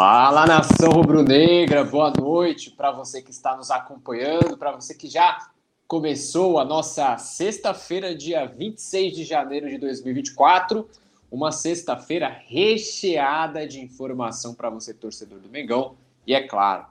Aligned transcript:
Fala 0.00 0.46
nação 0.46 0.92
rubro-negra, 0.92 1.82
boa 1.82 2.12
noite 2.12 2.70
para 2.70 2.92
você 2.92 3.20
que 3.20 3.32
está 3.32 3.56
nos 3.56 3.68
acompanhando, 3.68 4.56
para 4.56 4.70
você 4.70 4.94
que 4.94 5.08
já 5.08 5.50
começou 5.88 6.60
a 6.60 6.64
nossa 6.64 7.16
sexta-feira, 7.18 8.14
dia 8.14 8.46
26 8.46 9.16
de 9.16 9.24
janeiro 9.24 9.68
de 9.68 9.76
2024, 9.76 10.88
uma 11.32 11.50
sexta-feira 11.50 12.28
recheada 12.28 13.66
de 13.66 13.80
informação 13.80 14.54
para 14.54 14.70
você, 14.70 14.94
torcedor 14.94 15.40
do 15.40 15.48
Mengão. 15.48 15.96
E 16.24 16.32
é 16.32 16.46
claro, 16.46 16.86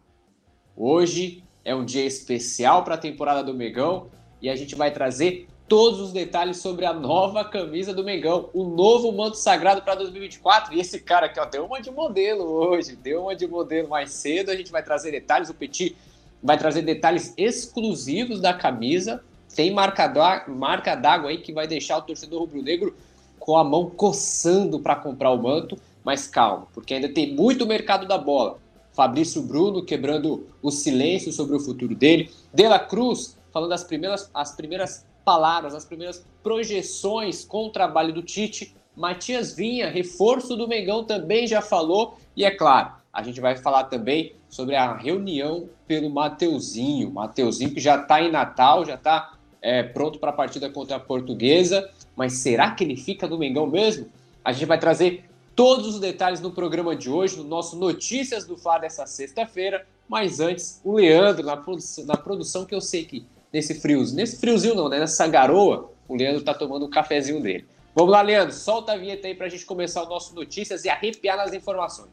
hoje 0.75 1.45
é 1.63 1.73
um 1.73 1.85
dia 1.85 2.05
especial 2.05 2.83
para 2.83 2.95
a 2.95 2.97
temporada 2.97 3.41
do 3.41 3.53
Mengão 3.53 4.09
e 4.41 4.49
a 4.49 4.55
gente 4.57 4.75
vai 4.75 4.91
trazer 4.91 5.47
todos 5.67 5.99
os 5.99 6.11
detalhes 6.13 6.57
sobre 6.57 6.85
a 6.85 6.93
nova 6.93 7.43
camisa 7.43 7.93
do 7.93 8.03
Mengão, 8.03 8.49
o 8.53 8.63
novo 8.63 9.11
manto 9.11 9.37
sagrado 9.37 9.81
para 9.81 9.95
2024. 9.95 10.73
E 10.73 10.79
esse 10.79 10.99
cara 10.99 11.25
aqui, 11.25 11.39
ó, 11.39 11.45
deu 11.45 11.65
uma 11.65 11.81
de 11.81 11.91
modelo 11.91 12.43
hoje, 12.43 12.95
deu 12.95 13.23
uma 13.23 13.35
de 13.35 13.47
modelo 13.47 13.89
mais 13.89 14.11
cedo. 14.11 14.49
A 14.49 14.55
gente 14.55 14.71
vai 14.71 14.81
trazer 14.81 15.11
detalhes. 15.11 15.49
O 15.49 15.53
Petit 15.53 15.95
vai 16.41 16.57
trazer 16.57 16.81
detalhes 16.81 17.33
exclusivos 17.37 18.39
da 18.39 18.53
camisa. 18.53 19.21
Tem 19.53 19.71
marca 19.71 20.07
d'água 20.07 21.29
aí 21.29 21.39
que 21.39 21.51
vai 21.51 21.67
deixar 21.67 21.97
o 21.97 22.01
torcedor 22.01 22.41
rubro-negro 22.41 22.95
com 23.39 23.57
a 23.57 23.63
mão 23.63 23.89
coçando 23.89 24.79
para 24.79 24.95
comprar 24.95 25.31
o 25.31 25.41
manto. 25.41 25.77
Mas 26.03 26.27
calma, 26.27 26.67
porque 26.73 26.93
ainda 26.93 27.09
tem 27.09 27.33
muito 27.33 27.65
mercado 27.65 28.07
da 28.07 28.17
bola. 28.17 28.59
Fabrício 28.93 29.41
Bruno 29.41 29.83
quebrando 29.83 30.47
o 30.61 30.71
silêncio 30.71 31.31
sobre 31.33 31.55
o 31.55 31.59
futuro 31.59 31.93
dele. 31.93 32.31
De 32.53 32.67
La 32.67 32.79
Cruz 32.79 33.37
falando 33.51 33.73
as 33.73 33.83
primeiras, 33.83 34.29
as 34.33 34.55
primeiras 34.55 35.05
palavras, 35.27 35.75
as 35.75 35.83
primeiras 35.83 36.25
projeções 36.41 37.43
com 37.43 37.65
o 37.65 37.69
trabalho 37.69 38.13
do 38.13 38.23
Tite. 38.23 38.73
Matias 38.95 39.53
Vinha, 39.53 39.89
reforço 39.89 40.55
do 40.55 40.69
Mengão, 40.69 41.03
também 41.03 41.45
já 41.45 41.61
falou. 41.61 42.17
E 42.33 42.45
é 42.45 42.51
claro, 42.51 42.93
a 43.11 43.21
gente 43.21 43.41
vai 43.41 43.57
falar 43.57 43.83
também 43.83 44.35
sobre 44.47 44.77
a 44.77 44.95
reunião 44.95 45.67
pelo 45.85 46.09
Mateuzinho. 46.09 47.11
Mateuzinho 47.11 47.73
que 47.73 47.81
já 47.81 48.01
está 48.01 48.21
em 48.21 48.31
Natal, 48.31 48.85
já 48.85 48.95
está 48.95 49.33
é, 49.61 49.83
pronto 49.83 50.17
para 50.17 50.29
a 50.29 50.33
partida 50.33 50.69
contra 50.69 50.95
a 50.95 50.99
Portuguesa. 50.99 51.91
Mas 52.15 52.35
será 52.35 52.71
que 52.71 52.85
ele 52.85 52.95
fica 52.95 53.27
no 53.27 53.37
Mengão 53.37 53.67
mesmo? 53.67 54.07
A 54.45 54.53
gente 54.53 54.65
vai 54.65 54.79
trazer 54.79 55.25
todos 55.57 55.87
os 55.87 55.99
detalhes 55.99 56.39
no 56.39 56.51
programa 56.51 56.95
de 56.95 57.09
hoje, 57.09 57.35
no 57.35 57.43
nosso 57.43 57.75
Notícias 57.75 58.45
do 58.45 58.55
Fla 58.55 58.77
dessa 58.77 59.05
sexta-feira. 59.05 59.85
Mas 60.07 60.39
antes, 60.39 60.79
o 60.85 60.93
Leandro, 60.93 61.45
na 61.45 61.61
na 62.05 62.15
produção 62.15 62.63
que 62.63 62.73
eu 62.73 62.79
sei 62.79 63.03
que 63.03 63.25
nesse 63.57 63.73
friozinho. 63.73 64.17
Nesse 64.17 64.37
friozinho 64.37 64.75
não, 64.75 64.87
né? 64.87 64.99
Nessa 64.99 65.27
garoa, 65.27 65.91
o 66.07 66.15
Leandro 66.15 66.43
tá 66.43 66.53
tomando 66.53 66.85
um 66.85 66.89
cafezinho 66.89 67.41
dele. 67.41 67.67
Vamos 67.95 68.11
lá, 68.11 68.21
Leandro, 68.21 68.53
solta 68.53 68.93
a 68.93 68.97
vinheta 68.97 69.27
aí 69.27 69.33
pra 69.33 69.49
gente 69.49 69.65
começar 69.65 70.03
o 70.03 70.09
nosso 70.09 70.35
Notícias 70.35 70.85
e 70.85 70.89
arrepiar 70.89 71.35
nas 71.35 71.53
informações. 71.53 72.11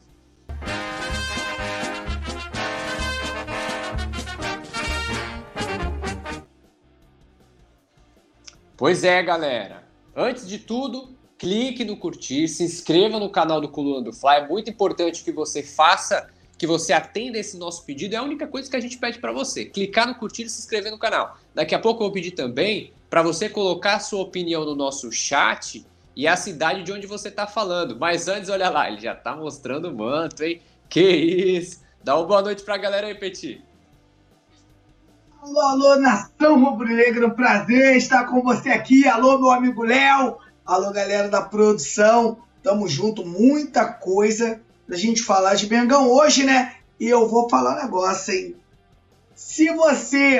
Pois 8.75 9.03
é, 9.03 9.21
galera. 9.21 9.83
Antes 10.15 10.47
de 10.47 10.57
tudo, 10.57 11.15
clique 11.37 11.85
no 11.85 11.95
curtir, 11.95 12.47
se 12.47 12.63
inscreva 12.63 13.19
no 13.19 13.29
canal 13.29 13.61
do 13.61 13.69
Coluna 13.69 14.01
do 14.01 14.11
Fly. 14.11 14.37
É 14.37 14.47
muito 14.47 14.69
importante 14.71 15.23
que 15.23 15.31
você 15.31 15.61
faça 15.61 16.27
que 16.57 16.65
você 16.65 16.93
atenda 16.93 17.37
esse 17.37 17.57
nosso 17.57 17.83
pedido 17.83 18.15
é 18.15 18.17
a 18.17 18.23
única 18.23 18.47
coisa 18.47 18.69
que 18.69 18.75
a 18.75 18.79
gente 18.79 18.97
pede 18.97 19.19
para 19.19 19.31
você. 19.31 19.65
Clicar 19.65 20.07
no 20.07 20.15
curtir 20.15 20.43
e 20.43 20.49
se 20.49 20.59
inscrever 20.59 20.91
no 20.91 20.97
canal. 20.97 21.37
Daqui 21.53 21.75
a 21.75 21.79
pouco 21.79 22.01
eu 22.01 22.07
vou 22.07 22.13
pedir 22.13 22.31
também 22.31 22.93
para 23.09 23.21
você 23.21 23.49
colocar 23.49 23.95
a 23.95 23.99
sua 23.99 24.21
opinião 24.21 24.65
no 24.65 24.75
nosso 24.75 25.11
chat 25.11 25.85
e 26.15 26.27
a 26.27 26.35
cidade 26.35 26.83
de 26.83 26.91
onde 26.93 27.07
você 27.07 27.27
está 27.27 27.45
falando. 27.45 27.97
Mas 27.99 28.27
antes, 28.27 28.49
olha 28.49 28.69
lá, 28.69 28.89
ele 28.89 29.01
já 29.01 29.13
está 29.13 29.35
mostrando 29.35 29.89
o 29.89 29.95
manto, 29.95 30.43
hein? 30.43 30.61
Que 30.89 31.01
isso! 31.01 31.83
Dá 32.03 32.15
uma 32.15 32.25
boa 32.25 32.41
noite 32.41 32.63
para 32.63 32.75
a 32.75 32.77
galera 32.77 33.07
aí, 33.07 33.15
Petit. 33.15 33.61
Alô, 35.41 35.59
alô, 35.59 35.95
nação 35.97 36.63
rubro-negra, 36.63 37.29
prazer 37.29 37.97
estar 37.97 38.25
com 38.25 38.41
você 38.41 38.69
aqui. 38.69 39.07
Alô, 39.07 39.37
meu 39.37 39.51
amigo 39.51 39.83
Léo. 39.83 40.37
Alô, 40.65 40.91
galera 40.91 41.27
da 41.27 41.41
produção. 41.41 42.37
Tamo 42.63 42.87
junto, 42.87 43.25
muita 43.25 43.85
coisa 43.85 44.61
da 44.87 44.95
gente 44.95 45.23
falar 45.23 45.55
de 45.55 45.69
Mengão 45.69 46.09
hoje, 46.09 46.43
né? 46.43 46.75
E 46.99 47.07
eu 47.07 47.27
vou 47.27 47.49
falar 47.49 47.77
um 47.77 47.83
negócio, 47.83 48.33
hein? 48.33 48.55
Se 49.35 49.69
você 49.71 50.39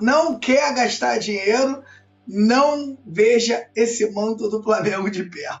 não 0.00 0.38
quer 0.38 0.74
gastar 0.74 1.18
dinheiro, 1.18 1.82
não 2.26 2.96
veja 3.06 3.68
esse 3.74 4.10
manto 4.10 4.48
do 4.48 4.62
Flamengo 4.62 5.10
de 5.10 5.24
pé. 5.24 5.60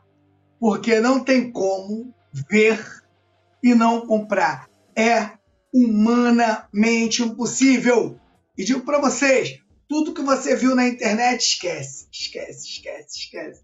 Porque 0.58 1.00
não 1.00 1.20
tem 1.20 1.50
como 1.50 2.14
ver 2.50 2.82
e 3.62 3.74
não 3.74 4.06
comprar. 4.06 4.68
É 4.96 5.32
humanamente 5.72 7.22
impossível. 7.22 8.18
E 8.56 8.64
digo 8.64 8.80
para 8.80 9.00
vocês, 9.00 9.58
tudo 9.88 10.14
que 10.14 10.22
você 10.22 10.56
viu 10.56 10.74
na 10.74 10.86
internet, 10.86 11.40
esquece, 11.40 12.06
esquece, 12.10 12.68
esquece, 12.68 13.18
esquece. 13.18 13.62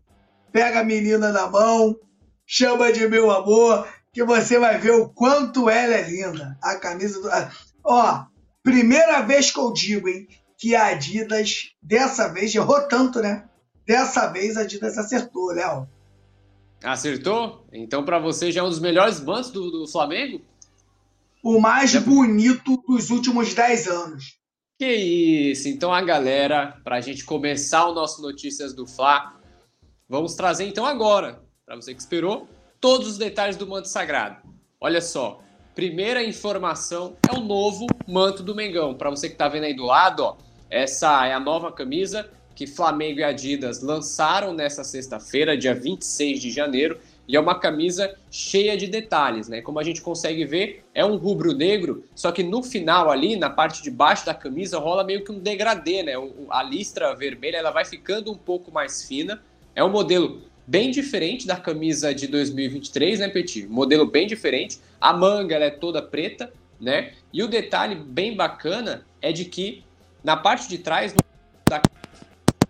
Pega 0.52 0.80
a 0.80 0.84
menina 0.84 1.32
na 1.32 1.48
mão, 1.48 1.96
chama 2.44 2.92
de 2.92 3.06
meu 3.08 3.30
amor, 3.30 3.86
que 4.12 4.24
você 4.24 4.58
vai 4.58 4.78
ver 4.78 4.92
o 4.92 5.08
quanto 5.08 5.68
ela 5.68 5.94
é 5.94 6.08
linda. 6.08 6.58
A 6.62 6.76
camisa 6.76 7.20
do. 7.20 7.28
Ó, 7.84 8.24
primeira 8.62 9.22
vez 9.22 9.50
que 9.50 9.58
eu 9.58 9.72
digo, 9.72 10.08
hein, 10.08 10.28
que 10.58 10.74
a 10.74 10.88
Adidas, 10.88 11.74
dessa 11.82 12.28
vez, 12.28 12.54
errou 12.54 12.86
tanto, 12.88 13.20
né? 13.20 13.48
Dessa 13.86 14.26
vez 14.28 14.56
a 14.56 14.62
Adidas 14.62 14.98
acertou, 14.98 15.52
Léo. 15.52 15.88
Acertou? 16.82 17.66
Então, 17.72 18.04
para 18.04 18.18
você, 18.18 18.50
já 18.50 18.60
é 18.60 18.64
um 18.64 18.68
dos 18.68 18.80
melhores 18.80 19.20
mantos 19.20 19.50
do, 19.50 19.70
do 19.70 19.86
Flamengo? 19.86 20.42
O 21.42 21.60
mais 21.60 21.90
já... 21.90 22.00
bonito 22.00 22.82
dos 22.88 23.10
últimos 23.10 23.54
10 23.54 23.88
anos. 23.88 24.38
Que 24.78 24.92
isso! 24.92 25.68
Então, 25.68 25.92
a 25.92 26.00
galera, 26.00 26.78
para 26.82 26.96
a 26.96 27.00
gente 27.00 27.24
começar 27.24 27.86
o 27.86 27.94
nosso 27.94 28.22
Notícias 28.22 28.74
do 28.74 28.86
Fla, 28.86 29.38
vamos 30.08 30.34
trazer 30.34 30.66
então 30.66 30.86
agora, 30.86 31.42
para 31.66 31.76
você 31.76 31.94
que 31.94 32.00
esperou, 32.00 32.48
todos 32.80 33.08
os 33.08 33.18
detalhes 33.18 33.56
do 33.56 33.66
manto 33.66 33.88
sagrado. 33.88 34.36
Olha 34.80 35.02
só, 35.02 35.42
primeira 35.74 36.24
informação 36.24 37.16
é 37.28 37.36
o 37.36 37.40
novo 37.40 37.86
manto 38.08 38.42
do 38.42 38.54
Mengão. 38.54 38.94
Para 38.94 39.10
você 39.10 39.28
que 39.28 39.34
está 39.34 39.48
vendo 39.48 39.64
aí 39.64 39.74
do 39.74 39.84
lado, 39.84 40.24
ó, 40.24 40.36
essa 40.70 41.26
é 41.26 41.34
a 41.34 41.40
nova 41.40 41.70
camisa 41.70 42.30
que 42.54 42.66
Flamengo 42.66 43.20
e 43.20 43.24
Adidas 43.24 43.82
lançaram 43.82 44.52
nessa 44.52 44.84
sexta-feira, 44.84 45.56
dia 45.56 45.74
26 45.74 46.40
de 46.40 46.50
janeiro, 46.50 46.98
e 47.26 47.36
é 47.36 47.40
uma 47.40 47.58
camisa 47.58 48.14
cheia 48.30 48.76
de 48.76 48.86
detalhes, 48.86 49.48
né? 49.48 49.62
Como 49.62 49.78
a 49.78 49.82
gente 49.82 50.02
consegue 50.02 50.44
ver, 50.44 50.84
é 50.94 51.04
um 51.04 51.16
rubro-negro, 51.16 52.04
só 52.14 52.32
que 52.32 52.42
no 52.42 52.62
final 52.62 53.10
ali, 53.10 53.36
na 53.36 53.48
parte 53.48 53.82
de 53.82 53.90
baixo 53.90 54.26
da 54.26 54.34
camisa, 54.34 54.78
rola 54.78 55.04
meio 55.04 55.24
que 55.24 55.30
um 55.30 55.38
degradê, 55.38 56.02
né? 56.02 56.12
A 56.50 56.62
listra 56.62 57.14
vermelha 57.14 57.58
ela 57.58 57.70
vai 57.70 57.84
ficando 57.84 58.32
um 58.32 58.36
pouco 58.36 58.72
mais 58.72 59.04
fina. 59.04 59.42
É 59.74 59.84
um 59.84 59.88
modelo 59.88 60.42
bem 60.70 60.92
diferente 60.92 61.48
da 61.48 61.56
camisa 61.56 62.14
de 62.14 62.28
2023, 62.28 63.18
né, 63.18 63.28
Petit? 63.28 63.66
Modelo 63.66 64.06
bem 64.06 64.28
diferente. 64.28 64.78
A 65.00 65.12
manga 65.12 65.56
é 65.56 65.68
toda 65.68 66.00
preta, 66.00 66.52
né? 66.80 67.14
E 67.32 67.42
o 67.42 67.48
detalhe 67.48 67.96
bem 67.96 68.36
bacana 68.36 69.04
é 69.20 69.32
de 69.32 69.46
que 69.46 69.82
na 70.22 70.36
parte 70.36 70.68
de 70.68 70.78
trás 70.78 71.12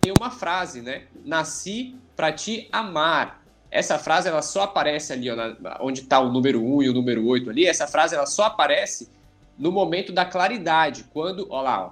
tem 0.01 0.11
uma 0.19 0.31
frase, 0.31 0.81
né? 0.81 1.03
Nasci 1.23 1.95
para 2.15 2.31
te 2.31 2.67
amar. 2.71 3.45
Essa 3.69 3.99
frase 3.99 4.27
ela 4.27 4.41
só 4.41 4.63
aparece 4.63 5.13
ali, 5.13 5.29
ó, 5.29 5.35
na, 5.35 5.77
onde 5.79 6.01
está 6.01 6.19
o 6.19 6.31
número 6.31 6.59
1 6.59 6.81
e 6.81 6.89
o 6.89 6.93
número 6.93 7.23
8 7.27 7.51
ali. 7.51 7.67
Essa 7.67 7.85
frase 7.85 8.15
ela 8.15 8.25
só 8.25 8.45
aparece 8.45 9.09
no 9.59 9.71
momento 9.71 10.11
da 10.11 10.25
claridade, 10.25 11.05
quando, 11.13 11.45
ó 11.51 11.61
lá, 11.61 11.85
ó, 11.85 11.91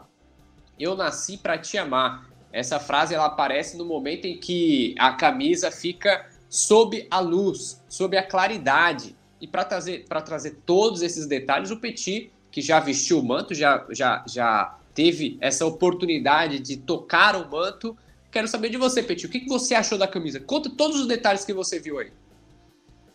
eu 0.80 0.96
nasci 0.96 1.38
para 1.38 1.56
te 1.56 1.78
amar. 1.78 2.29
Essa 2.52 2.80
frase 2.80 3.14
ela 3.14 3.26
aparece 3.26 3.78
no 3.78 3.86
momento 3.86 4.26
em 4.26 4.38
que 4.38 4.96
a 4.98 5.14
camisa 5.14 5.70
fica 5.70 6.28
sob 6.50 7.08
a 7.10 7.20
luz, 7.20 7.82
sob 7.88 8.18
a 8.18 8.24
claridade. 8.24 9.16
E 9.40 9.48
para 9.48 9.64
trazer, 9.64 10.06
trazer 10.06 10.58
todos 10.66 11.02
esses 11.02 11.28
detalhes, 11.28 11.72
o 11.72 11.80
Petit, 11.80 12.32
que 12.52 12.62
já 12.62 12.80
vestiu 12.80 13.20
o 13.20 13.24
manto, 13.24 13.54
já, 13.54 13.86
já, 13.92 14.24
já 14.28 14.78
teve 14.94 15.38
essa 15.40 15.66
oportunidade 15.66 16.60
de 16.60 16.78
tocar 16.78 17.36
o 17.36 17.50
manto. 17.50 17.96
Quero 18.32 18.48
saber 18.48 18.70
de 18.70 18.78
você, 18.78 19.04
Petit, 19.04 19.28
o 19.28 19.30
que, 19.30 19.42
que 19.42 19.50
você 19.50 19.76
achou 19.76 19.98
da 19.98 20.08
camisa? 20.08 20.40
Conta 20.40 20.70
todos 20.70 21.00
os 21.00 21.08
detalhes 21.08 21.46
que 21.46 21.54
você 21.54 21.80
viu 21.80 22.00
aí. 22.00 22.12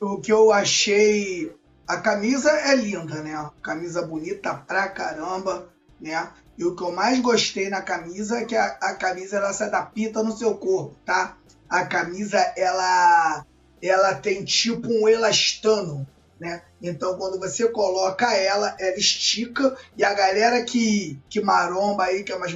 O 0.01 0.21
que 0.21 0.33
eu 0.33 0.53
achei. 0.53 1.53
A 1.87 1.99
camisa 1.99 2.51
é 2.51 2.75
linda, 2.75 3.23
né? 3.23 3.51
Camisa 3.61 4.07
bonita 4.07 4.55
pra 4.55 4.89
caramba, 4.89 5.69
né? 6.01 6.31
E 6.57 6.65
o 6.65 6.75
que 6.75 6.83
eu 6.83 6.93
mais 6.93 7.21
gostei 7.21 7.69
na 7.69 7.83
camisa 7.83 8.39
é 8.39 8.45
que 8.45 8.57
a, 8.57 8.67
a 8.81 8.95
camisa 8.95 9.37
ela 9.37 9.53
se 9.53 9.63
adapta 9.63 10.23
no 10.23 10.37
seu 10.37 10.55
corpo, 10.57 10.95
tá? 11.05 11.37
A 11.69 11.85
camisa 11.85 12.39
ela 12.57 13.45
ela 13.83 14.15
tem 14.15 14.45
tipo 14.45 14.89
um 14.89 15.09
elastano, 15.09 16.07
né? 16.39 16.63
Então 16.81 17.19
quando 17.19 17.39
você 17.39 17.69
coloca 17.69 18.33
ela, 18.35 18.77
ela 18.79 18.97
estica 18.97 19.77
e 19.97 20.05
a 20.05 20.15
galera 20.15 20.63
que 20.63 21.21
que 21.29 21.41
maromba 21.41 22.05
aí, 22.05 22.23
que 22.23 22.33
é 22.33 22.39
mais 22.39 22.55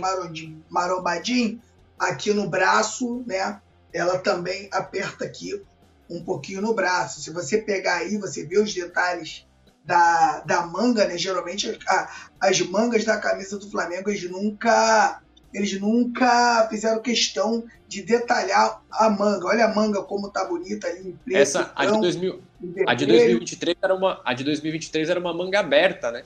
marombadinho, 0.70 1.60
aqui 1.98 2.32
no 2.32 2.48
braço, 2.48 3.24
né? 3.26 3.60
Ela 3.92 4.18
também 4.18 4.68
aperta 4.70 5.24
aqui 5.24 5.60
um 6.08 6.22
pouquinho 6.22 6.62
no 6.62 6.74
braço. 6.74 7.20
Se 7.20 7.30
você 7.30 7.58
pegar 7.58 7.96
aí, 7.96 8.16
você 8.16 8.44
vê 8.44 8.58
os 8.58 8.72
detalhes 8.72 9.46
da, 9.88 10.40
da 10.40 10.66
manga, 10.66 11.06
né? 11.06 11.16
Geralmente 11.16 11.78
a, 11.88 12.28
as 12.38 12.60
mangas 12.60 13.06
da 13.06 13.16
camisa 13.16 13.58
do 13.58 13.70
Flamengo 13.70 14.10
eles 14.10 14.30
nunca 14.30 15.22
eles 15.52 15.80
nunca 15.80 16.68
fizeram 16.68 17.00
questão 17.00 17.64
de 17.88 18.02
detalhar 18.02 18.82
a 18.90 19.08
manga. 19.08 19.46
Olha 19.46 19.64
a 19.64 19.74
manga 19.74 20.02
como 20.02 20.28
tá 20.28 20.44
bonita 20.44 20.86
ali 20.86 21.08
em 21.08 21.12
preto. 21.12 21.38
Essa 21.38 21.72
a 21.74 21.86
de, 21.86 21.98
2000, 21.98 22.42
a 22.86 22.94
de 22.94 23.06
2023 23.06 23.76
era 23.80 23.94
uma 23.94 24.20
a 24.22 24.34
de 24.34 24.44
2023 24.44 25.08
era 25.08 25.18
uma 25.18 25.32
manga 25.32 25.58
aberta, 25.58 26.10
né? 26.10 26.22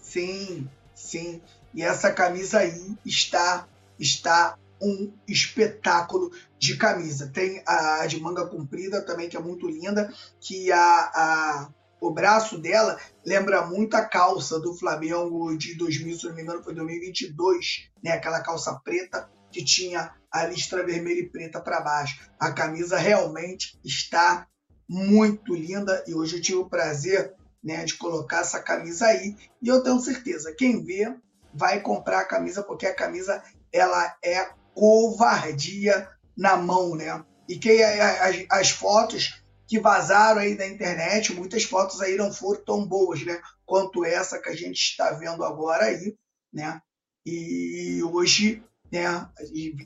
Sim, 0.00 0.66
sim. 0.94 1.42
E 1.74 1.82
essa 1.82 2.10
camisa 2.10 2.60
aí 2.60 2.96
está 3.04 3.66
está 3.98 4.56
um 4.80 5.12
espetáculo 5.28 6.32
de 6.58 6.78
camisa. 6.78 7.30
Tem 7.30 7.62
a 7.66 8.06
de 8.06 8.18
manga 8.18 8.46
comprida 8.46 9.02
também, 9.02 9.28
que 9.28 9.36
é 9.36 9.40
muito 9.40 9.68
linda, 9.68 10.10
que 10.40 10.72
a, 10.72 10.78
a, 10.78 11.68
o 12.00 12.10
braço 12.10 12.58
dela 12.58 12.98
lembra 13.24 13.66
muito 13.66 13.94
a 13.94 14.04
calça 14.04 14.58
do 14.58 14.74
Flamengo 14.74 15.56
de 15.56 15.74
2000, 15.74 16.18
se 16.18 16.26
não 16.26 16.34
me 16.34 16.42
engano, 16.42 16.62
foi 16.62 16.74
2022, 16.74 17.90
né? 18.02 18.12
Aquela 18.12 18.40
calça 18.40 18.80
preta 18.82 19.28
que 19.50 19.64
tinha 19.64 20.12
a 20.30 20.46
listra 20.46 20.84
vermelha 20.84 21.20
e 21.20 21.28
preta 21.28 21.60
para 21.60 21.80
baixo. 21.80 22.20
A 22.38 22.52
camisa 22.52 22.96
realmente 22.96 23.78
está 23.84 24.46
muito 24.88 25.54
linda 25.54 26.02
e 26.06 26.14
hoje 26.14 26.36
eu 26.36 26.42
tive 26.42 26.58
o 26.58 26.68
prazer 26.68 27.34
né, 27.62 27.84
de 27.84 27.94
colocar 27.94 28.40
essa 28.40 28.60
camisa 28.60 29.06
aí 29.06 29.36
e 29.62 29.68
eu 29.68 29.82
tenho 29.82 30.00
certeza, 30.00 30.54
quem 30.56 30.82
vê 30.82 31.14
vai 31.52 31.80
comprar 31.80 32.20
a 32.20 32.26
camisa 32.26 32.62
porque 32.62 32.86
a 32.86 32.94
camisa 32.94 33.42
ela 33.72 34.16
é 34.24 34.50
covardia 34.74 36.08
na 36.36 36.56
mão, 36.56 36.94
né? 36.94 37.22
E 37.48 37.58
que 37.58 37.82
as, 37.82 38.46
as 38.48 38.70
fotos 38.70 39.39
que 39.70 39.78
vazaram 39.78 40.40
aí 40.40 40.56
da 40.56 40.66
internet, 40.66 41.32
muitas 41.32 41.62
fotos 41.62 42.00
aí 42.00 42.16
não 42.16 42.32
foram 42.32 42.60
tão 42.64 42.84
boas, 42.84 43.24
né? 43.24 43.40
Quanto 43.64 44.04
essa 44.04 44.40
que 44.40 44.48
a 44.48 44.56
gente 44.56 44.76
está 44.76 45.12
vendo 45.12 45.44
agora 45.44 45.84
aí, 45.84 46.16
né? 46.52 46.82
E 47.24 48.02
hoje, 48.02 48.64
né? 48.90 49.28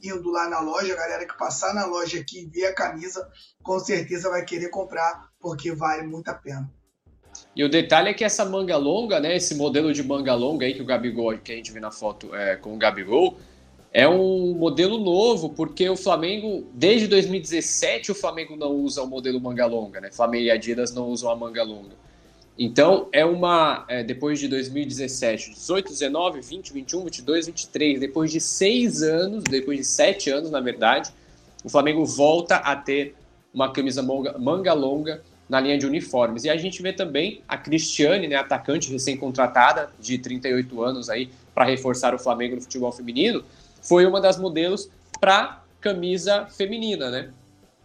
Indo 0.02 0.30
lá 0.30 0.48
na 0.48 0.60
loja, 0.60 0.94
a 0.94 0.96
galera 0.96 1.26
que 1.26 1.36
passar 1.36 1.74
na 1.74 1.84
loja 1.84 2.18
aqui 2.18 2.44
e 2.44 2.46
ver 2.46 2.64
a 2.64 2.74
camisa, 2.74 3.30
com 3.62 3.78
certeza 3.78 4.30
vai 4.30 4.42
querer 4.42 4.70
comprar, 4.70 5.28
porque 5.38 5.70
vale 5.72 6.06
muito 6.06 6.30
a 6.30 6.34
pena. 6.34 6.72
E 7.54 7.62
o 7.62 7.68
detalhe 7.68 8.08
é 8.08 8.14
que 8.14 8.24
essa 8.24 8.46
manga 8.46 8.78
longa, 8.78 9.20
né? 9.20 9.36
Esse 9.36 9.54
modelo 9.54 9.92
de 9.92 10.02
manga 10.02 10.34
longa 10.34 10.64
aí 10.64 10.72
que 10.72 10.80
o 10.80 10.86
Gabigol, 10.86 11.36
que 11.36 11.52
a 11.52 11.56
gente 11.56 11.70
vê 11.70 11.78
na 11.78 11.90
foto 11.90 12.34
é, 12.34 12.56
com 12.56 12.74
o 12.74 12.78
Gabigol, 12.78 13.38
é 13.94 14.08
um 14.08 14.54
modelo 14.54 14.98
novo, 14.98 15.50
porque 15.50 15.88
o 15.88 15.96
Flamengo, 15.96 16.66
desde 16.74 17.06
2017, 17.06 18.10
o 18.10 18.14
Flamengo 18.14 18.56
não 18.56 18.72
usa 18.72 19.00
o 19.00 19.06
modelo 19.06 19.40
manga 19.40 19.64
longa, 19.66 20.00
né? 20.00 20.10
Flamengo 20.10 20.46
e 20.46 20.50
Adidas 20.50 20.92
não 20.92 21.06
usam 21.06 21.30
a 21.30 21.36
manga 21.36 21.62
longa. 21.62 21.94
Então, 22.58 23.08
é 23.12 23.24
uma. 23.24 23.84
É, 23.86 24.02
depois 24.02 24.40
de 24.40 24.48
2017, 24.48 25.52
18, 25.52 25.90
19, 25.90 26.40
20, 26.40 26.72
21, 26.72 27.04
22, 27.04 27.46
23, 27.46 28.00
depois 28.00 28.32
de 28.32 28.40
seis 28.40 29.00
anos, 29.00 29.44
depois 29.44 29.78
de 29.78 29.84
sete 29.84 30.28
anos, 30.28 30.50
na 30.50 30.60
verdade, 30.60 31.12
o 31.62 31.68
Flamengo 31.68 32.04
volta 32.04 32.56
a 32.56 32.74
ter 32.74 33.14
uma 33.52 33.70
camisa 33.72 34.02
manga, 34.02 34.36
manga 34.36 34.72
longa 34.72 35.22
na 35.48 35.60
linha 35.60 35.78
de 35.78 35.86
uniformes. 35.86 36.42
E 36.42 36.50
a 36.50 36.56
gente 36.56 36.82
vê 36.82 36.92
também 36.92 37.42
a 37.46 37.56
Cristiane, 37.56 38.26
né, 38.26 38.34
atacante 38.34 38.90
recém-contratada, 38.90 39.90
de 40.00 40.18
38 40.18 40.82
anos 40.82 41.08
aí, 41.08 41.30
para 41.54 41.64
reforçar 41.64 42.12
o 42.12 42.18
Flamengo 42.18 42.56
no 42.56 42.60
futebol 42.60 42.90
feminino 42.90 43.44
foi 43.84 44.06
uma 44.06 44.20
das 44.20 44.38
modelos 44.38 44.90
para 45.20 45.62
camisa 45.80 46.46
feminina, 46.46 47.10
né? 47.10 47.30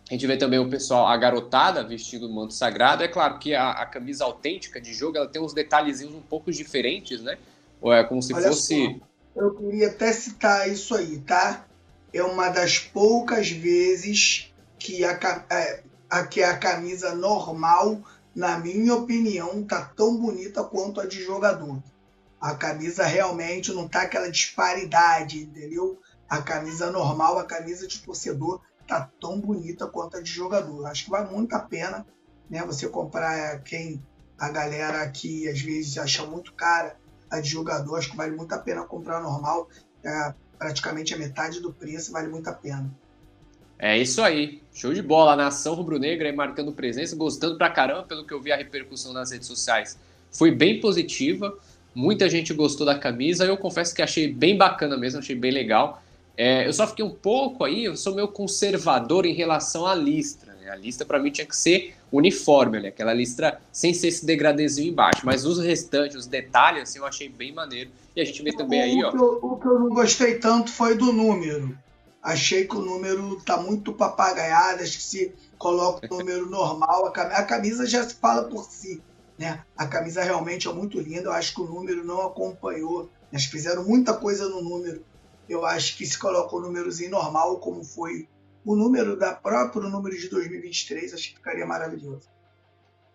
A 0.09 0.13
gente 0.13 0.25
vê 0.25 0.37
também 0.37 0.57
o 0.57 0.67
pessoal, 0.67 1.05
a 1.05 1.15
garotada 1.15 1.83
vestindo 1.83 2.25
o 2.25 2.33
manto 2.33 2.53
sagrado. 2.53 3.03
É 3.03 3.07
claro 3.07 3.37
que 3.37 3.53
a, 3.53 3.69
a, 3.69 3.85
camisa 3.85 4.23
autêntica 4.25 4.81
de 4.81 4.91
jogo 4.91 5.17
ela 5.17 5.27
tem 5.27 5.39
uns 5.39 5.53
detalhezinhos 5.53 6.15
um 6.15 6.21
pouco 6.21 6.51
diferentes, 6.51 7.21
né? 7.21 7.37
Ou 7.79 7.93
é 7.93 8.03
como 8.03 8.23
se 8.23 8.33
Olha 8.33 8.47
fosse. 8.47 8.99
Só, 9.35 9.41
eu 9.41 9.53
queria 9.53 9.87
até 9.87 10.11
citar 10.11 10.67
isso 10.67 10.95
aí, 10.95 11.19
tá? 11.19 11.63
É 12.11 12.23
uma 12.23 12.49
das 12.49 12.79
poucas 12.79 13.51
vezes 13.51 14.51
que 14.79 15.05
a, 15.05 15.45
é, 15.51 15.83
a, 16.09 16.25
que 16.25 16.41
a 16.41 16.57
camisa 16.57 17.13
normal, 17.13 18.01
na 18.33 18.57
minha 18.57 18.95
opinião, 18.95 19.63
tá 19.63 19.91
tão 19.95 20.17
bonita 20.17 20.63
quanto 20.63 20.99
a 20.99 21.05
de 21.05 21.21
jogador. 21.21 21.77
A 22.39 22.55
camisa 22.55 23.05
realmente 23.05 23.73
não 23.73 23.87
tá 23.87 24.03
aquela 24.03 24.31
disparidade, 24.31 25.39
entendeu? 25.43 25.99
A 26.29 26.41
camisa 26.41 26.91
normal, 26.91 27.37
a 27.37 27.45
camisa 27.45 27.87
de 27.87 27.99
torcedor 27.99 28.61
tá 28.87 29.09
tão 29.19 29.39
bonita 29.39 29.87
quanto 29.87 30.17
a 30.17 30.21
de 30.21 30.31
jogador. 30.31 30.85
Acho 30.85 31.05
que 31.05 31.11
vale 31.11 31.29
muito 31.31 31.53
a 31.53 31.59
pena, 31.59 32.05
né? 32.49 32.63
Você 32.65 32.87
comprar 32.87 33.61
quem 33.63 34.01
a 34.37 34.49
galera 34.49 35.01
aqui 35.01 35.49
às 35.49 35.59
vezes 35.59 35.97
acha 35.97 36.25
muito 36.25 36.53
cara 36.53 36.95
a 37.29 37.41
de 37.41 37.49
jogador, 37.49 37.95
acho 37.97 38.09
que 38.09 38.17
vale 38.17 38.35
muito 38.35 38.53
a 38.53 38.57
pena 38.57 38.83
comprar 38.83 39.21
normal, 39.21 39.69
é 40.03 40.33
praticamente 40.57 41.13
a 41.13 41.17
metade 41.17 41.59
do 41.59 41.71
preço, 41.71 42.11
vale 42.11 42.27
muito 42.27 42.49
a 42.49 42.53
pena. 42.53 42.89
É 43.77 43.97
isso 43.97 44.21
aí, 44.21 44.61
show 44.73 44.93
de 44.93 45.01
bola, 45.01 45.35
nação 45.35 45.73
rubro-negra 45.73 46.27
aí 46.27 46.35
marcando 46.35 46.71
presença, 46.73 47.15
gostando 47.15 47.57
pra 47.57 47.69
caramba 47.69 48.03
pelo 48.03 48.25
que 48.25 48.33
eu 48.33 48.41
vi 48.41 48.51
a 48.51 48.57
repercussão 48.57 49.13
nas 49.13 49.31
redes 49.31 49.47
sociais. 49.47 49.97
Foi 50.31 50.51
bem 50.51 50.79
positiva. 50.81 51.57
Muita 51.99 52.29
gente 52.29 52.53
gostou 52.53 52.85
da 52.85 52.97
camisa. 52.97 53.43
Eu 53.43 53.57
confesso 53.57 53.93
que 53.93 54.01
achei 54.01 54.31
bem 54.31 54.57
bacana 54.57 54.95
mesmo, 54.95 55.19
achei 55.19 55.35
bem 55.35 55.51
legal. 55.51 56.01
É, 56.37 56.65
eu 56.65 56.71
só 56.71 56.87
fiquei 56.87 57.03
um 57.03 57.13
pouco 57.13 57.65
aí, 57.65 57.83
eu 57.83 57.97
sou 57.97 58.15
meio 58.15 58.29
conservador 58.29 59.25
em 59.25 59.33
relação 59.33 59.85
à 59.85 59.93
listra. 59.93 60.53
Né? 60.53 60.69
A 60.69 60.77
lista 60.77 61.03
para 61.03 61.19
mim 61.19 61.29
tinha 61.29 61.45
que 61.45 61.57
ser 61.57 61.93
uniforme, 62.09 62.79
né? 62.79 62.87
aquela 62.87 63.13
listra 63.13 63.59
sem 63.69 63.93
ser 63.93 64.07
esse 64.07 64.25
degradezinho 64.25 64.93
embaixo. 64.93 65.25
Mas 65.25 65.45
os 65.45 65.59
restantes, 65.59 66.15
os 66.15 66.25
detalhes, 66.25 66.83
assim, 66.83 66.99
eu 66.99 67.05
achei 67.05 67.27
bem 67.27 67.51
maneiro. 67.51 67.89
E 68.15 68.21
a 68.21 68.23
gente 68.23 68.41
vê 68.43 68.53
também 68.53 68.81
aí, 68.81 69.03
ó. 69.03 69.09
O 69.09 69.11
que, 69.11 69.17
eu, 69.17 69.39
o 69.41 69.57
que 69.57 69.67
eu 69.67 69.79
não 69.79 69.89
gostei 69.89 70.35
tanto 70.35 70.71
foi 70.71 70.95
do 70.95 71.11
número. 71.11 71.77
Achei 72.23 72.65
que 72.65 72.77
o 72.77 72.81
número 72.81 73.41
tá 73.45 73.57
muito 73.57 73.91
papagaiado, 73.91 74.83
acho 74.83 74.95
que 74.95 75.03
se 75.03 75.33
coloca 75.57 76.07
o 76.09 76.17
número 76.17 76.49
normal, 76.49 77.07
a 77.07 77.43
camisa 77.43 77.85
já 77.85 78.07
se 78.07 78.15
fala 78.15 78.43
por 78.43 78.63
si. 78.63 79.01
Né? 79.39 79.63
A 79.77 79.87
camisa 79.87 80.21
realmente 80.21 80.67
é 80.67 80.73
muito 80.73 80.99
linda. 80.99 81.29
Eu 81.29 81.31
acho 81.31 81.55
que 81.55 81.61
o 81.61 81.65
número 81.65 82.03
não 82.03 82.27
acompanhou. 82.27 83.09
Eles 83.31 83.45
fizeram 83.45 83.85
muita 83.85 84.13
coisa 84.13 84.49
no 84.49 84.61
número. 84.61 85.01
Eu 85.47 85.65
acho 85.65 85.97
que 85.97 86.05
se 86.05 86.19
coloca 86.19 86.53
o 86.55 86.59
númerozinho 86.59 87.11
normal, 87.11 87.57
como 87.59 87.81
foi 87.83 88.27
o 88.65 88.75
número 88.75 89.17
da 89.17 89.33
próprio 89.33 89.89
número 89.89 90.15
de 90.15 90.27
2023, 90.27 91.13
acho 91.13 91.29
que 91.29 91.35
ficaria 91.35 91.65
maravilhoso. 91.65 92.27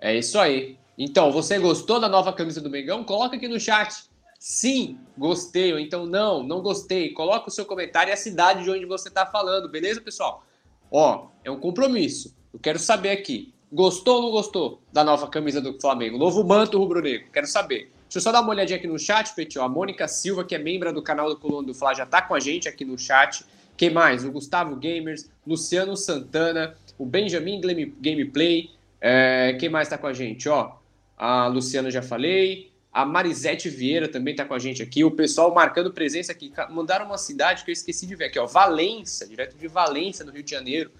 É 0.01 0.17
isso 0.17 0.39
aí. 0.39 0.79
Então, 0.97 1.31
você 1.31 1.59
gostou 1.59 2.01
da 2.01 2.09
nova 2.09 2.33
camisa 2.33 2.61
do 2.61 2.71
Mengão? 2.71 3.05
Coloca 3.05 3.37
aqui 3.37 3.47
no 3.47 3.61
chat. 3.61 4.09
Sim, 4.39 4.99
gostei. 5.17 5.73
Ou 5.73 5.79
então, 5.79 6.07
não, 6.07 6.43
não 6.43 6.63
gostei. 6.63 7.13
Coloca 7.13 7.49
o 7.49 7.53
seu 7.53 7.67
comentário 7.67 8.11
e 8.11 8.13
a 8.13 8.17
cidade 8.17 8.65
de 8.65 8.71
onde 8.71 8.87
você 8.87 9.09
está 9.09 9.27
falando, 9.27 9.69
beleza, 9.69 10.01
pessoal? 10.01 10.43
Ó, 10.91 11.29
é 11.45 11.51
um 11.51 11.61
compromisso. 11.61 12.35
Eu 12.53 12.59
quero 12.59 12.79
saber 12.79 13.11
aqui. 13.11 13.54
Gostou 13.75 14.19
ou 14.19 14.23
não 14.23 14.31
gostou 14.31 14.81
da 14.93 15.03
nova 15.03 15.27
camisa 15.27 15.61
do 15.61 15.77
Flamengo? 15.81 16.17
Novo 16.17 16.45
manto 16.45 16.79
rubro-negro, 16.79 17.27
quero 17.33 17.49
saber. 17.49 17.91
Deixa 18.05 18.19
eu 18.19 18.21
só 18.21 18.31
dar 18.31 18.41
uma 18.41 18.51
olhadinha 18.51 18.79
aqui 18.79 18.87
no 18.87 18.97
chat, 18.97 19.35
Petit. 19.35 19.59
A 19.59 19.69
Mônica 19.69 20.07
Silva, 20.07 20.45
que 20.45 20.55
é 20.55 20.59
membro 20.59 20.93
do 20.93 21.03
canal 21.03 21.29
do 21.29 21.37
Coluna 21.37 21.67
do 21.67 21.75
Fla, 21.75 21.93
já 21.93 22.07
tá 22.07 22.23
com 22.23 22.37
a 22.37 22.39
gente 22.39 22.69
aqui 22.69 22.85
no 22.85 22.97
chat. 22.97 23.45
Quem 23.77 23.91
mais? 23.91 24.25
O 24.25 24.31
Gustavo 24.31 24.77
Gamers, 24.77 25.29
Luciano 25.45 25.97
Santana, 25.97 26.77
o 26.97 27.05
Benjamin 27.05 27.61
Gameplay. 28.01 28.71
É, 29.01 29.57
quem 29.59 29.69
mais 29.69 29.89
tá 29.89 29.99
com 29.99 30.07
a 30.07 30.13
gente? 30.13 30.49
Ó, 30.49 30.77
a 31.19 31.49
Luciana 31.49 31.91
já 31.91 32.01
falei. 32.01 32.71
A 32.93 33.05
Marisete 33.05 33.69
Vieira 33.69 34.07
também 34.07 34.37
tá 34.37 34.45
com 34.45 34.55
a 34.55 34.59
gente 34.61 34.85
aqui. 34.85 35.03
O 35.03 35.11
pessoal 35.11 35.53
marcando 35.53 35.93
presença 35.93 36.31
aqui. 36.31 36.53
Mandaram 36.71 37.07
uma 37.07 37.19
cidade 37.19 37.65
que 37.65 37.73
eu 37.73 37.73
esqueci 37.73 38.07
de 38.07 38.15
ver 38.15 38.27
aqui, 38.27 38.39
ó. 38.39 38.47
Valência, 38.47 39.27
direto 39.27 39.57
de 39.57 39.67
Valência, 39.67 40.25
no 40.25 40.31
Rio 40.31 40.45
de 40.45 40.51
Janeiro. 40.53 40.93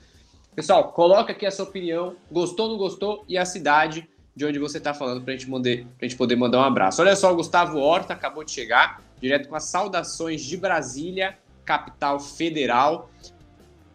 Pessoal, 0.55 0.93
coloca 0.93 1.33
aqui 1.33 1.45
a 1.45 1.51
sua 1.51 1.65
opinião, 1.65 2.15
gostou, 2.31 2.69
não 2.69 2.77
gostou, 2.77 3.25
e 3.29 3.37
a 3.37 3.45
cidade 3.45 4.09
de 4.37 4.45
onde 4.47 4.59
você 4.59 4.79
está 4.79 4.95
falando 4.95 5.23
para 5.23 5.35
a 5.35 5.37
gente 5.37 6.17
poder 6.17 6.37
mandar 6.37 6.59
um 6.59 6.65
abraço. 6.65 7.03
Olha 7.03 7.17
só, 7.17 7.33
o 7.33 7.37
Gustavo 7.37 7.79
Horta 7.79 8.13
acabou 8.13 8.45
de 8.45 8.53
chegar, 8.53 9.03
direto 9.21 9.49
com 9.49 9.57
as 9.57 9.65
saudações 9.65 10.43
de 10.43 10.57
Brasília, 10.57 11.37
capital 11.65 12.21
federal. 12.21 13.11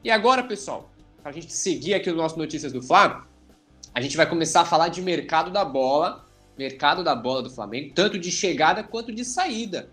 E 0.03 0.11
agora, 0.11 0.43
pessoal, 0.43 0.89
para 1.21 1.31
a 1.31 1.33
gente 1.33 1.53
seguir 1.53 1.93
aqui 1.93 2.09
o 2.09 2.15
nosso 2.15 2.37
Notícias 2.37 2.73
do 2.73 2.81
Flamengo, 2.81 3.25
a 3.93 4.01
gente 4.01 4.17
vai 4.17 4.27
começar 4.27 4.61
a 4.61 4.65
falar 4.65 4.89
de 4.89 5.01
mercado 5.01 5.51
da 5.51 5.63
bola, 5.63 6.25
mercado 6.57 7.03
da 7.03 7.15
bola 7.15 7.41
do 7.41 7.49
Flamengo, 7.49 7.93
tanto 7.95 8.19
de 8.19 8.31
chegada 8.31 8.83
quanto 8.83 9.13
de 9.13 9.23
saída. 9.23 9.89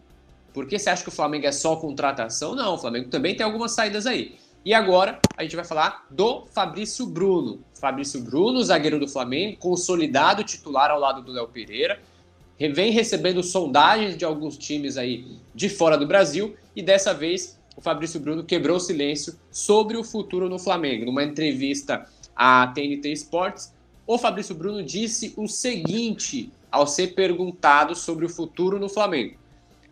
Porque 0.53 0.79
você 0.79 0.91
acha 0.91 1.03
que 1.03 1.09
o 1.09 1.13
Flamengo 1.13 1.47
é 1.47 1.53
só 1.53 1.77
contratação? 1.77 2.55
Não, 2.55 2.75
o 2.75 2.79
Flamengo 2.79 3.09
também 3.09 3.37
tem 3.37 3.45
algumas 3.45 3.73
saídas 3.73 4.07
aí. 4.07 4.37
E 4.67 4.75
agora 4.75 5.21
a 5.37 5.45
gente 5.45 5.55
vai 5.55 5.65
falar 5.65 6.05
do 6.11 6.45
Fabrício 6.47 7.07
Bruno. 7.07 7.61
Fabrício 7.75 8.21
Bruno, 8.21 8.65
zagueiro 8.65 8.99
do 8.99 9.07
Flamengo, 9.07 9.59
consolidado 9.59 10.43
titular 10.43 10.91
ao 10.91 10.99
lado 10.99 11.23
do 11.23 11.31
Léo 11.31 11.47
Pereira, 11.47 12.01
vem 12.59 12.91
recebendo 12.91 13.45
sondagens 13.45 14.17
de 14.17 14.25
alguns 14.25 14.59
times 14.59 14.97
aí 14.97 15.39
de 15.55 15.69
fora 15.69 15.97
do 15.97 16.05
Brasil 16.05 16.57
e 16.75 16.83
dessa 16.83 17.15
vez 17.15 17.57
o 17.77 17.81
Fabrício 17.81 18.19
Bruno 18.19 18.43
quebrou 18.43 18.79
o 18.79 18.81
silêncio 18.81 19.39
sobre 19.53 19.97
o 19.97 20.03
futuro 20.03 20.49
no 20.49 20.59
Flamengo. 20.59 21.07
Numa 21.07 21.23
entrevista 21.23 22.05
à 22.35 22.67
TNT 22.67 23.13
Sports, 23.13 23.73
o 24.05 24.19
Fabrício 24.19 24.53
Bruno 24.53 24.83
disse 24.83 25.33
o 25.37 25.47
seguinte 25.47 26.53
ao 26.73 26.89
ser 26.89 27.15
perguntado 27.15 27.95
sobre 27.95 28.27
o 28.27 28.29
futuro 28.29 28.81
no 28.81 28.89
Flamengo. 28.89 29.37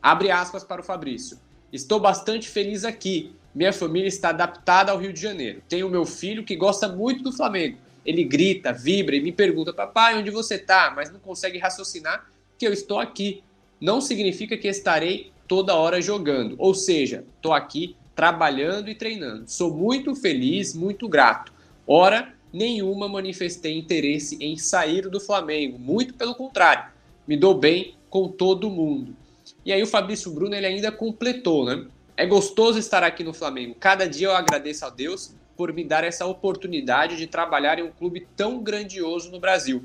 Abre 0.02 0.32
aspas 0.32 0.64
para 0.64 0.80
o 0.80 0.84
Fabrício. 0.84 1.38
Estou 1.72 2.00
bastante 2.00 2.48
feliz 2.48 2.84
aqui. 2.84 3.36
Minha 3.54 3.72
família 3.72 4.08
está 4.08 4.30
adaptada 4.30 4.90
ao 4.90 4.98
Rio 4.98 5.12
de 5.12 5.20
Janeiro. 5.20 5.62
Tenho 5.68 5.88
meu 5.88 6.04
filho 6.04 6.44
que 6.44 6.56
gosta 6.56 6.88
muito 6.88 7.22
do 7.22 7.32
Flamengo. 7.32 7.78
Ele 8.04 8.24
grita, 8.24 8.72
vibra 8.72 9.14
e 9.14 9.20
me 9.20 9.32
pergunta: 9.32 9.72
Papai, 9.72 10.18
onde 10.18 10.30
você 10.30 10.56
está? 10.56 10.92
Mas 10.94 11.10
não 11.10 11.20
consegue 11.20 11.58
raciocinar 11.58 12.28
que 12.58 12.66
eu 12.66 12.72
estou 12.72 12.98
aqui. 12.98 13.42
Não 13.80 14.00
significa 14.00 14.56
que 14.56 14.66
estarei 14.66 15.32
toda 15.46 15.74
hora 15.74 16.02
jogando. 16.02 16.56
Ou 16.58 16.74
seja, 16.74 17.24
estou 17.36 17.52
aqui 17.52 17.96
trabalhando 18.14 18.88
e 18.88 18.94
treinando. 18.94 19.44
Sou 19.46 19.72
muito 19.72 20.14
feliz, 20.14 20.74
muito 20.74 21.08
grato. 21.08 21.52
Ora, 21.86 22.34
nenhuma 22.52 23.08
manifestei 23.08 23.76
interesse 23.76 24.36
em 24.40 24.56
sair 24.56 25.08
do 25.08 25.20
Flamengo. 25.20 25.78
Muito 25.78 26.14
pelo 26.14 26.34
contrário. 26.34 26.92
Me 27.26 27.36
dou 27.36 27.54
bem 27.54 27.94
com 28.10 28.28
todo 28.28 28.70
mundo. 28.70 29.16
E 29.64 29.72
aí 29.72 29.82
o 29.82 29.86
Fabrício 29.86 30.30
Bruno 30.30 30.54
ele 30.54 30.66
ainda 30.66 30.92
completou, 30.92 31.64
né? 31.64 31.86
É 32.16 32.24
gostoso 32.24 32.78
estar 32.78 33.02
aqui 33.02 33.24
no 33.24 33.34
Flamengo. 33.34 33.74
Cada 33.74 34.08
dia 34.08 34.28
eu 34.28 34.36
agradeço 34.36 34.86
a 34.86 34.90
Deus 34.90 35.34
por 35.56 35.72
me 35.72 35.84
dar 35.84 36.04
essa 36.04 36.24
oportunidade 36.24 37.16
de 37.16 37.26
trabalhar 37.26 37.78
em 37.80 37.82
um 37.82 37.90
clube 37.90 38.26
tão 38.36 38.62
grandioso 38.62 39.32
no 39.32 39.40
Brasil. 39.40 39.82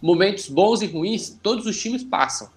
Momentos 0.00 0.48
bons 0.48 0.80
e 0.80 0.86
ruins, 0.86 1.38
todos 1.42 1.66
os 1.66 1.78
times 1.78 2.02
passam. 2.02 2.48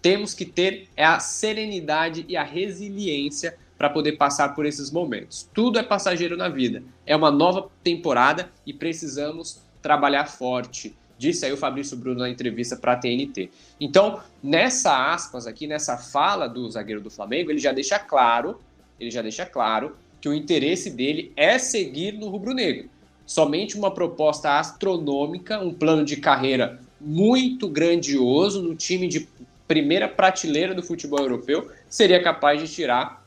Temos 0.00 0.32
que 0.32 0.46
ter 0.46 0.88
é 0.96 1.04
a 1.04 1.20
serenidade 1.20 2.24
e 2.28 2.34
a 2.34 2.42
resiliência 2.42 3.58
para 3.76 3.90
poder 3.90 4.12
passar 4.12 4.54
por 4.54 4.64
esses 4.64 4.90
momentos. 4.90 5.48
Tudo 5.52 5.78
é 5.78 5.82
passageiro 5.82 6.36
na 6.36 6.48
vida. 6.48 6.82
É 7.04 7.14
uma 7.14 7.30
nova 7.30 7.70
temporada 7.84 8.50
e 8.64 8.72
precisamos 8.72 9.62
trabalhar 9.82 10.26
forte. 10.26 10.96
Disse 11.18 11.44
aí 11.44 11.52
o 11.52 11.56
Fabrício 11.56 11.96
Bruno 11.96 12.20
na 12.20 12.30
entrevista 12.30 12.76
para 12.76 12.92
a 12.92 12.96
TNT. 12.96 13.50
Então, 13.80 14.20
nessa 14.42 15.12
aspas 15.12 15.46
aqui, 15.46 15.66
nessa 15.66 15.96
fala 15.96 16.48
do 16.48 16.70
zagueiro 16.70 17.00
do 17.00 17.10
Flamengo, 17.10 17.50
ele 17.50 17.58
já 17.58 17.72
deixa 17.72 17.98
claro, 17.98 18.60
ele 19.00 19.10
já 19.10 19.20
deixa 19.20 19.44
claro 19.44 19.96
que 20.20 20.28
o 20.28 20.34
interesse 20.34 20.90
dele 20.90 21.32
é 21.36 21.58
seguir 21.58 22.12
no 22.12 22.28
rubro-negro. 22.28 22.88
Somente 23.26 23.76
uma 23.76 23.90
proposta 23.90 24.58
astronômica, 24.58 25.60
um 25.60 25.72
plano 25.72 26.04
de 26.04 26.16
carreira 26.16 26.80
muito 27.00 27.68
grandioso 27.68 28.62
no 28.62 28.74
time 28.74 29.06
de 29.06 29.28
primeira 29.66 30.08
prateleira 30.08 30.74
do 30.74 30.82
futebol 30.82 31.20
europeu 31.20 31.70
seria 31.88 32.22
capaz 32.22 32.60
de 32.60 32.66
tirar 32.66 33.26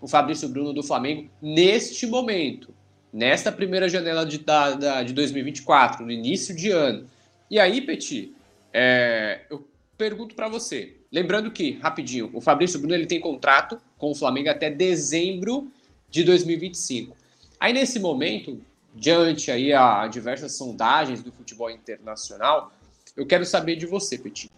o 0.00 0.08
Fabrício 0.08 0.48
Bruno 0.48 0.72
do 0.72 0.82
Flamengo 0.82 1.28
neste 1.40 2.06
momento, 2.06 2.72
nesta 3.12 3.52
primeira 3.52 3.88
janela 3.88 4.24
de, 4.24 4.38
da, 4.38 4.72
da, 4.72 5.02
de 5.02 5.12
2024, 5.12 6.04
no 6.04 6.10
início 6.10 6.54
de 6.54 6.70
ano. 6.70 7.06
E 7.52 7.60
aí, 7.60 7.82
Petit, 7.82 8.34
é, 8.72 9.42
eu 9.50 9.68
pergunto 9.98 10.34
para 10.34 10.48
você, 10.48 10.96
lembrando 11.12 11.50
que, 11.50 11.72
rapidinho, 11.72 12.30
o 12.32 12.40
Fabrício 12.40 12.78
Bruno 12.78 12.94
ele 12.94 13.04
tem 13.04 13.20
contrato 13.20 13.78
com 13.98 14.10
o 14.10 14.14
Flamengo 14.14 14.48
até 14.48 14.70
dezembro 14.70 15.70
de 16.08 16.24
2025. 16.24 17.14
Aí 17.60 17.74
nesse 17.74 18.00
momento, 18.00 18.58
diante 18.94 19.50
aí 19.50 19.70
a 19.70 20.06
diversas 20.06 20.56
sondagens 20.56 21.22
do 21.22 21.30
futebol 21.30 21.70
internacional, 21.70 22.72
eu 23.14 23.26
quero 23.26 23.44
saber 23.44 23.76
de 23.76 23.84
você, 23.84 24.16
Petit. 24.16 24.50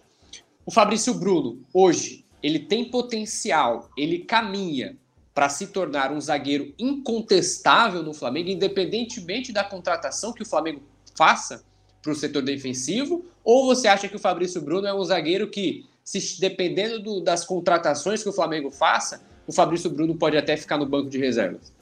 O 0.65 0.71
Fabrício 0.71 1.15
Bruno, 1.15 1.67
hoje, 1.75 2.25
ele 2.41 2.61
tem 2.61 2.89
potencial, 2.93 3.91
ele 3.99 4.21
caminha 4.21 4.97
para 5.35 5.49
se 5.49 5.67
tornar 5.67 6.13
um 6.13 6.21
zagueiro 6.21 6.73
incontestável 6.79 8.05
no 8.05 8.15
Flamengo, 8.15 8.51
independentemente 8.51 9.53
da 9.53 9.65
contratação 9.65 10.33
que 10.33 10.45
o 10.45 10.47
Flamengo 10.47 10.81
faça 11.17 11.65
para 12.05 12.13
o 12.13 12.15
setor 12.15 12.43
defensivo? 12.43 13.25
Ou 13.43 13.67
você 13.67 13.89
acha 13.89 14.07
que 14.07 14.17
o 14.17 14.21
Fabrício 14.21 14.61
Bruno 14.61 14.87
é 14.87 14.95
um 14.95 15.03
zagueiro 15.03 15.51
que, 15.51 15.87
se 16.05 16.39
dependendo 16.39 17.03
do, 17.03 17.21
das 17.21 17.45
contratações 17.45 18.23
que 18.23 18.29
o 18.29 18.33
Flamengo 18.33 18.71
faça, 18.71 19.23
o 19.47 19.53
Fabrício 19.53 19.91
Bruno 19.91 20.15
pode 20.15 20.37
até 20.37 20.57
ficar 20.57 20.77
no 20.77 20.87
banco 20.87 21.09
de 21.09 21.19
reservas? 21.19 21.73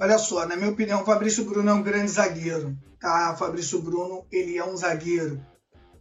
Olha 0.00 0.18
só, 0.18 0.46
na 0.46 0.56
minha 0.56 0.70
opinião, 0.70 1.02
o 1.02 1.04
Fabrício 1.04 1.44
Bruno 1.44 1.68
é 1.68 1.74
um 1.74 1.82
grande 1.82 2.10
zagueiro. 2.10 2.76
Tá? 2.98 3.32
O 3.34 3.36
Fabrício 3.36 3.80
Bruno, 3.82 4.24
ele 4.32 4.56
é 4.56 4.64
um 4.64 4.76
zagueiro 4.76 5.40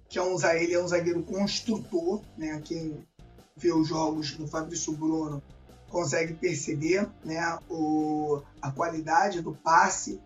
que 0.09 0.17
é 0.17 0.21
um, 0.21 0.35
ele 0.55 0.73
é 0.73 0.81
um 0.81 0.87
zagueiro 0.87 1.21
construtor, 1.23 2.21
né? 2.37 2.61
Quem 2.63 3.05
vê 3.57 3.73
os 3.73 3.87
jogos 3.87 4.31
do 4.35 4.47
Fabrício 4.47 4.93
Bruno 4.93 5.43
consegue 5.89 6.33
perceber, 6.33 7.07
né, 7.23 7.57
o, 7.69 8.41
a 8.61 8.69
qualidade 8.71 9.41
do 9.41 9.53
passe 9.53 10.19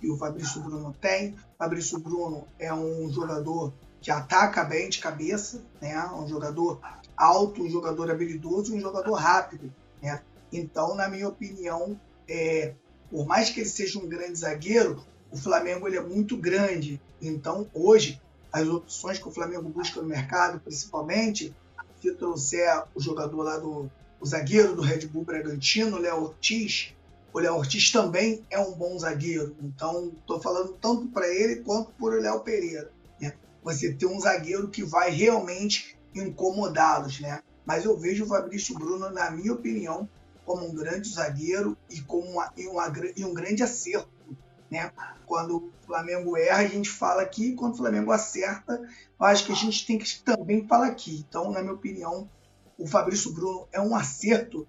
que 0.00 0.10
o 0.10 0.16
Fabrício 0.16 0.60
Bruno 0.60 0.94
tem. 1.00 1.34
Fabrício 1.58 1.98
Bruno 1.98 2.46
é 2.58 2.72
um 2.72 3.10
jogador 3.10 3.72
que 4.00 4.10
ataca 4.10 4.64
bem 4.64 4.88
de 4.88 4.98
cabeça, 4.98 5.62
né? 5.80 5.98
Um 6.14 6.28
jogador 6.28 6.80
alto, 7.16 7.62
um 7.62 7.70
jogador 7.70 8.10
habilidoso, 8.10 8.74
um 8.74 8.80
jogador 8.80 9.14
rápido. 9.14 9.72
Né? 10.02 10.20
Então, 10.52 10.94
na 10.94 11.08
minha 11.08 11.28
opinião, 11.28 11.98
é, 12.28 12.74
por 13.10 13.26
mais 13.26 13.50
que 13.50 13.60
ele 13.60 13.68
seja 13.68 13.98
um 13.98 14.06
grande 14.06 14.38
zagueiro, 14.38 15.02
o 15.30 15.36
Flamengo 15.36 15.88
ele 15.88 15.96
é 15.96 16.02
muito 16.02 16.36
grande. 16.36 17.00
Então, 17.20 17.68
hoje, 17.72 18.20
as 18.52 18.66
opções 18.68 19.18
que 19.18 19.28
o 19.28 19.32
Flamengo 19.32 19.68
busca 19.68 20.00
no 20.00 20.06
mercado, 20.06 20.60
principalmente, 20.60 21.54
se 22.00 22.12
trouxer 22.12 22.84
o 22.94 23.00
jogador 23.00 23.42
lá 23.42 23.58
do 23.58 23.90
o 24.18 24.26
zagueiro 24.26 24.74
do 24.74 24.82
Red 24.82 25.06
Bull 25.06 25.24
Bragantino, 25.24 25.98
Léo 25.98 26.22
Ortiz, 26.22 26.94
o 27.36 27.38
Léo 27.38 27.56
Ortiz 27.56 27.92
também 27.92 28.42
é 28.48 28.58
um 28.58 28.72
bom 28.72 28.98
zagueiro. 28.98 29.54
Então, 29.60 30.10
estou 30.18 30.40
falando 30.40 30.72
tanto 30.80 31.08
para 31.08 31.28
ele 31.28 31.56
quanto 31.56 31.92
por 31.92 32.14
o 32.14 32.18
Léo 32.18 32.40
Pereira. 32.40 32.90
Né? 33.20 33.34
Você 33.62 33.92
tem 33.92 34.08
um 34.08 34.18
zagueiro 34.18 34.68
que 34.68 34.82
vai 34.82 35.10
realmente 35.10 35.98
incomodá-los, 36.14 37.20
né? 37.20 37.42
Mas 37.66 37.84
eu 37.84 37.94
vejo 37.94 38.24
o 38.24 38.26
Fabrício 38.26 38.74
Bruno, 38.74 39.10
na 39.10 39.30
minha 39.30 39.52
opinião, 39.52 40.08
como 40.46 40.66
um 40.66 40.74
grande 40.74 41.10
zagueiro 41.10 41.76
e 41.90 42.00
como 42.00 42.26
uma, 42.26 42.50
e, 42.56 42.66
uma, 42.68 42.90
e 43.14 43.22
um 43.22 43.34
grande 43.34 43.62
acerto, 43.62 44.08
né? 44.70 44.90
Quando 45.26 45.56
o 45.58 45.70
Flamengo 45.86 46.38
erra, 46.38 46.62
a 46.62 46.66
gente 46.66 46.88
fala 46.88 47.20
aqui, 47.20 47.52
quando 47.52 47.74
o 47.74 47.76
Flamengo 47.76 48.12
acerta, 48.12 48.80
eu 49.20 49.26
acho 49.26 49.44
que 49.44 49.52
a 49.52 49.56
gente 49.56 49.86
tem 49.86 49.98
que 49.98 50.20
também 50.20 50.66
falar 50.66 50.86
aqui. 50.86 51.22
Então, 51.28 51.52
na 51.52 51.60
minha 51.60 51.74
opinião, 51.74 52.30
o 52.78 52.86
Fabrício 52.86 53.30
Bruno 53.34 53.68
é 53.72 53.80
um 53.80 53.94
acerto 53.94 54.66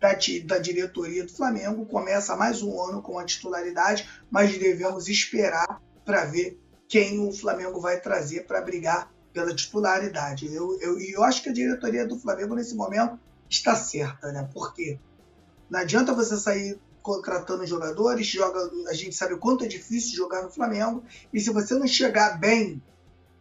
da, 0.00 0.16
da 0.46 0.58
diretoria 0.58 1.24
do 1.24 1.32
Flamengo. 1.32 1.84
Começa 1.84 2.34
mais 2.34 2.62
um 2.62 2.82
ano 2.82 3.02
com 3.02 3.18
a 3.18 3.24
titularidade, 3.24 4.08
mas 4.30 4.56
devemos 4.56 5.08
esperar 5.08 5.80
para 6.04 6.24
ver 6.24 6.58
quem 6.88 7.20
o 7.20 7.30
Flamengo 7.30 7.80
vai 7.80 8.00
trazer 8.00 8.46
para 8.46 8.62
brigar 8.62 9.12
pela 9.32 9.54
titularidade. 9.54 10.52
Eu, 10.52 10.80
eu, 10.80 10.98
e 10.98 11.12
eu 11.12 11.22
acho 11.22 11.42
que 11.42 11.50
a 11.50 11.52
diretoria 11.52 12.06
do 12.06 12.18
Flamengo 12.18 12.54
nesse 12.54 12.74
momento 12.74 13.18
está 13.48 13.76
certa, 13.76 14.32
né? 14.32 14.48
Porque 14.52 14.98
não 15.68 15.78
adianta 15.78 16.14
você 16.14 16.36
sair 16.36 16.80
contratando 17.02 17.66
jogadores, 17.66 18.26
joga, 18.26 18.58
a 18.88 18.94
gente 18.94 19.14
sabe 19.14 19.34
o 19.34 19.38
quanto 19.38 19.64
é 19.64 19.68
difícil 19.68 20.16
jogar 20.16 20.42
no 20.42 20.50
Flamengo, 20.50 21.02
e 21.32 21.40
se 21.40 21.50
você 21.50 21.74
não 21.74 21.86
chegar 21.86 22.38
bem, 22.38 22.82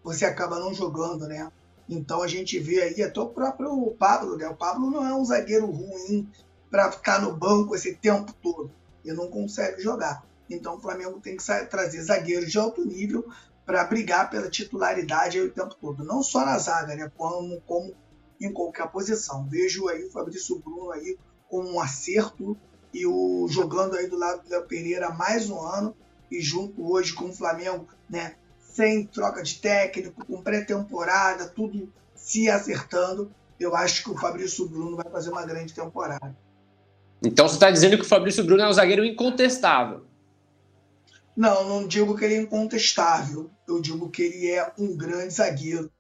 você 0.04 0.26
acaba 0.26 0.60
não 0.60 0.74
jogando, 0.74 1.28
né? 1.28 1.52
Então 1.90 2.22
a 2.22 2.28
gente 2.28 2.60
vê 2.60 2.82
aí 2.82 3.02
até 3.02 3.20
o 3.20 3.28
próprio 3.28 3.92
Pablo, 3.98 4.38
né? 4.38 4.48
O 4.48 4.56
Pablo 4.56 4.90
não 4.90 5.06
é 5.06 5.14
um 5.14 5.26
zagueiro 5.26 5.66
ruim 5.66 6.30
para 6.70 6.92
ficar 6.92 7.22
no 7.22 7.36
banco 7.36 7.76
esse 7.76 7.96
tempo 7.96 8.34
todo. 8.42 8.72
Ele 9.04 9.16
não 9.16 9.30
consegue 9.30 9.82
jogar. 9.82 10.24
Então 10.50 10.76
o 10.76 10.80
Flamengo 10.80 11.20
tem 11.20 11.38
que 11.38 11.44
trazer 11.70 12.02
zagueiros 12.02 12.52
de 12.52 12.58
alto 12.58 12.86
nível 12.86 13.28
para 13.66 13.84
brigar 13.84 14.30
pela 14.30 14.50
titularidade 14.50 15.40
o 15.40 15.52
tempo 15.52 15.76
todo, 15.76 16.04
não 16.04 16.24
só 16.24 16.44
na 16.44 16.58
zaga, 16.58 16.96
né, 16.96 17.12
como, 17.16 17.62
como 17.62 17.94
em 18.42 18.52
qualquer 18.52 18.88
posição. 18.88 19.48
Vejo 19.48 19.88
aí 19.88 20.06
o 20.06 20.12
Fabrício 20.12 20.58
Bruno 20.58 20.92
aí 20.92 21.18
com 21.48 21.64
um 21.64 21.80
acerto 21.80 22.58
e 22.92 23.06
o 23.06 23.48
jogando 23.48 23.96
aí 23.96 24.08
do 24.08 24.18
lado 24.18 24.42
do 24.42 24.50
Léo 24.50 24.66
Pereira 24.66 25.12
mais 25.12 25.52
um 25.52 25.62
ano 25.62 25.96
e 26.32 26.42
junto 26.42 26.92
hoje 26.92 27.14
com 27.14 27.26
o 27.26 27.34
Flamengo, 27.34 27.88
né, 28.10 28.36
sem 28.58 29.06
troca 29.06 29.44
de 29.44 29.60
técnico, 29.60 30.26
com 30.26 30.42
pré-temporada, 30.42 31.48
tudo 31.48 31.92
se 32.16 32.50
acertando, 32.50 33.32
eu 33.60 33.76
acho 33.76 34.04
que 34.04 34.10
o 34.10 34.18
Fabrício 34.18 34.68
Bruno 34.68 34.96
vai 34.96 35.12
fazer 35.12 35.30
uma 35.30 35.46
grande 35.46 35.74
temporada. 35.74 36.36
Então 37.24 37.48
você 37.48 37.56
está 37.56 37.70
dizendo 37.70 37.98
que 37.98 38.04
o 38.04 38.08
Fabrício 38.08 38.44
Bruno 38.44 38.64
é 38.64 38.70
um 38.70 38.74
zagueiro 38.74 39.04
incontestável? 39.04 40.06
Não, 41.36 41.68
não 41.68 41.88
digo 41.88 42.18
que 42.18 42.26
ele 42.26 42.36
é 42.36 42.42
incontestável. 42.42 43.50
Eu 43.68 43.82
digo 43.82 44.10
que 44.10 44.22
ele 44.22 44.50
é 44.50 44.74
um 44.78 44.96
grande 44.96 45.34
zagueiro. 45.34 45.92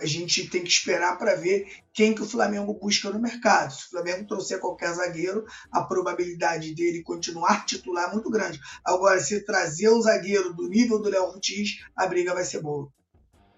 A 0.00 0.06
gente 0.06 0.48
tem 0.48 0.62
que 0.62 0.68
esperar 0.68 1.18
para 1.18 1.36
ver 1.36 1.68
quem 1.92 2.12
que 2.12 2.22
o 2.22 2.26
Flamengo 2.26 2.74
busca 2.74 3.10
no 3.10 3.20
mercado. 3.20 3.72
Se 3.72 3.86
o 3.86 3.90
Flamengo 3.90 4.26
trouxer 4.26 4.58
qualquer 4.58 4.92
zagueiro, 4.92 5.44
a 5.70 5.82
probabilidade 5.82 6.74
dele 6.74 7.02
continuar 7.02 7.64
titular 7.64 8.10
é 8.10 8.12
muito 8.12 8.28
grande. 8.28 8.58
Agora, 8.84 9.20
se 9.20 9.44
trazer 9.44 9.88
um 9.90 10.00
zagueiro 10.00 10.52
do 10.52 10.68
nível 10.68 11.00
do 11.00 11.08
Léo 11.08 11.24
Ortiz, 11.24 11.84
a 11.94 12.06
briga 12.06 12.34
vai 12.34 12.44
ser 12.44 12.60
boa. 12.60 12.88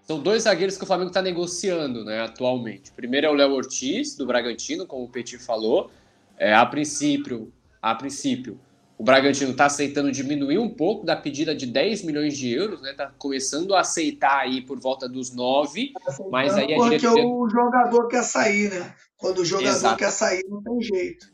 São 0.03 0.21
dois 0.21 0.43
zagueiros 0.43 0.77
que 0.77 0.83
o 0.83 0.87
Flamengo 0.87 1.09
está 1.09 1.21
negociando 1.21 2.03
né, 2.03 2.21
atualmente. 2.21 2.91
O 2.91 2.93
primeiro 2.93 3.27
é 3.27 3.29
o 3.29 3.33
Léo 3.33 3.53
Ortiz, 3.53 4.15
do 4.15 4.27
Bragantino, 4.27 4.85
como 4.85 5.05
o 5.05 5.09
Petit 5.09 5.39
falou. 5.39 5.89
É, 6.41 6.55
a 6.55 6.65
princípio, 6.65 7.53
a 7.79 7.93
princípio 7.93 8.59
O 8.97 9.03
Bragantino 9.03 9.51
está 9.51 9.67
aceitando 9.67 10.11
diminuir 10.11 10.57
um 10.57 10.69
pouco 10.69 11.05
da 11.05 11.15
pedida 11.15 11.53
de 11.53 11.67
10 11.67 12.03
milhões 12.03 12.35
de 12.35 12.51
euros, 12.51 12.81
né? 12.81 12.91
Está 12.91 13.11
começando 13.15 13.75
a 13.75 13.81
aceitar 13.81 14.39
aí 14.39 14.59
por 14.59 14.79
volta 14.79 15.07
dos 15.07 15.31
9, 15.35 15.93
tá 15.93 16.15
mas 16.31 16.55
aí 16.55 16.73
a 16.73 16.77
porque 16.77 16.97
diretoria... 16.97 17.27
o 17.27 17.47
jogador 17.47 18.07
quer 18.07 18.23
sair, 18.23 18.71
né? 18.71 18.91
Quando 19.17 19.37
o 19.39 19.45
jogador 19.45 19.69
Exato. 19.69 19.97
quer 19.97 20.09
sair, 20.09 20.43
não 20.49 20.63
tem 20.63 20.81
jeito. 20.81 21.27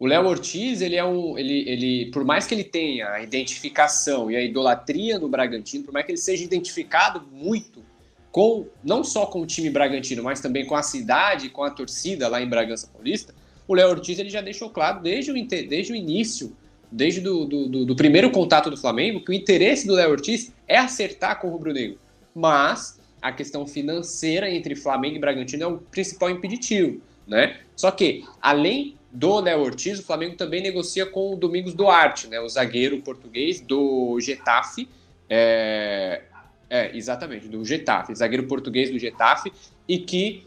O 0.00 0.06
Léo 0.06 0.26
Ortiz, 0.26 0.80
ele 0.80 0.96
é 0.96 1.04
um. 1.04 1.38
Ele, 1.38 1.68
ele, 1.68 2.10
por 2.10 2.24
mais 2.24 2.44
que 2.44 2.54
ele 2.54 2.64
tenha 2.64 3.12
a 3.12 3.22
identificação 3.22 4.32
e 4.32 4.36
a 4.36 4.42
idolatria 4.42 5.16
no 5.16 5.28
Bragantino, 5.28 5.84
por 5.84 5.94
mais 5.94 6.04
que 6.04 6.10
ele 6.10 6.18
seja 6.18 6.42
identificado 6.42 7.22
muito 7.30 7.84
com 8.32 8.66
não 8.82 9.04
só 9.04 9.26
com 9.26 9.40
o 9.40 9.46
time 9.46 9.70
Bragantino, 9.70 10.24
mas 10.24 10.40
também 10.40 10.66
com 10.66 10.74
a 10.74 10.82
cidade, 10.82 11.50
com 11.50 11.62
a 11.62 11.70
torcida 11.70 12.26
lá 12.26 12.42
em 12.42 12.48
Bragança 12.48 12.88
Paulista, 12.92 13.32
o 13.66 13.74
Léo 13.74 13.90
Ortiz 13.90 14.18
ele 14.18 14.30
já 14.30 14.40
deixou 14.40 14.70
claro 14.70 15.00
desde 15.02 15.30
o, 15.30 15.34
desde 15.34 15.92
o 15.92 15.96
início, 15.96 16.54
desde 16.90 17.20
do, 17.20 17.44
do, 17.44 17.84
do 17.84 17.96
primeiro 17.96 18.30
contato 18.30 18.70
do 18.70 18.76
Flamengo, 18.76 19.20
que 19.20 19.30
o 19.30 19.34
interesse 19.34 19.86
do 19.86 19.94
Léo 19.94 20.10
Ortiz 20.10 20.52
é 20.68 20.76
acertar 20.76 21.40
com 21.40 21.48
o 21.48 21.50
Rubro 21.50 21.72
Negro. 21.72 21.98
Mas 22.34 23.00
a 23.20 23.32
questão 23.32 23.66
financeira 23.66 24.50
entre 24.50 24.76
Flamengo 24.76 25.16
e 25.16 25.18
Bragantino 25.18 25.62
é 25.62 25.66
o 25.66 25.78
principal 25.78 26.30
impeditivo, 26.30 27.00
né? 27.26 27.58
Só 27.74 27.90
que, 27.90 28.24
além 28.40 28.96
do 29.10 29.40
Léo 29.40 29.60
Ortiz, 29.60 29.98
o 29.98 30.02
Flamengo 30.02 30.36
também 30.36 30.60
negocia 30.60 31.06
com 31.06 31.32
o 31.32 31.36
Domingos 31.36 31.72
Duarte, 31.72 32.26
né, 32.26 32.40
o 32.40 32.48
zagueiro 32.48 33.00
português 33.00 33.60
do 33.60 34.18
Getafe. 34.20 34.88
É, 35.30 36.22
é, 36.68 36.96
exatamente, 36.96 37.48
do 37.48 37.64
Getafe, 37.64 38.14
zagueiro 38.14 38.46
português 38.46 38.90
do 38.90 38.98
Getafe, 38.98 39.52
e 39.88 39.98
que 39.98 40.44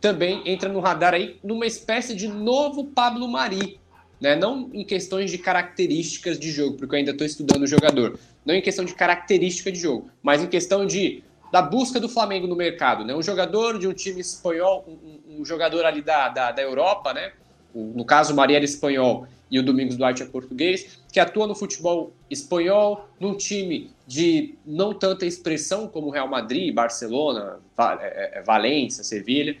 também 0.00 0.42
entra 0.46 0.68
no 0.68 0.80
radar 0.80 1.14
aí 1.14 1.38
numa 1.42 1.66
espécie 1.66 2.14
de 2.14 2.28
novo 2.28 2.84
Pablo 2.86 3.28
Mari. 3.28 3.80
Né? 4.20 4.34
Não 4.34 4.70
em 4.72 4.84
questões 4.84 5.30
de 5.30 5.38
características 5.38 6.38
de 6.38 6.50
jogo, 6.50 6.76
porque 6.76 6.94
eu 6.94 6.98
ainda 6.98 7.12
estou 7.12 7.26
estudando 7.26 7.62
o 7.62 7.66
jogador. 7.66 8.18
Não 8.44 8.54
em 8.54 8.62
questão 8.62 8.84
de 8.84 8.94
característica 8.94 9.70
de 9.70 9.78
jogo, 9.78 10.10
mas 10.22 10.42
em 10.42 10.46
questão 10.46 10.86
de 10.86 11.22
da 11.50 11.62
busca 11.62 11.98
do 11.98 12.08
Flamengo 12.08 12.46
no 12.46 12.54
mercado. 12.54 13.04
Né? 13.04 13.14
Um 13.14 13.22
jogador 13.22 13.78
de 13.78 13.88
um 13.88 13.92
time 13.94 14.20
espanhol, 14.20 14.84
um, 14.86 15.40
um 15.40 15.44
jogador 15.44 15.84
ali 15.84 16.02
da, 16.02 16.28
da, 16.28 16.52
da 16.52 16.62
Europa, 16.62 17.14
né? 17.14 17.32
no 17.74 18.04
caso, 18.04 18.32
o 18.32 18.36
Maria 18.36 18.56
era 18.56 18.64
espanhol 18.64 19.26
e 19.50 19.58
o 19.58 19.62
Domingos 19.62 19.96
Duarte 19.96 20.22
é 20.22 20.26
português, 20.26 21.00
que 21.10 21.18
atua 21.18 21.46
no 21.46 21.54
futebol 21.54 22.12
espanhol, 22.30 23.08
num 23.18 23.34
time 23.34 23.90
de 24.06 24.54
não 24.64 24.92
tanta 24.92 25.24
expressão 25.24 25.88
como 25.88 26.10
Real 26.10 26.28
Madrid, 26.28 26.74
Barcelona, 26.74 27.58
é, 28.00 28.38
é, 28.38 28.42
Valência, 28.42 29.02
Sevilha. 29.02 29.56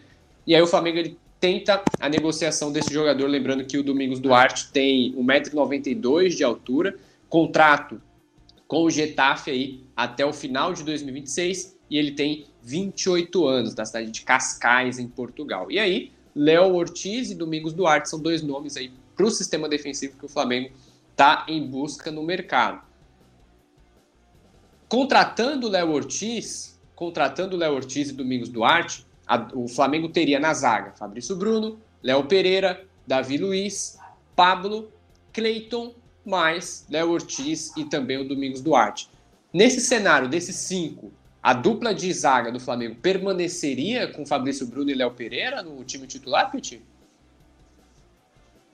E 0.48 0.54
aí 0.54 0.62
o 0.62 0.66
Flamengo 0.66 0.96
ele 0.96 1.18
tenta 1.38 1.84
a 2.00 2.08
negociação 2.08 2.72
desse 2.72 2.90
jogador, 2.90 3.26
lembrando 3.26 3.66
que 3.66 3.76
o 3.76 3.82
Domingos 3.82 4.18
Duarte 4.18 4.72
tem 4.72 5.14
1,92m 5.14 6.34
de 6.34 6.42
altura, 6.42 6.96
contrato 7.28 8.00
com 8.66 8.84
o 8.84 8.90
Getafe 8.90 9.50
aí 9.50 9.84
até 9.94 10.24
o 10.24 10.32
final 10.32 10.72
de 10.72 10.82
2026 10.84 11.76
e 11.90 11.98
ele 11.98 12.12
tem 12.12 12.46
28 12.62 13.46
anos, 13.46 13.74
da 13.74 13.84
cidade 13.84 14.10
de 14.10 14.22
Cascais, 14.22 14.98
em 14.98 15.06
Portugal. 15.06 15.70
E 15.70 15.78
aí 15.78 16.12
Léo 16.34 16.74
Ortiz 16.76 17.30
e 17.30 17.34
Domingos 17.34 17.74
Duarte 17.74 18.08
são 18.08 18.18
dois 18.18 18.40
nomes 18.40 18.74
aí 18.78 18.90
para 19.14 19.26
o 19.26 19.30
sistema 19.30 19.68
defensivo 19.68 20.16
que 20.16 20.24
o 20.24 20.30
Flamengo 20.30 20.70
está 21.10 21.44
em 21.46 21.62
busca 21.66 22.10
no 22.10 22.22
mercado. 22.22 22.80
Contratando 24.88 25.68
Léo 25.68 25.90
Ortiz, 25.90 26.80
contratando 26.94 27.54
Léo 27.54 27.74
Ortiz 27.74 28.08
e 28.08 28.14
Domingos 28.14 28.48
Duarte, 28.48 29.06
a, 29.28 29.48
o 29.54 29.68
Flamengo 29.68 30.08
teria 30.08 30.40
na 30.40 30.54
zaga 30.54 30.92
Fabrício 30.92 31.36
Bruno, 31.36 31.78
Léo 32.02 32.24
Pereira, 32.24 32.84
Davi 33.06 33.36
Luiz, 33.36 33.98
Pablo, 34.34 34.90
Cleiton, 35.32 35.94
mais 36.24 36.86
Léo 36.90 37.10
Ortiz 37.10 37.72
e 37.76 37.84
também 37.84 38.18
o 38.18 38.26
Domingos 38.26 38.60
Duarte. 38.60 39.10
Nesse 39.52 39.80
cenário 39.80 40.28
desses 40.28 40.56
cinco, 40.56 41.12
a 41.42 41.52
dupla 41.52 41.94
de 41.94 42.12
zaga 42.12 42.50
do 42.50 42.60
Flamengo 42.60 42.96
permaneceria 42.96 44.08
com 44.08 44.26
Fabrício 44.26 44.66
Bruno 44.66 44.90
e 44.90 44.94
Léo 44.94 45.10
Pereira 45.12 45.62
no 45.62 45.82
time 45.84 46.06
titular, 46.06 46.50
Petit? 46.50 46.82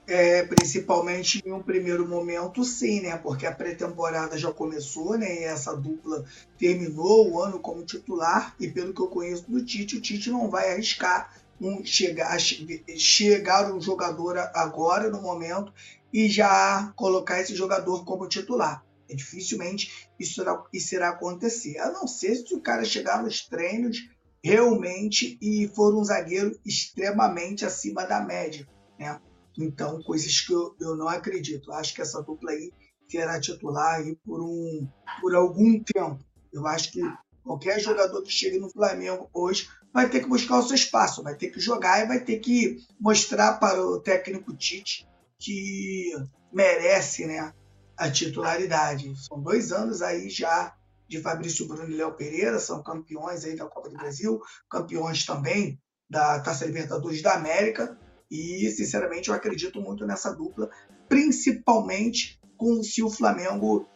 É, 0.07 0.43
principalmente 0.43 1.41
em 1.43 1.51
um 1.51 1.63
primeiro 1.63 2.07
momento, 2.07 2.63
sim, 2.63 3.01
né? 3.01 3.17
Porque 3.17 3.45
a 3.47 3.51
pré-temporada 3.51 4.37
já 4.37 4.51
começou, 4.51 5.17
né? 5.17 5.41
E 5.41 5.43
essa 5.43 5.75
dupla 5.75 6.23
terminou 6.59 7.31
o 7.31 7.41
ano 7.41 7.59
como 7.59 7.83
titular. 7.83 8.55
E 8.59 8.67
pelo 8.67 8.93
que 8.93 9.01
eu 9.01 9.07
conheço 9.07 9.49
do 9.49 9.65
Tite, 9.65 9.97
o 9.97 10.01
Tite 10.01 10.29
não 10.29 10.47
vai 10.47 10.71
arriscar 10.71 11.33
um, 11.59 11.83
chegar, 11.83 12.37
chegar 12.39 13.73
um 13.73 13.81
jogador 13.81 14.37
agora 14.53 15.09
no 15.09 15.21
momento 15.21 15.73
e 16.13 16.29
já 16.29 16.93
colocar 16.95 17.41
esse 17.41 17.55
jogador 17.55 18.05
como 18.05 18.27
titular. 18.27 18.85
É, 19.09 19.15
dificilmente 19.15 20.09
isso 20.19 20.41
irá, 20.41 20.63
isso 20.73 20.95
irá 20.95 21.09
acontecer. 21.09 21.77
A 21.79 21.91
não 21.91 22.07
ser 22.07 22.35
se 22.35 22.53
o 22.53 22.61
cara 22.61 22.85
chegar 22.85 23.23
nos 23.23 23.45
treinos 23.45 24.09
realmente 24.43 25.37
e 25.41 25.67
for 25.67 25.95
um 25.95 26.03
zagueiro 26.03 26.57
extremamente 26.65 27.65
acima 27.65 28.05
da 28.05 28.21
média. 28.21 28.67
Né? 28.99 29.19
Então, 29.57 30.01
coisas 30.03 30.41
que 30.41 30.53
eu, 30.53 30.75
eu 30.79 30.95
não 30.95 31.07
acredito. 31.07 31.71
Acho 31.71 31.93
que 31.93 32.01
essa 32.01 32.21
dupla 32.21 32.51
aí 32.51 32.71
será 33.07 33.39
titular 33.39 33.95
aí 33.95 34.15
por, 34.25 34.41
um, 34.41 34.87
por 35.21 35.35
algum 35.35 35.81
tempo. 35.81 36.19
Eu 36.51 36.65
acho 36.67 36.91
que 36.91 37.01
qualquer 37.43 37.79
jogador 37.79 38.21
que 38.23 38.31
chegue 38.31 38.59
no 38.59 38.69
Flamengo 38.69 39.29
hoje 39.33 39.69
vai 39.93 40.09
ter 40.09 40.19
que 40.19 40.27
buscar 40.27 40.59
o 40.59 40.63
seu 40.63 40.75
espaço, 40.75 41.23
vai 41.23 41.35
ter 41.35 41.49
que 41.49 41.59
jogar 41.59 42.03
e 42.03 42.07
vai 42.07 42.19
ter 42.19 42.39
que 42.39 42.77
mostrar 42.99 43.53
para 43.59 43.81
o 43.81 43.99
técnico 43.99 44.55
Tite 44.55 45.07
que 45.39 46.11
merece 46.51 47.25
né, 47.25 47.53
a 47.95 48.09
titularidade. 48.09 49.13
São 49.25 49.41
dois 49.41 49.71
anos 49.71 50.01
aí 50.01 50.29
já 50.29 50.75
de 51.07 51.21
Fabrício 51.21 51.67
Bruno 51.67 51.89
e 51.89 51.95
Léo 51.95 52.13
Pereira, 52.13 52.57
são 52.59 52.81
campeões 52.81 53.45
aí 53.45 53.55
da 53.55 53.67
Copa 53.67 53.89
do 53.89 53.97
Brasil, 53.97 54.41
campeões 54.69 55.25
também 55.25 55.79
da 56.09 56.39
Taça 56.39 56.65
Libertadores 56.65 57.21
da 57.21 57.33
América, 57.33 57.97
e 58.29 58.69
sinceramente 58.71 59.29
eu 59.29 59.35
acredito 59.35 59.81
muito 59.81 60.05
nessa 60.05 60.31
dupla, 60.31 60.69
principalmente 61.07 62.39
com 62.57 62.81
se 62.83 63.03
o 63.03 63.09
Flamengo, 63.09 63.87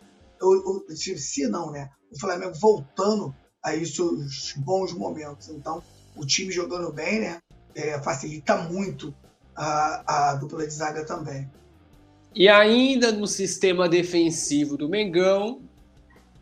ou, 0.42 0.68
ou, 0.68 0.96
se, 0.96 1.18
se 1.18 1.48
não, 1.48 1.72
né? 1.72 1.89
O 2.12 2.20
Flamengo 2.20 2.54
voltando 2.60 3.36
a 3.63 3.74
seus 3.86 4.54
bons 4.58 4.94
momentos. 4.94 5.50
Então, 5.50 5.84
o 6.15 6.26
time 6.26 6.52
jogando 6.52 6.92
bem, 6.92 7.20
né? 7.22 7.42
É, 7.76 8.02
facilita 8.02 8.58
muito 8.58 9.13
a, 9.56 10.32
a 10.32 10.36
dupla 10.36 10.65
de 10.65 10.74
zaga 10.74 11.06
também. 11.06 11.50
E 12.34 12.48
ainda 12.48 13.12
no 13.12 13.28
sistema 13.28 13.89
defensivo 13.89 14.78
do 14.78 14.88
Mengão, 14.88 15.62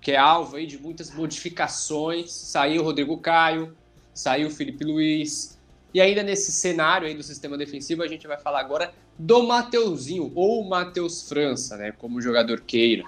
que 0.02 0.12
é 0.12 0.18
alvo 0.18 0.58
aí 0.58 0.66
de 0.66 0.78
muitas 0.78 1.12
modificações, 1.12 2.32
saiu 2.32 2.84
Rodrigo 2.84 3.20
Caio, 3.20 3.76
saiu 4.14 4.50
Felipe 4.50 4.84
Luiz. 4.84 5.57
E 5.94 6.02
ainda 6.02 6.22
nesse 6.22 6.52
cenário 6.52 7.08
aí 7.08 7.14
do 7.14 7.24
sistema 7.24 7.58
defensivo, 7.58 8.04
a 8.04 8.08
gente 8.08 8.28
vai 8.28 8.38
falar 8.38 8.60
agora 8.60 8.94
do 9.18 9.44
Mateuzinho, 9.44 10.32
ou 10.36 10.64
Matheus 10.64 11.28
França, 11.28 11.78
né, 11.78 11.92
como 11.98 12.22
jogador 12.22 12.62
queira. 12.62 13.04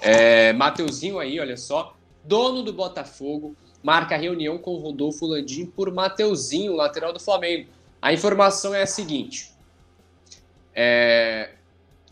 É, 0.00 0.52
Mateuzinho 0.52 1.18
aí, 1.18 1.40
olha 1.40 1.56
só, 1.56 1.96
dono 2.24 2.62
do 2.62 2.72
Botafogo, 2.72 3.56
marca 3.82 4.16
reunião 4.16 4.58
com 4.58 4.76
Rodolfo 4.76 5.26
Landim 5.26 5.66
por 5.66 5.92
Mateuzinho, 5.92 6.74
lateral 6.74 7.12
do 7.12 7.20
Flamengo. 7.20 7.68
A 8.00 8.12
informação 8.12 8.74
é 8.74 8.82
a 8.82 8.86
seguinte: 8.86 9.50
é, 10.74 11.50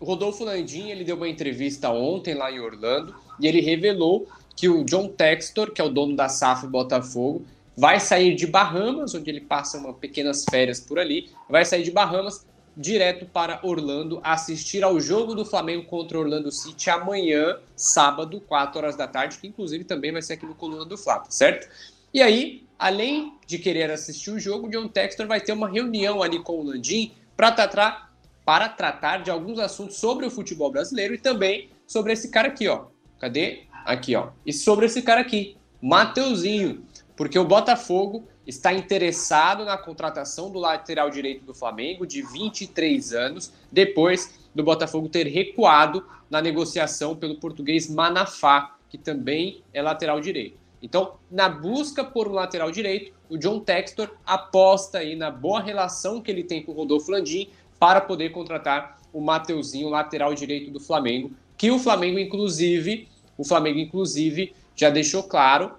o 0.01 0.05
Rodolfo 0.05 0.45
Landim 0.45 0.91
ele 0.91 1.05
deu 1.05 1.17
uma 1.17 1.29
entrevista 1.29 1.91
ontem 1.91 2.35
lá 2.35 2.51
em 2.51 2.59
Orlando 2.59 3.15
e 3.39 3.47
ele 3.47 3.61
revelou 3.61 4.27
que 4.57 4.69
o 4.69 4.85
John 4.85 5.09
Textor, 5.09 5.71
que 5.71 5.81
é 5.81 5.85
o 5.85 5.89
dono 5.89 6.17
da 6.17 6.29
SAF 6.29 6.67
Botafogo, 6.67 7.45
vai 7.77 8.01
sair 8.01 8.35
de 8.35 8.47
Bahamas, 8.47 9.15
onde 9.15 9.31
ele 9.31 9.41
passa 9.41 9.79
uma 9.79 9.93
pequenas 9.93 10.45
férias 10.49 10.81
por 10.81 10.99
ali, 10.99 11.31
vai 11.49 11.65
sair 11.65 11.83
de 11.83 11.91
Bahamas 11.91 12.47
direto 12.77 13.25
para 13.27 13.61
Orlando 13.63 14.21
assistir 14.23 14.85
ao 14.85 15.01
jogo 15.01 15.35
do 15.35 15.45
Flamengo 15.45 15.87
contra 15.87 16.19
Orlando 16.19 16.53
City 16.53 16.91
amanhã, 16.91 17.59
sábado, 17.75 18.41
4 18.41 18.79
horas 18.79 18.97
da 18.97 19.09
tarde, 19.09 19.39
que 19.39 19.47
inclusive 19.47 19.85
também 19.85 20.13
vai 20.13 20.21
ser 20.21 20.35
aqui 20.35 20.45
no 20.45 20.55
Coluna 20.55 20.85
do 20.85 20.99
Flávio, 20.99 21.31
certo? 21.31 21.69
E 22.13 22.21
aí, 22.21 22.67
além 22.79 23.35
de 23.47 23.59
querer 23.59 23.91
assistir 23.91 24.31
o 24.31 24.39
jogo, 24.39 24.69
John 24.69 24.89
Textor 24.89 25.27
vai 25.27 25.41
ter 25.41 25.53
uma 25.53 25.69
reunião 25.69 26.23
ali 26.23 26.39
com 26.39 26.61
o 26.61 26.63
Landim 26.63 27.13
para 27.37 27.53
tratar 27.53 28.07
para 28.45 28.69
tratar 28.69 29.25
de 29.25 29.31
alguns 29.31 29.59
assuntos 29.59 29.97
sobre 29.97 30.25
o 30.25 30.31
futebol 30.31 30.71
brasileiro 30.71 31.13
e 31.13 31.19
também 31.19 31.69
sobre 31.85 32.13
esse 32.13 32.31
cara 32.31 32.47
aqui, 32.47 32.69
ó. 32.69 32.85
Cadê? 33.19 33.65
Aqui, 33.85 34.15
ó. 34.15 34.29
E 34.47 34.53
sobre 34.53 34.87
esse 34.87 35.03
cara 35.03 35.21
aqui, 35.21 35.57
Mateuzinho, 35.83 36.86
porque 37.17 37.39
o 37.39 37.45
Botafogo 37.45 38.29
está 38.47 38.73
interessado 38.73 39.65
na 39.65 39.77
contratação 39.77 40.51
do 40.51 40.59
lateral 40.59 41.11
direito 41.11 41.45
do 41.45 41.55
Flamengo 41.55 42.07
de 42.07 42.23
23 42.23 43.13
anos, 43.15 43.53
depois 43.73 44.39
do 44.55 44.63
Botafogo 44.63 45.09
ter 45.09 45.27
recuado 45.27 46.05
na 46.31 46.41
negociação 46.41 47.17
pelo 47.17 47.37
português 47.37 47.89
Manafá, 47.89 48.77
que 48.89 48.99
também 48.99 49.63
é 49.73 49.83
lateral 49.83 50.21
direito. 50.21 50.59
Então, 50.83 51.15
na 51.31 51.49
busca 51.49 52.05
por 52.05 52.29
um 52.29 52.33
lateral 52.33 52.71
direito, 52.71 53.13
o 53.29 53.37
John 53.37 53.61
Textor 53.61 54.11
aposta 54.25 54.99
aí 54.99 55.17
na 55.17 55.31
boa 55.31 55.61
relação 55.61 56.21
que 56.21 56.31
ele 56.31 56.45
tem 56.45 56.63
com 56.63 56.73
o 56.73 56.75
Rodolfo 56.75 57.11
Landim 57.11 57.49
para 57.79 58.01
poder 58.01 58.31
contratar 58.31 58.99
o 59.13 59.21
Mateuzinho, 59.21 59.89
lateral 59.89 60.35
direito 60.35 60.71
do 60.71 60.79
Flamengo, 60.79 61.33
que 61.57 61.71
o 61.71 61.79
Flamengo, 61.79 62.19
inclusive, 62.19 63.09
o 63.37 63.45
Flamengo, 63.45 63.79
inclusive, 63.79 64.55
já 64.75 64.91
deixou 64.91 65.23
claro 65.23 65.73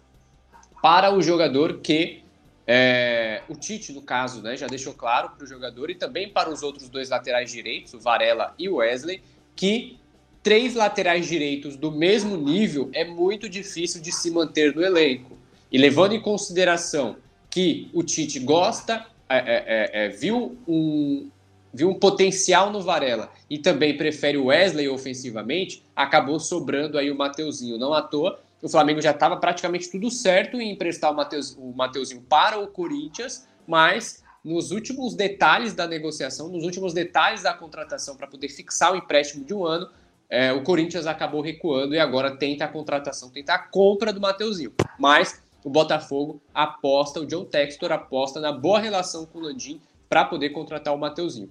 para 0.82 1.14
o 1.14 1.22
jogador 1.22 1.80
que 1.80 2.24
é, 2.70 3.42
o 3.48 3.56
Tite, 3.56 3.94
no 3.94 4.02
caso, 4.02 4.42
né, 4.42 4.58
já 4.58 4.68
deixou 4.68 4.94
claro 4.94 5.30
para 5.30 5.46
o 5.46 5.48
jogador 5.48 5.90
e 5.90 5.96
também 5.96 6.30
para 6.30 6.50
os 6.50 6.62
outros 6.62 6.90
dois 6.90 7.10
laterais 7.10 7.50
direitos, 7.50 7.94
o 7.94 8.00
Varela 8.00 8.54
e 8.60 8.68
o 8.68 8.76
Wesley, 8.76 9.22
que 9.56 9.98
três 10.44 10.76
laterais 10.76 11.28
direitos 11.28 11.78
do 11.78 11.92
mesmo 11.92 12.36
nível 12.36 12.90
é 12.94 13.06
muito 13.06 13.48
difícil 13.48 14.02
de 14.02 14.12
se 14.12 14.30
manter 14.30 14.76
no 14.76 14.84
elenco. 14.84 15.38
E 15.72 15.78
levando 15.78 16.14
em 16.14 16.22
consideração 16.22 17.16
que 17.50 17.90
o 17.94 18.04
Tite 18.04 18.40
gosta, 18.40 19.06
é, 19.30 19.38
é, 19.38 19.44
é, 19.68 20.06
é 20.06 20.10
viu, 20.10 20.58
um, 20.68 21.30
viu 21.74 21.90
um 21.90 21.96
potencial 21.96 22.70
no 22.70 22.82
Varela 22.82 23.32
e 23.50 23.58
também 23.58 23.96
prefere 23.96 24.38
o 24.38 24.46
Wesley 24.46 24.90
ofensivamente, 24.90 25.84
acabou 25.96 26.40
sobrando 26.40 26.98
aí 26.98 27.10
o 27.10 27.16
Mateuzinho. 27.16 27.78
Não 27.78 27.94
à 27.94 28.02
toa, 28.02 28.40
o 28.62 28.70
Flamengo 28.70 29.02
já 29.02 29.12
estava 29.12 29.38
praticamente 29.38 29.90
tudo 29.90 30.10
certo 30.10 30.60
em 30.60 30.72
emprestar 30.72 31.12
o, 31.12 31.16
Mateus, 31.16 31.56
o 31.58 31.74
Mateuzinho 31.74 32.22
para 32.22 32.60
o 32.60 32.68
Corinthians, 32.68 33.48
mas 33.68 34.24
nos 34.44 34.72
últimos 34.72 35.14
detalhes 35.14 35.74
da 35.74 35.86
negociação, 35.86 36.50
nos 36.50 36.64
últimos 36.64 36.94
detalhes 36.94 37.44
da 37.44 37.54
contratação 37.54 38.16
para 38.16 38.28
poder 38.28 38.50
fixar 38.50 38.94
o 38.94 38.96
empréstimo 38.96 39.44
de 39.44 39.54
um 39.54 39.66
ano, 39.66 39.90
é, 40.30 40.52
o 40.52 40.64
Corinthians 40.64 41.06
acabou 41.06 41.42
recuando 41.42 41.94
e 41.94 42.00
agora 42.00 42.36
tenta 42.36 42.66
a 42.66 42.68
contratação, 42.68 43.30
tenta 43.30 43.54
a 43.54 43.60
compra 43.60 44.12
do 44.12 44.20
Mateuzinho. 44.20 44.74
Mas 45.00 45.42
o 45.64 45.70
Botafogo 45.70 46.42
aposta, 46.54 47.20
o 47.20 47.26
John 47.26 47.46
Textor 47.46 47.92
aposta 47.92 48.40
na 48.40 48.52
boa 48.52 48.80
relação 48.80 49.26
com 49.26 49.40
o 49.40 49.42
Landim 49.42 49.82
para 50.10 50.26
poder 50.26 50.50
contratar 50.50 50.94
o 50.94 50.98
Mateuzinho. 50.98 51.50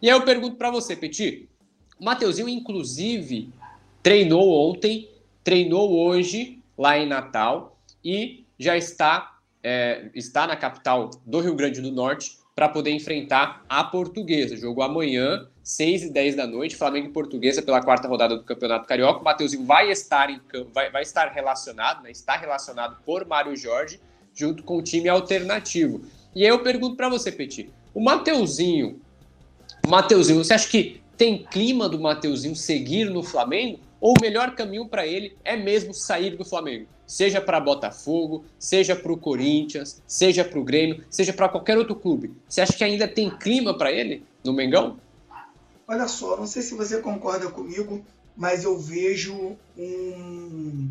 E 0.00 0.08
aí 0.08 0.16
eu 0.16 0.24
pergunto 0.24 0.56
para 0.56 0.70
você, 0.70 0.94
Petit, 0.94 1.48
o 2.00 2.04
Mateuzinho, 2.04 2.48
inclusive, 2.48 3.52
treinou 4.02 4.70
ontem, 4.70 5.08
treinou 5.48 5.98
hoje 5.98 6.62
lá 6.76 6.98
em 6.98 7.06
Natal 7.06 7.80
e 8.04 8.44
já 8.58 8.76
está, 8.76 9.38
é, 9.62 10.10
está 10.14 10.46
na 10.46 10.54
capital 10.54 11.08
do 11.24 11.40
Rio 11.40 11.54
Grande 11.54 11.80
do 11.80 11.90
Norte 11.90 12.38
para 12.54 12.68
poder 12.68 12.90
enfrentar 12.90 13.64
a 13.66 13.82
Portuguesa. 13.82 14.58
Jogou 14.58 14.84
amanhã, 14.84 15.48
6 15.62 16.02
e 16.02 16.10
10 16.10 16.36
da 16.36 16.46
noite, 16.46 16.76
Flamengo 16.76 17.08
e 17.08 17.12
Portuguesa 17.12 17.62
pela 17.62 17.80
quarta 17.80 18.06
rodada 18.06 18.36
do 18.36 18.44
Campeonato 18.44 18.86
Carioca. 18.86 19.20
O 19.20 19.24
Mateuzinho 19.24 19.64
vai 19.64 19.90
estar, 19.90 20.28
em, 20.28 20.38
vai, 20.70 20.90
vai 20.90 21.00
estar 21.00 21.28
relacionado, 21.28 22.02
né, 22.02 22.10
está 22.10 22.36
relacionado 22.36 22.98
por 23.06 23.26
Mário 23.26 23.56
Jorge, 23.56 23.98
junto 24.34 24.62
com 24.62 24.76
o 24.76 24.82
time 24.82 25.08
alternativo. 25.08 26.02
E 26.34 26.42
aí 26.42 26.50
eu 26.50 26.62
pergunto 26.62 26.94
para 26.94 27.08
você, 27.08 27.32
Petit, 27.32 27.70
o 27.94 28.00
Mateuzinho, 28.02 29.00
o 29.86 29.88
Mateuzinho, 29.88 30.44
você 30.44 30.52
acha 30.52 30.68
que 30.68 31.00
tem 31.16 31.42
clima 31.42 31.88
do 31.88 31.98
Mateuzinho 31.98 32.54
seguir 32.54 33.08
no 33.08 33.22
Flamengo? 33.22 33.87
Ou 34.00 34.12
o 34.12 34.20
melhor 34.20 34.54
caminho 34.54 34.88
para 34.88 35.06
ele 35.06 35.36
é 35.44 35.56
mesmo 35.56 35.92
sair 35.92 36.36
do 36.36 36.44
Flamengo? 36.44 36.86
Seja 37.06 37.40
para 37.40 37.58
Botafogo, 37.58 38.44
seja 38.58 38.94
para 38.94 39.12
o 39.12 39.16
Corinthians, 39.16 40.02
seja 40.06 40.44
para 40.44 40.58
o 40.58 40.64
Grêmio, 40.64 41.04
seja 41.10 41.32
para 41.32 41.48
qualquer 41.48 41.76
outro 41.78 41.96
clube. 41.96 42.32
Você 42.48 42.60
acha 42.60 42.74
que 42.74 42.84
ainda 42.84 43.08
tem 43.08 43.30
clima 43.30 43.76
para 43.76 43.90
ele 43.90 44.24
no 44.44 44.52
Mengão? 44.52 45.00
Olha 45.86 46.06
só, 46.06 46.36
não 46.36 46.46
sei 46.46 46.62
se 46.62 46.74
você 46.74 47.00
concorda 47.00 47.48
comigo, 47.50 48.04
mas 48.36 48.62
eu 48.62 48.78
vejo 48.78 49.56
um. 49.76 50.90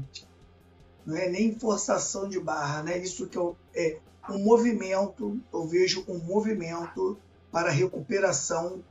Não 1.05 1.15
é 1.15 1.29
nem 1.29 1.53
forçação 1.53 2.27
de 2.27 2.39
barra, 2.39 2.83
né? 2.83 2.97
Isso 2.97 3.27
que 3.27 3.37
eu. 3.37 3.55
É 3.75 3.97
um 4.29 4.39
movimento, 4.39 5.39
eu 5.53 5.65
vejo 5.67 6.03
um 6.07 6.17
movimento 6.17 7.17
para 7.51 7.69
recuperação 7.69 8.83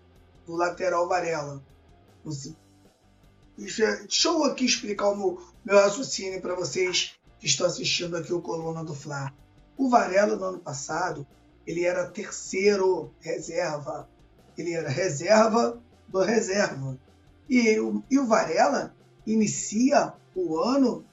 do 0.47 0.55
lateral 0.55 1.09
Varela. 1.09 1.61
Deixa 3.57 4.29
eu 4.29 4.45
aqui 4.45 4.65
explicar 4.65 5.09
o 5.09 5.17
meu, 5.17 5.43
meu 5.65 5.79
raciocínio 5.79 6.41
para 6.43 6.55
vocês 6.55 7.17
que 7.39 7.47
estão 7.47 7.67
assistindo 7.67 8.17
aqui 8.17 8.33
o 8.33 8.43
Coluna 8.43 8.85
do 8.85 8.95
Fla. 8.95 9.33
O 9.77 9.89
Varela, 9.89 10.37
no 10.37 10.45
ano 10.45 10.59
passado, 10.59 11.27
ele 11.67 11.85
era 11.85 12.09
terceiro 12.09 13.13
reserva. 13.21 14.09
Ele 14.57 14.73
era 14.73 14.89
reserva 14.89 15.83
do 16.09 16.21
reserva. 16.21 16.99
E, 17.49 17.77
e 18.11 18.19
o 18.19 18.27
Varela 18.27 18.95
inicia 19.27 20.13
o 20.35 20.59
ano 20.59 21.05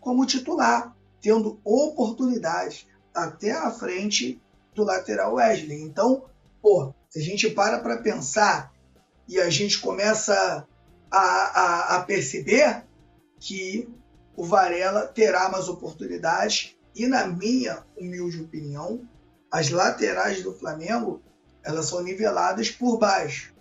como 0.00 0.24
titular, 0.24 0.96
tendo 1.20 1.60
oportunidade 1.64 2.86
até 3.14 3.50
à 3.50 3.70
frente 3.70 4.40
do 4.74 4.84
lateral 4.84 5.34
Wesley. 5.34 5.82
Então, 5.82 6.24
pô, 6.62 6.94
se 7.10 7.18
a 7.18 7.22
gente 7.22 7.50
para 7.50 7.80
para 7.80 7.98
pensar 7.98 8.72
e 9.26 9.40
a 9.40 9.50
gente 9.50 9.80
começa 9.80 10.66
a, 11.10 11.18
a, 11.18 11.96
a 11.96 12.02
perceber 12.02 12.84
que 13.40 13.88
o 14.36 14.44
Varela 14.44 15.06
terá 15.06 15.48
mais 15.48 15.68
oportunidades 15.68 16.76
e, 16.94 17.06
na 17.06 17.26
minha 17.26 17.84
humilde 17.96 18.40
opinião, 18.40 19.08
as 19.50 19.70
laterais 19.70 20.42
do 20.42 20.54
Flamengo 20.54 21.22
elas 21.64 21.86
são 21.86 22.02
niveladas 22.02 22.70
por 22.70 22.98
baixo, 22.98 23.52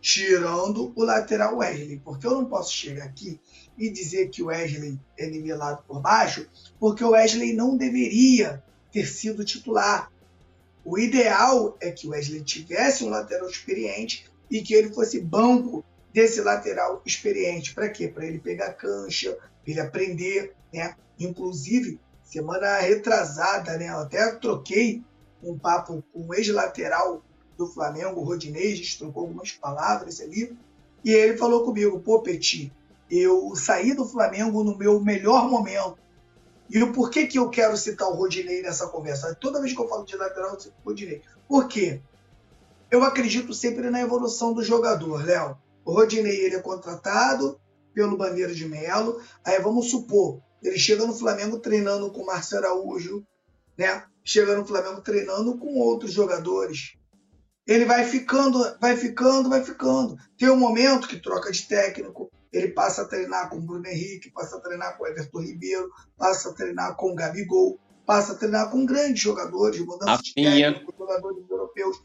tirando 0.00 0.92
o 0.94 1.02
lateral 1.02 1.56
Wesley, 1.56 2.00
porque 2.04 2.26
eu 2.26 2.32
não 2.32 2.44
posso 2.44 2.72
chegar 2.72 3.04
aqui 3.04 3.40
e 3.78 3.88
dizer 3.90 4.28
que 4.28 4.42
o 4.42 4.46
Wesley 4.46 4.98
é 5.18 5.26
nivelado 5.26 5.82
por 5.86 6.00
baixo, 6.00 6.46
porque 6.78 7.02
o 7.02 7.10
Wesley 7.10 7.54
não 7.54 7.76
deveria 7.76 8.62
ter 8.92 9.06
sido 9.06 9.44
titular. 9.44 10.10
O 10.84 10.98
ideal 10.98 11.76
é 11.80 11.90
que 11.90 12.06
o 12.06 12.10
Wesley 12.10 12.42
tivesse 12.42 13.04
um 13.04 13.08
lateral 13.08 13.48
experiente 13.48 14.30
e 14.50 14.62
que 14.62 14.74
ele 14.74 14.92
fosse 14.92 15.20
banco 15.20 15.84
desse 16.16 16.40
lateral 16.40 17.02
experiente. 17.04 17.74
Para 17.74 17.90
quê? 17.90 18.08
Para 18.08 18.24
ele 18.24 18.38
pegar 18.38 18.72
cancha, 18.72 19.36
ele 19.66 19.78
aprender, 19.78 20.54
né? 20.72 20.96
Inclusive, 21.20 22.00
semana 22.24 22.78
retrasada, 22.78 23.76
né? 23.76 23.90
Eu 23.90 23.98
até 23.98 24.34
troquei 24.36 25.04
um 25.42 25.58
papo 25.58 26.02
com 26.14 26.26
o 26.26 26.34
ex-lateral 26.34 27.22
do 27.58 27.66
Flamengo, 27.66 28.18
o 28.18 28.24
Rodinei, 28.24 28.72
a 28.72 28.76
gente 28.76 28.98
trocou 28.98 29.24
algumas 29.24 29.52
palavras 29.52 30.22
ali, 30.22 30.56
e 31.04 31.12
ele 31.12 31.36
falou 31.36 31.64
comigo, 31.64 32.00
pô, 32.00 32.22
Petit, 32.22 32.72
eu 33.10 33.54
saí 33.54 33.92
do 33.92 34.06
Flamengo 34.06 34.64
no 34.64 34.74
meu 34.74 34.98
melhor 34.98 35.50
momento. 35.50 35.98
E 36.70 36.82
o 36.82 36.94
porquê 36.94 37.26
que 37.26 37.38
eu 37.38 37.50
quero 37.50 37.76
citar 37.76 38.08
o 38.08 38.14
Rodinei 38.14 38.62
nessa 38.62 38.86
conversa? 38.86 39.34
Toda 39.34 39.60
vez 39.60 39.74
que 39.74 39.80
eu 39.80 39.88
falo 39.88 40.04
de 40.06 40.16
lateral, 40.16 40.54
eu 40.54 40.60
cito 40.60 40.74
o 40.82 40.88
Rodinei. 40.88 41.20
Por 41.46 41.68
quê? 41.68 42.00
Eu 42.90 43.04
acredito 43.04 43.52
sempre 43.52 43.90
na 43.90 44.00
evolução 44.00 44.54
do 44.54 44.62
jogador, 44.62 45.22
Léo. 45.22 45.58
O 45.86 45.92
Rodinei 45.92 46.44
ele 46.44 46.56
é 46.56 46.60
contratado 46.60 47.60
pelo 47.94 48.16
Bandeira 48.16 48.52
de 48.52 48.68
Melo. 48.68 49.22
Aí 49.44 49.60
vamos 49.60 49.88
supor, 49.88 50.42
ele 50.60 50.76
chega 50.76 51.06
no 51.06 51.14
Flamengo 51.14 51.60
treinando 51.60 52.10
com 52.12 52.22
o 52.22 52.26
Marcelo 52.26 52.66
Araújo, 52.66 53.24
né? 53.78 54.04
Chega 54.24 54.56
no 54.56 54.66
Flamengo 54.66 55.00
treinando 55.00 55.56
com 55.56 55.78
outros 55.78 56.12
jogadores. 56.12 56.94
Ele 57.64 57.84
vai 57.84 58.04
ficando, 58.04 58.58
vai 58.80 58.96
ficando, 58.96 59.48
vai 59.48 59.64
ficando. 59.64 60.16
Tem 60.36 60.50
um 60.50 60.56
momento 60.56 61.06
que 61.06 61.22
troca 61.22 61.52
de 61.52 61.68
técnico, 61.68 62.30
ele 62.52 62.68
passa 62.68 63.02
a 63.02 63.08
treinar 63.08 63.48
com 63.48 63.58
o 63.58 63.62
Bruno 63.62 63.86
Henrique, 63.86 64.32
passa 64.32 64.56
a 64.56 64.60
treinar 64.60 64.96
com 64.98 65.04
o 65.04 65.06
Everton 65.06 65.40
Ribeiro, 65.40 65.88
passa 66.16 66.50
a 66.50 66.52
treinar 66.52 66.96
com 66.96 67.12
o 67.12 67.14
Gabigol, 67.14 67.78
passa 68.06 68.32
a 68.32 68.36
treinar 68.36 68.70
com 68.70 68.86
grandes 68.86 69.20
jogadores, 69.20 69.80
mudança 69.80 70.12
Rafinha. 70.12 70.50
de 70.50 70.62
técnico, 70.62 70.94
jogadores 70.96 71.50
europeus, 71.50 72.00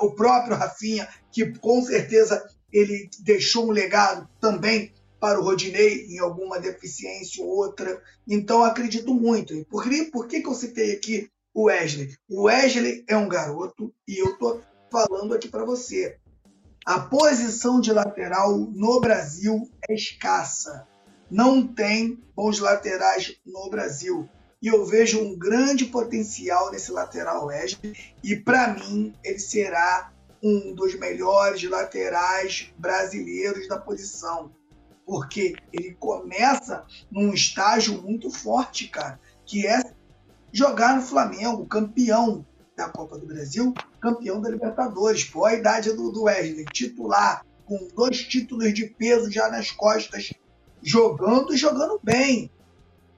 o 0.00 0.10
próprio 0.10 0.56
Rafinha, 0.56 1.08
que 1.32 1.46
com 1.58 1.80
certeza 1.82 2.44
ele 2.72 3.08
deixou 3.20 3.68
um 3.68 3.70
legado 3.70 4.28
também 4.40 4.92
para 5.20 5.40
o 5.40 5.44
Rodinei 5.44 6.06
em 6.08 6.18
alguma 6.18 6.58
deficiência 6.58 7.42
ou 7.42 7.48
outra. 7.48 8.02
Então 8.28 8.62
acredito 8.62 9.14
muito. 9.14 9.64
Por 9.66 9.84
que, 9.84 10.04
por 10.06 10.26
que, 10.26 10.42
que 10.42 10.48
eu 10.48 10.54
citei 10.54 10.92
aqui 10.92 11.30
o 11.54 11.64
Wesley? 11.64 12.14
O 12.28 12.42
Wesley 12.42 13.04
é 13.08 13.16
um 13.16 13.28
garoto 13.28 13.94
e 14.06 14.18
eu 14.18 14.32
estou 14.32 14.60
falando 14.90 15.32
aqui 15.32 15.48
para 15.48 15.64
você. 15.64 16.18
A 16.84 17.00
posição 17.00 17.80
de 17.80 17.92
lateral 17.92 18.58
no 18.58 19.00
Brasil 19.00 19.70
é 19.88 19.94
escassa. 19.94 20.86
Não 21.30 21.66
tem 21.66 22.22
bons 22.36 22.58
laterais 22.58 23.34
no 23.46 23.70
Brasil. 23.70 24.28
E 24.64 24.68
eu 24.68 24.82
vejo 24.86 25.20
um 25.20 25.36
grande 25.36 25.84
potencial 25.84 26.72
nesse 26.72 26.90
lateral 26.90 27.44
Wesley. 27.44 27.94
E 28.22 28.34
para 28.34 28.72
mim, 28.72 29.12
ele 29.22 29.38
será 29.38 30.10
um 30.42 30.74
dos 30.74 30.98
melhores 30.98 31.62
laterais 31.68 32.72
brasileiros 32.78 33.68
da 33.68 33.76
posição. 33.76 34.50
Porque 35.04 35.54
ele 35.70 35.94
começa 36.00 36.86
num 37.10 37.34
estágio 37.34 38.00
muito 38.00 38.30
forte, 38.30 38.88
cara, 38.88 39.20
que 39.44 39.66
é 39.66 39.82
jogar 40.50 40.96
no 40.96 41.02
Flamengo, 41.02 41.66
campeão 41.66 42.46
da 42.74 42.88
Copa 42.88 43.18
do 43.18 43.26
Brasil, 43.26 43.74
campeão 44.00 44.40
da 44.40 44.48
Libertadores. 44.48 45.24
Pô, 45.24 45.44
a 45.44 45.52
idade 45.52 45.92
do, 45.92 46.10
do 46.10 46.22
Wesley, 46.22 46.64
titular, 46.72 47.44
com 47.66 47.86
dois 47.94 48.24
títulos 48.24 48.72
de 48.72 48.86
peso 48.86 49.30
já 49.30 49.50
nas 49.50 49.70
costas, 49.70 50.32
jogando 50.82 51.52
e 51.52 51.58
jogando 51.58 52.00
bem. 52.02 52.50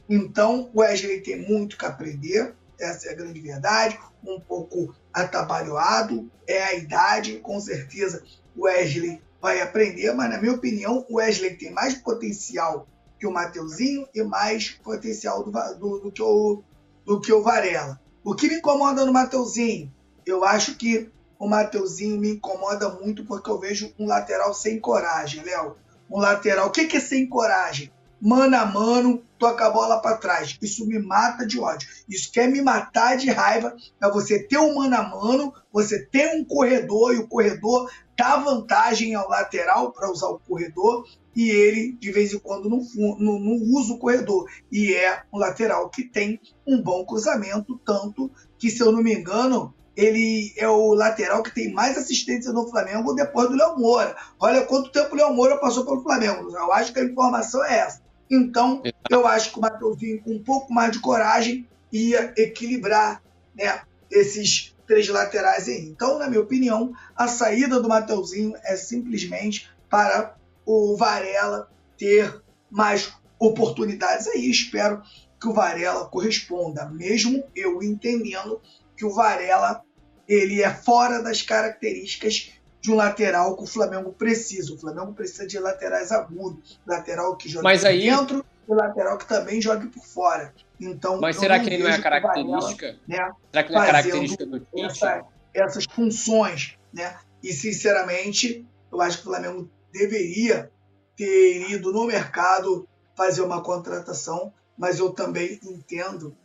Então, 0.09 0.71
o 0.73 0.81
Wesley 0.81 1.21
tem 1.21 1.37
muito 1.49 1.77
que 1.77 1.85
aprender, 1.85 2.55
essa 2.79 3.09
é 3.09 3.13
a 3.13 3.15
grande 3.15 3.41
verdade. 3.41 3.99
Um 4.25 4.41
pouco 4.41 4.95
atabalhoado, 5.13 6.31
é 6.47 6.63
a 6.63 6.75
idade, 6.75 7.39
com 7.39 7.59
certeza 7.61 8.23
o 8.57 8.65
Wesley 8.65 9.21
vai 9.41 9.61
aprender, 9.61 10.13
mas 10.13 10.31
na 10.31 10.39
minha 10.39 10.55
opinião, 10.55 11.05
o 11.09 11.17
Wesley 11.17 11.57
tem 11.57 11.71
mais 11.71 11.95
potencial 11.95 12.89
que 13.19 13.27
o 13.27 13.33
Mateuzinho 13.33 14.09
e 14.15 14.23
mais 14.23 14.71
potencial 14.71 15.45
do, 15.45 15.51
do, 15.51 15.99
do, 16.01 16.13
que, 16.13 16.23
o, 16.23 16.63
do 17.05 17.21
que 17.21 17.33
o 17.33 17.43
Varela. 17.43 18.01
O 18.25 18.35
que 18.35 18.49
me 18.49 18.57
incomoda 18.57 19.05
no 19.05 19.13
Mateuzinho? 19.13 19.93
Eu 20.25 20.45
acho 20.45 20.75
que 20.75 21.11
o 21.39 21.47
Mateuzinho 21.47 22.19
me 22.19 22.31
incomoda 22.33 22.89
muito 22.89 23.25
porque 23.25 23.49
eu 23.49 23.59
vejo 23.59 23.93
um 23.99 24.07
lateral 24.07 24.53
sem 24.53 24.81
coragem, 24.81 25.45
Léo. 25.45 25.77
Um 26.11 26.19
lateral. 26.19 26.69
O 26.69 26.71
que, 26.71 26.97
é 26.97 27.01
sem 27.01 27.29
coragem? 27.29 27.93
Mano 28.21 28.57
a 28.57 28.65
mano, 28.65 29.23
toca 29.39 29.67
a 29.67 29.71
bola 29.71 30.01
para 30.01 30.17
trás. 30.17 30.57
Isso 30.61 30.87
me 30.87 30.99
mata 30.99 31.47
de 31.47 31.59
ódio. 31.59 31.89
Isso 32.09 32.33
quer 32.33 32.49
me 32.49 32.63
matar 32.63 33.17
de 33.17 33.31
raiva. 33.31 33.75
É 34.03 34.11
você 34.11 34.43
ter 34.43 34.59
um 34.59 34.75
mano 34.75 34.97
a 34.97 35.03
mano, 35.03 35.53
você 35.73 36.05
ter 36.07 36.35
um 36.37 36.45
corredor 36.45 37.15
e 37.15 37.19
o 37.19 37.29
corredor 37.29 37.91
dá 38.17 38.37
vantagem 38.37 39.15
ao 39.15 39.29
lateral 39.29 39.93
para 39.93 40.11
usar 40.11 40.29
o 40.29 40.39
corredor 40.39 41.05
e 41.37 41.51
ele, 41.51 41.93
de 41.93 42.11
vez 42.11 42.33
em 42.33 42.39
quando, 42.39 42.71
não, 42.71 42.81
não, 43.19 43.39
não, 43.39 43.53
usa 43.79 43.93
o 43.93 43.99
corredor. 43.99 44.49
E 44.73 44.95
é 44.95 45.23
um 45.31 45.39
lateral 45.39 45.91
que 45.91 46.03
tem 46.03 46.41
um 46.67 46.83
bom 46.83 47.05
cruzamento, 47.05 47.79
tanto 47.85 48.31
que, 48.59 48.71
se 48.71 48.81
eu 48.81 48.91
não 48.91 49.03
me 49.03 49.15
engano, 49.15 49.75
ele 49.95 50.55
é 50.57 50.67
o 50.67 50.95
lateral 50.95 51.43
que 51.43 51.55
tem 51.55 51.73
mais 51.73 51.99
assistência 51.99 52.53
no 52.53 52.69
Flamengo 52.69 53.15
depois 53.15 53.51
do 53.51 53.57
Léo 53.57 53.79
Moura. 53.79 54.17
Olha 54.41 54.65
quanto 54.65 54.91
tempo 54.91 55.15
o 55.15 55.17
Léo 55.17 55.35
Moura 55.35 55.59
passou 55.59 55.85
pelo 55.85 56.03
Flamengo. 56.03 56.51
Eu 56.57 56.73
acho 56.73 56.93
que 56.93 57.01
a 57.01 57.05
informação 57.05 57.63
é 57.65 57.81
essa. 57.81 58.06
Então, 58.31 58.83
eu 59.11 59.27
acho 59.27 59.53
que 59.53 59.59
o 59.59 59.63
Matheusinho, 59.63 60.23
com 60.23 60.33
um 60.33 60.43
pouco 60.43 60.73
mais 60.73 60.93
de 60.93 61.01
coragem, 61.01 61.69
ia 61.93 62.33
equilibrar 62.37 63.23
né, 63.55 63.83
esses 64.11 64.75
três 64.87 65.09
laterais 65.09 65.69
aí. 65.69 65.81
Então, 65.89 66.19
na 66.19 66.29
minha 66.29 66.41
opinião, 66.41 66.93
a 67.15 67.29
saída 67.29 67.81
do 67.81 67.89
Mateuzinho 67.89 68.55
é 68.65 68.77
simplesmente 68.77 69.71
para 69.89 70.37
o 70.65 70.97
Varela 70.97 71.71
ter 71.97 72.43
mais 72.71 73.13
oportunidades 73.39 74.27
aí. 74.29 74.51
Espero 74.51 75.03
que 75.41 75.49
o 75.49 75.53
Varela 75.53 76.07
corresponda, 76.09 76.89
mesmo 76.89 77.45
eu 77.55 77.83
entendendo 77.83 78.61
que 78.97 79.05
o 79.05 79.13
Varela 79.13 79.83
ele 80.29 80.63
é 80.63 80.73
fora 80.73 81.23
das 81.23 81.43
características 81.43 82.53
de 82.87 82.93
um 82.93 82.95
lateral 82.95 83.57
que 83.57 83.65
o 83.65 83.67
Flamengo 83.67 84.13
precisa. 84.13 84.73
O 84.73 84.79
Flamengo 84.79 85.13
precisa 85.13 85.45
de 85.45 85.59
laterais 85.59 86.13
agudos, 86.13 86.79
lateral 86.87 87.37
que 87.37 87.49
joga 87.49 87.65
Mas 87.65 87.85
aí... 87.85 88.09
dentro 88.09 88.47
e 88.69 88.73
lateral 88.73 89.19
que 89.19 89.27
também 89.27 89.61
jogue 89.61 89.89
por 89.89 90.05
fora. 90.05 90.55
Então, 90.81 91.21
Mas 91.21 91.37
será 91.37 91.59
que 91.59 91.67
ele 91.67 91.83
não 91.83 91.91
é 91.91 91.95
a 91.95 92.01
característica? 92.01 92.97
Varela, 93.09 93.29
né, 93.29 93.35
será 93.51 93.65
que 93.65 93.73
não 93.73 93.83
é 93.83 93.87
característica 93.87 94.47
do 94.47 94.61
Tite? 94.61 94.85
Essa, 94.85 95.25
essas 95.53 95.85
funções, 95.85 96.79
né? 96.93 97.17
E 97.43 97.53
sinceramente, 97.53 98.65
eu 98.93 99.01
acho 99.01 99.19
que 99.19 99.29
o 99.29 99.31
Flamengo 99.31 99.69
deveria 99.93 100.71
ter 101.17 101.69
ido 101.69 101.93
no 101.93 102.07
mercado 102.07 102.89
fazer 103.17 103.43
uma 103.43 103.63
contratação, 103.63 104.53
mas 104.79 105.01
eu 105.01 105.11
também 105.11 105.59
entendo 105.65 106.37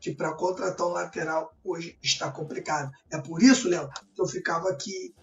que 0.00 0.12
para 0.12 0.32
contratar 0.32 0.88
um 0.88 0.90
lateral 0.90 1.54
hoje 1.62 1.96
está 2.02 2.30
complicado. 2.32 2.90
É 3.12 3.18
por 3.18 3.40
isso, 3.42 3.68
Léo, 3.68 3.88
que 4.12 4.20
eu 4.20 4.26
ficava 4.26 4.70
aqui 4.70 5.14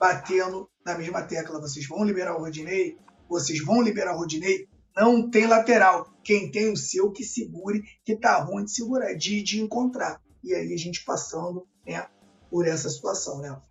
batendo 0.00 0.66
na 0.84 0.96
mesma 0.96 1.22
tecla. 1.22 1.60
Vocês 1.60 1.86
vão 1.86 2.02
liberar 2.02 2.34
o 2.34 2.40
Rodinei? 2.40 2.96
Vocês 3.28 3.62
vão 3.62 3.82
liberar 3.82 4.14
o 4.14 4.18
Rodinei? 4.20 4.66
Não 4.96 5.30
tem 5.30 5.46
lateral. 5.46 6.10
Quem 6.24 6.50
tem 6.50 6.72
o 6.72 6.76
seu 6.76 7.12
que 7.12 7.22
segure, 7.22 7.82
que 8.02 8.16
tá 8.16 8.42
ruim 8.42 8.64
de 8.64 8.72
segurar, 8.72 9.14
de, 9.14 9.42
de 9.42 9.60
encontrar. 9.60 10.20
E 10.42 10.54
aí 10.54 10.72
a 10.72 10.78
gente 10.78 11.04
passando 11.04 11.66
né, 11.86 12.06
por 12.50 12.66
essa 12.66 12.88
situação, 12.88 13.40
Léo. 13.40 13.62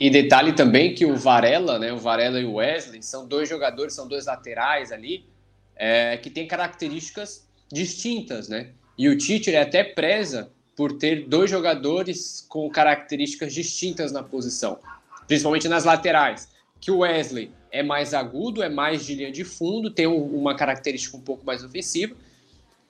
E 0.00 0.08
detalhe 0.08 0.54
também 0.54 0.94
que 0.94 1.04
o 1.04 1.16
Varela, 1.16 1.76
né, 1.76 1.92
o 1.92 1.98
Varela 1.98 2.40
e 2.40 2.44
o 2.44 2.54
Wesley, 2.54 3.02
são 3.02 3.26
dois 3.26 3.48
jogadores, 3.48 3.94
são 3.94 4.06
dois 4.06 4.26
laterais 4.26 4.92
ali, 4.92 5.26
é, 5.74 6.16
que 6.18 6.30
têm 6.30 6.46
características 6.46 7.48
distintas, 7.70 8.48
né? 8.48 8.72
E 8.96 9.08
o 9.08 9.18
Tite 9.18 9.54
até 9.56 9.82
preza 9.82 10.52
por 10.76 10.92
ter 10.92 11.26
dois 11.26 11.50
jogadores 11.50 12.46
com 12.48 12.70
características 12.70 13.52
distintas 13.52 14.12
na 14.12 14.22
posição, 14.22 14.78
principalmente 15.28 15.68
nas 15.68 15.84
laterais. 15.84 16.48
Que 16.80 16.90
o 16.90 16.98
Wesley 16.98 17.52
é 17.70 17.82
mais 17.82 18.14
agudo, 18.14 18.62
é 18.62 18.68
mais 18.68 19.04
de 19.04 19.14
linha 19.14 19.30
de 19.30 19.44
fundo, 19.44 19.90
tem 19.90 20.06
uma 20.06 20.56
característica 20.56 21.16
um 21.16 21.20
pouco 21.20 21.44
mais 21.44 21.62
ofensiva, 21.62 22.16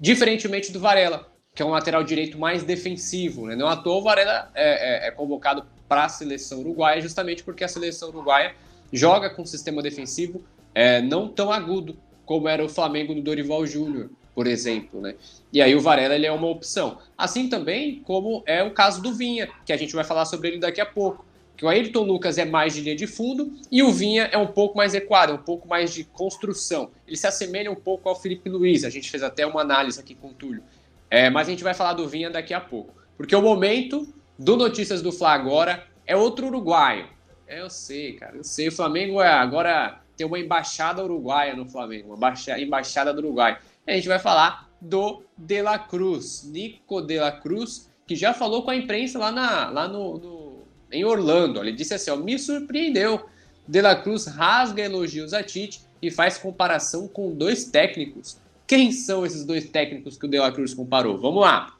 diferentemente 0.01 0.72
do 0.72 0.81
Varela, 0.81 1.31
que 1.55 1.61
é 1.61 1.66
um 1.66 1.70
lateral 1.70 2.05
direito 2.05 2.38
mais 2.38 2.62
defensivo. 2.62 3.46
Né? 3.46 3.57
Não 3.57 3.68
à 3.68 3.77
toa 3.77 3.96
o 3.96 4.03
Varela 4.03 4.51
é, 4.55 5.07
é, 5.07 5.09
é 5.09 5.11
convocado 5.11 5.66
para 5.88 6.05
a 6.05 6.09
seleção 6.09 6.61
uruguaia, 6.61 7.01
justamente 7.01 7.42
porque 7.42 7.64
a 7.64 7.68
seleção 7.68 8.11
uruguaia 8.11 8.55
joga 8.92 9.29
com 9.29 9.42
um 9.42 9.46
sistema 9.46 9.83
defensivo 9.83 10.42
é, 10.74 11.01
não 11.01 11.29
tão 11.29 11.51
agudo 11.51 11.98
como 12.24 12.46
era 12.46 12.64
o 12.64 12.68
Flamengo 12.68 13.14
do 13.14 13.22
Dorival 13.22 13.66
Júnior, 13.66 14.11
por 14.35 14.46
exemplo, 14.46 15.01
né? 15.01 15.14
E 15.53 15.62
aí 15.62 15.74
o 15.74 15.81
Varela 15.81 16.14
ele 16.14 16.27
é 16.27 16.31
uma 16.31 16.46
opção. 16.46 16.98
Assim 17.16 17.48
também 17.48 18.01
como 18.05 18.42
é 18.46 18.62
o 18.62 18.70
caso 18.70 19.03
do 19.03 19.12
Vinha, 19.12 19.48
que 19.64 19.72
a 19.72 19.77
gente 19.77 19.94
vai 19.94 20.05
falar 20.05 20.27
sobre 20.27 20.48
ele 20.48 20.59
daqui 20.59 20.81
a 20.81 20.87
pouco. 20.87 21.24
Que 21.59 21.64
o 21.64 21.68
Ayrton 21.68 22.05
Lucas 22.05 22.38
é 22.38 22.44
mais 22.44 22.73
de 22.73 22.83
linha 22.83 22.94
de 22.94 23.09
fundo 23.09 23.53
e 23.71 23.83
o 23.83 23.92
Vinha 23.92 24.31
é 24.31 24.38
um 24.38 24.47
pouco 24.47 24.79
mais 24.79 24.94
equado, 24.94 25.35
um 25.35 25.38
pouco 25.38 25.66
mais 25.66 25.92
de 25.92 26.05
construção. 26.05 26.92
Ele 27.05 27.16
se 27.16 27.27
assemelha 27.27 27.68
um 27.71 27.75
pouco 27.75 28.09
ao 28.09 28.14
Felipe 28.14 28.49
Luiz, 28.49 28.85
a 28.85 28.90
gente 28.90 29.11
fez 29.11 29.25
até 29.25 29.44
uma 29.44 29.61
análise 29.61 29.99
aqui 29.99 30.14
com 30.14 30.29
o 30.29 30.33
Túlio. 30.33 30.62
É, 31.11 31.29
mas 31.29 31.49
a 31.49 31.51
gente 31.51 31.64
vai 31.64 31.75
falar 31.75 31.94
do 31.94 32.09
Vinha 32.09 32.31
daqui 32.31 32.55
a 32.55 32.61
pouco. 32.61 32.94
Porque 33.16 33.35
o 33.35 33.42
momento 33.42 34.07
do 34.38 34.57
Notícias 34.57 35.03
do 35.03 35.11
Fla 35.11 35.33
agora 35.33 35.85
é 36.07 36.16
outro 36.16 36.47
uruguaio. 36.47 37.09
É, 37.49 37.61
eu 37.61 37.68
sei, 37.68 38.12
cara, 38.12 38.37
eu 38.37 38.44
sei. 38.44 38.68
O 38.68 38.73
Flamengo 38.73 39.21
é, 39.21 39.29
agora 39.29 40.01
tem 40.16 40.27
uma 40.27 40.38
embaixada 40.38 41.03
uruguaia 41.03 41.57
no 41.57 41.66
Flamengo, 41.68 42.14
uma 42.14 42.35
embaixada 42.59 43.12
do 43.12 43.18
Uruguai. 43.18 43.59
E 43.87 43.90
a 43.90 43.94
gente 43.94 44.07
vai 44.07 44.18
falar 44.18 44.68
do 44.81 45.25
De 45.37 45.61
La 45.61 45.79
Cruz, 45.79 46.44
Nico 46.44 47.01
De 47.01 47.18
La 47.18 47.33
Cruz, 47.33 47.90
que 48.07 48.14
já 48.14 48.33
falou 48.33 48.62
com 48.62 48.71
a 48.71 48.77
imprensa 48.77 49.18
lá, 49.18 49.33
na, 49.33 49.71
lá 49.71 49.88
no, 49.88 50.18
no 50.18 50.48
em 50.90 51.05
Orlando. 51.05 51.61
Ele 51.61 51.72
disse 51.72 51.94
assim: 51.94 52.11
ó, 52.11 52.16
me 52.16 52.38
surpreendeu. 52.38 53.29
De 53.66 53.83
La 53.83 53.96
Cruz 53.96 54.27
rasga 54.27 54.83
elogios 54.83 55.35
a 55.35 55.42
Tite 55.42 55.83
e 56.01 56.11
faz 56.11 56.38
comparação 56.38 57.07
com 57.07 57.35
dois 57.35 57.64
técnicos. 57.66 58.38
Quem 58.66 58.92
são 58.92 59.27
esses 59.27 59.44
dois 59.44 59.68
técnicos 59.68 60.16
que 60.16 60.27
o 60.27 60.29
De 60.29 60.38
La 60.38 60.51
Cruz 60.51 60.72
comparou? 60.72 61.18
Vamos 61.18 61.42
lá. 61.42 61.77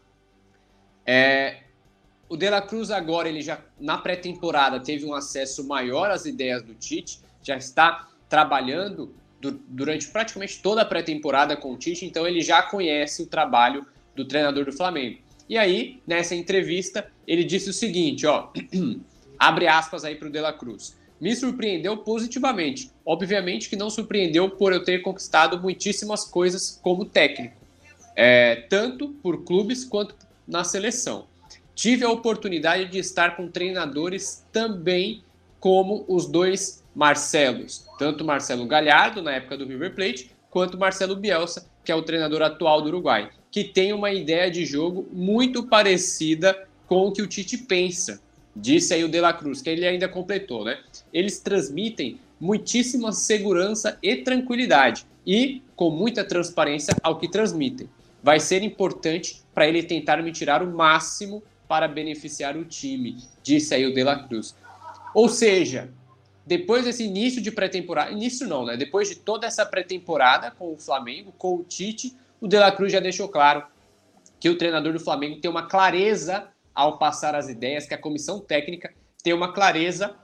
É, 1.07 1.63
o 2.29 2.37
De 2.37 2.51
La 2.51 2.61
Cruz 2.61 2.91
agora, 2.91 3.29
ele 3.29 3.41
já 3.41 3.59
na 3.81 3.97
pré-temporada 3.97 4.81
teve 4.81 5.07
um 5.07 5.15
acesso 5.15 5.67
maior 5.67 6.11
às 6.11 6.27
ideias 6.27 6.63
do 6.63 6.75
Tite, 6.75 7.21
já 7.43 7.57
está 7.57 8.09
trabalhando 8.29 9.15
du 9.41 9.53
durante 9.69 10.09
praticamente 10.09 10.61
toda 10.61 10.83
a 10.83 10.85
pré-temporada 10.85 11.57
com 11.57 11.73
o 11.73 11.79
Tite, 11.79 12.05
então 12.05 12.27
ele 12.27 12.43
já 12.43 12.63
conhece 12.63 13.23
o 13.23 13.27
trabalho 13.27 13.87
do 14.15 14.27
treinador 14.27 14.65
do 14.67 14.73
Flamengo. 14.73 15.21
E 15.49 15.57
aí, 15.57 16.03
nessa 16.07 16.35
entrevista, 16.35 17.11
ele 17.27 17.43
disse 17.43 17.71
o 17.71 17.73
seguinte, 17.73 18.27
ó, 18.27 18.49
abre 19.39 19.67
aspas 19.67 20.05
aí 20.05 20.15
para 20.15 20.29
o 20.29 20.31
De 20.31 20.41
La 20.41 20.53
Cruz. 20.53 20.97
Me 21.21 21.35
surpreendeu 21.35 21.97
positivamente. 21.97 22.93
Obviamente 23.05 23.69
que 23.69 23.77
não 23.77 23.91
surpreendeu 23.91 24.51
por 24.51 24.73
eu 24.73 24.85
ter 24.85 25.01
conquistado 25.01 25.61
muitíssimas 25.61 26.25
coisas 26.25 26.79
como 26.83 27.05
técnico, 27.05 27.57
é, 28.15 28.67
tanto 28.69 29.09
por 29.23 29.45
clubes 29.45 29.85
quanto 29.85 30.15
na 30.47 30.63
seleção. 30.65 31.27
Tive 31.75 32.05
a 32.05 32.11
oportunidade 32.11 32.87
de 32.87 32.99
estar 32.99 33.37
com 33.37 33.49
treinadores 33.49 34.45
também 34.53 35.23
como 35.61 36.05
os 36.09 36.27
dois 36.27 36.85
Marcelos, 36.95 37.87
tanto 37.99 38.25
Marcelo 38.25 38.67
Galhardo, 38.67 39.23
na 39.23 39.33
época 39.33 39.57
do 39.57 39.65
River 39.67 39.95
Plate, 39.95 40.33
quanto 40.51 40.79
Marcelo 40.79 41.15
Bielsa, 41.15 41.69
que 41.85 41.93
é 41.93 41.95
o 41.95 42.03
treinador 42.03 42.43
atual 42.43 42.83
do 42.83 42.89
Uruguai, 42.89 43.31
que 43.51 43.65
tem 43.65 43.93
uma 43.93 44.13
ideia 44.13 44.51
de 44.51 44.65
jogo 44.65 45.09
muito 45.13 45.67
parecida 45.67 46.67
com 46.87 47.07
o 47.07 47.13
que 47.13 47.23
o 47.23 47.27
Tite 47.27 47.59
pensa. 47.59 48.21
Disse 48.55 48.93
aí 48.93 49.05
o 49.05 49.09
De 49.09 49.21
La 49.21 49.33
Cruz, 49.33 49.63
que 49.63 49.71
ele 49.71 49.87
ainda 49.87 50.09
completou, 50.09 50.65
né? 50.65 50.79
Eles 51.13 51.39
transmitem 51.41 52.19
muitíssima 52.41 53.13
segurança 53.13 53.99
e 54.03 54.17
tranquilidade 54.17 55.07
e 55.27 55.63
com 55.77 55.91
muita 55.91 56.25
transparência 56.25 56.95
ao 57.03 57.19
que 57.19 57.29
transmitem. 57.29 57.89
Vai 58.23 58.41
ser 58.41 58.63
importante 58.63 59.43
para 59.55 59.69
ele 59.69 59.83
tentar 59.83 60.23
me 60.23 60.33
tirar 60.33 60.63
o 60.63 60.71
máximo 60.73 61.43
para 61.69 61.87
beneficiar 61.87 62.57
o 62.57 62.65
time, 62.65 63.19
disse 63.43 63.75
aí 63.75 63.87
o 63.87 63.93
De 63.93 64.03
La 64.03 64.19
Cruz. 64.25 64.57
Ou 65.15 65.29
seja, 65.29 65.91
depois 66.47 66.85
desse 66.85 67.05
início 67.05 67.43
de 67.43 67.51
pré-temporada, 67.51 68.11
início 68.11 68.49
não, 68.49 68.65
né? 68.65 68.77
Depois 68.77 69.09
de 69.09 69.17
toda 69.17 69.47
essa 69.47 69.67
pré-temporada 69.67 70.51
com 70.51 70.73
o 70.73 70.79
Flamengo, 70.79 71.33
com 71.37 71.57
o 71.57 71.63
Tite, 71.63 72.17
o 72.41 72.49
De 72.49 72.59
La 72.59 72.73
Cruz 72.73 72.93
já 72.93 73.01
deixou 73.01 73.29
claro 73.29 73.65
que 74.41 74.49
o 74.49 74.57
treinador 74.57 74.93
do 74.93 75.01
Flamengo 75.01 75.41
tem 75.41 75.51
uma 75.51 75.67
clareza 75.67 76.49
ao 76.75 76.99
passar 76.99 77.35
as 77.35 77.49
ideias, 77.49 77.87
que 77.87 77.95
a 77.95 77.99
comissão 77.99 78.39
técnica 78.39 78.93
tem 79.23 79.33
uma 79.33 79.53
clareza 79.53 80.15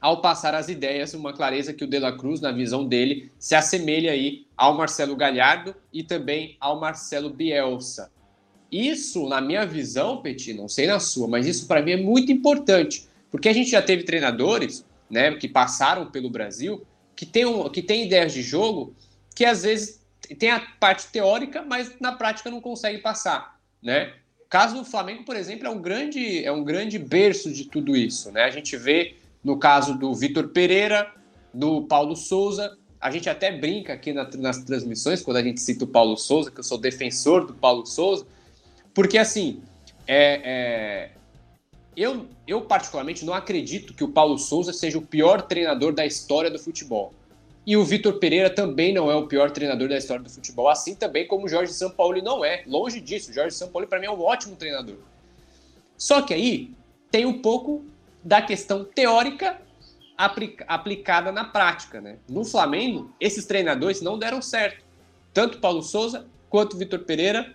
ao 0.00 0.20
passar 0.20 0.54
as 0.54 0.68
ideias, 0.68 1.14
uma 1.14 1.32
clareza 1.32 1.72
que 1.72 1.84
o 1.84 1.86
De 1.86 1.98
La 1.98 2.12
Cruz, 2.12 2.40
na 2.40 2.52
visão 2.52 2.86
dele, 2.86 3.30
se 3.38 3.54
assemelha 3.54 4.12
aí 4.12 4.46
ao 4.56 4.76
Marcelo 4.76 5.16
Galhardo 5.16 5.74
e 5.92 6.02
também 6.02 6.56
ao 6.60 6.78
Marcelo 6.78 7.30
Bielsa. 7.30 8.10
Isso, 8.70 9.28
na 9.28 9.40
minha 9.40 9.66
visão, 9.66 10.22
Petit, 10.22 10.54
não 10.54 10.68
sei 10.68 10.86
na 10.86 11.00
sua, 11.00 11.26
mas 11.26 11.46
isso 11.46 11.66
para 11.66 11.82
mim 11.82 11.92
é 11.92 11.96
muito 11.96 12.30
importante, 12.30 13.08
porque 13.30 13.48
a 13.48 13.52
gente 13.52 13.70
já 13.70 13.82
teve 13.82 14.04
treinadores 14.04 14.84
né, 15.10 15.34
que 15.34 15.48
passaram 15.48 16.10
pelo 16.10 16.30
Brasil, 16.30 16.86
que 17.16 17.26
tem, 17.26 17.44
um, 17.44 17.68
que 17.68 17.82
tem 17.82 18.06
ideias 18.06 18.32
de 18.32 18.42
jogo 18.42 18.94
que 19.34 19.44
às 19.44 19.62
vezes 19.62 19.99
tem 20.38 20.50
a 20.50 20.60
parte 20.78 21.08
teórica, 21.08 21.62
mas 21.62 21.92
na 22.00 22.12
prática 22.12 22.50
não 22.50 22.60
consegue 22.60 22.98
passar, 22.98 23.58
né? 23.82 24.14
Caso 24.48 24.76
do 24.76 24.84
Flamengo, 24.84 25.24
por 25.24 25.36
exemplo, 25.36 25.66
é 25.66 25.70
um 25.70 25.80
grande, 25.80 26.44
é 26.44 26.50
um 26.50 26.64
grande 26.64 26.98
berço 26.98 27.52
de 27.52 27.64
tudo 27.64 27.96
isso, 27.96 28.32
né? 28.32 28.44
A 28.44 28.50
gente 28.50 28.76
vê 28.76 29.16
no 29.42 29.58
caso 29.58 29.96
do 29.96 30.14
Vitor 30.14 30.48
Pereira, 30.48 31.12
do 31.52 31.82
Paulo 31.82 32.14
Souza, 32.14 32.76
a 33.00 33.10
gente 33.10 33.30
até 33.30 33.50
brinca 33.50 33.94
aqui 33.94 34.12
na, 34.12 34.28
nas 34.36 34.58
transmissões 34.58 35.22
quando 35.22 35.38
a 35.38 35.42
gente 35.42 35.60
cita 35.60 35.84
o 35.84 35.88
Paulo 35.88 36.16
Souza, 36.16 36.50
que 36.50 36.60
eu 36.60 36.64
sou 36.64 36.76
defensor 36.76 37.46
do 37.46 37.54
Paulo 37.54 37.86
Souza, 37.86 38.26
porque 38.92 39.16
assim, 39.16 39.62
é, 40.06 40.40
é, 40.44 41.10
eu, 41.96 42.26
eu 42.46 42.60
particularmente 42.62 43.24
não 43.24 43.32
acredito 43.32 43.94
que 43.94 44.04
o 44.04 44.08
Paulo 44.08 44.38
Souza 44.38 44.72
seja 44.72 44.98
o 44.98 45.02
pior 45.02 45.42
treinador 45.42 45.92
da 45.92 46.04
história 46.04 46.50
do 46.50 46.58
futebol. 46.58 47.14
E 47.66 47.76
o 47.76 47.84
Vitor 47.84 48.14
Pereira 48.18 48.48
também 48.48 48.92
não 48.92 49.10
é 49.10 49.14
o 49.14 49.26
pior 49.26 49.50
treinador 49.50 49.88
da 49.88 49.98
história 49.98 50.22
do 50.22 50.30
futebol, 50.30 50.68
assim 50.68 50.94
também 50.94 51.26
como 51.26 51.46
o 51.46 51.48
Jorge 51.48 51.72
Sampaoli 51.72 52.22
não 52.22 52.44
é. 52.44 52.62
Longe 52.66 53.00
disso, 53.00 53.30
o 53.30 53.34
Jorge 53.34 53.54
Sampaoli 53.54 53.86
para 53.86 54.00
mim 54.00 54.06
é 54.06 54.10
um 54.10 54.20
ótimo 54.20 54.56
treinador. 54.56 54.96
Só 55.96 56.22
que 56.22 56.32
aí 56.32 56.72
tem 57.10 57.26
um 57.26 57.40
pouco 57.40 57.84
da 58.24 58.40
questão 58.40 58.84
teórica 58.84 59.60
aplicada 60.66 61.32
na 61.32 61.44
prática, 61.44 62.00
né? 62.00 62.18
No 62.28 62.44
Flamengo, 62.44 63.10
esses 63.20 63.46
treinadores 63.46 64.00
não 64.00 64.18
deram 64.18 64.42
certo. 64.42 64.84
Tanto 65.32 65.58
Paulo 65.58 65.82
Souza, 65.82 66.26
quanto 66.48 66.76
Vitor 66.76 67.00
Pereira, 67.00 67.54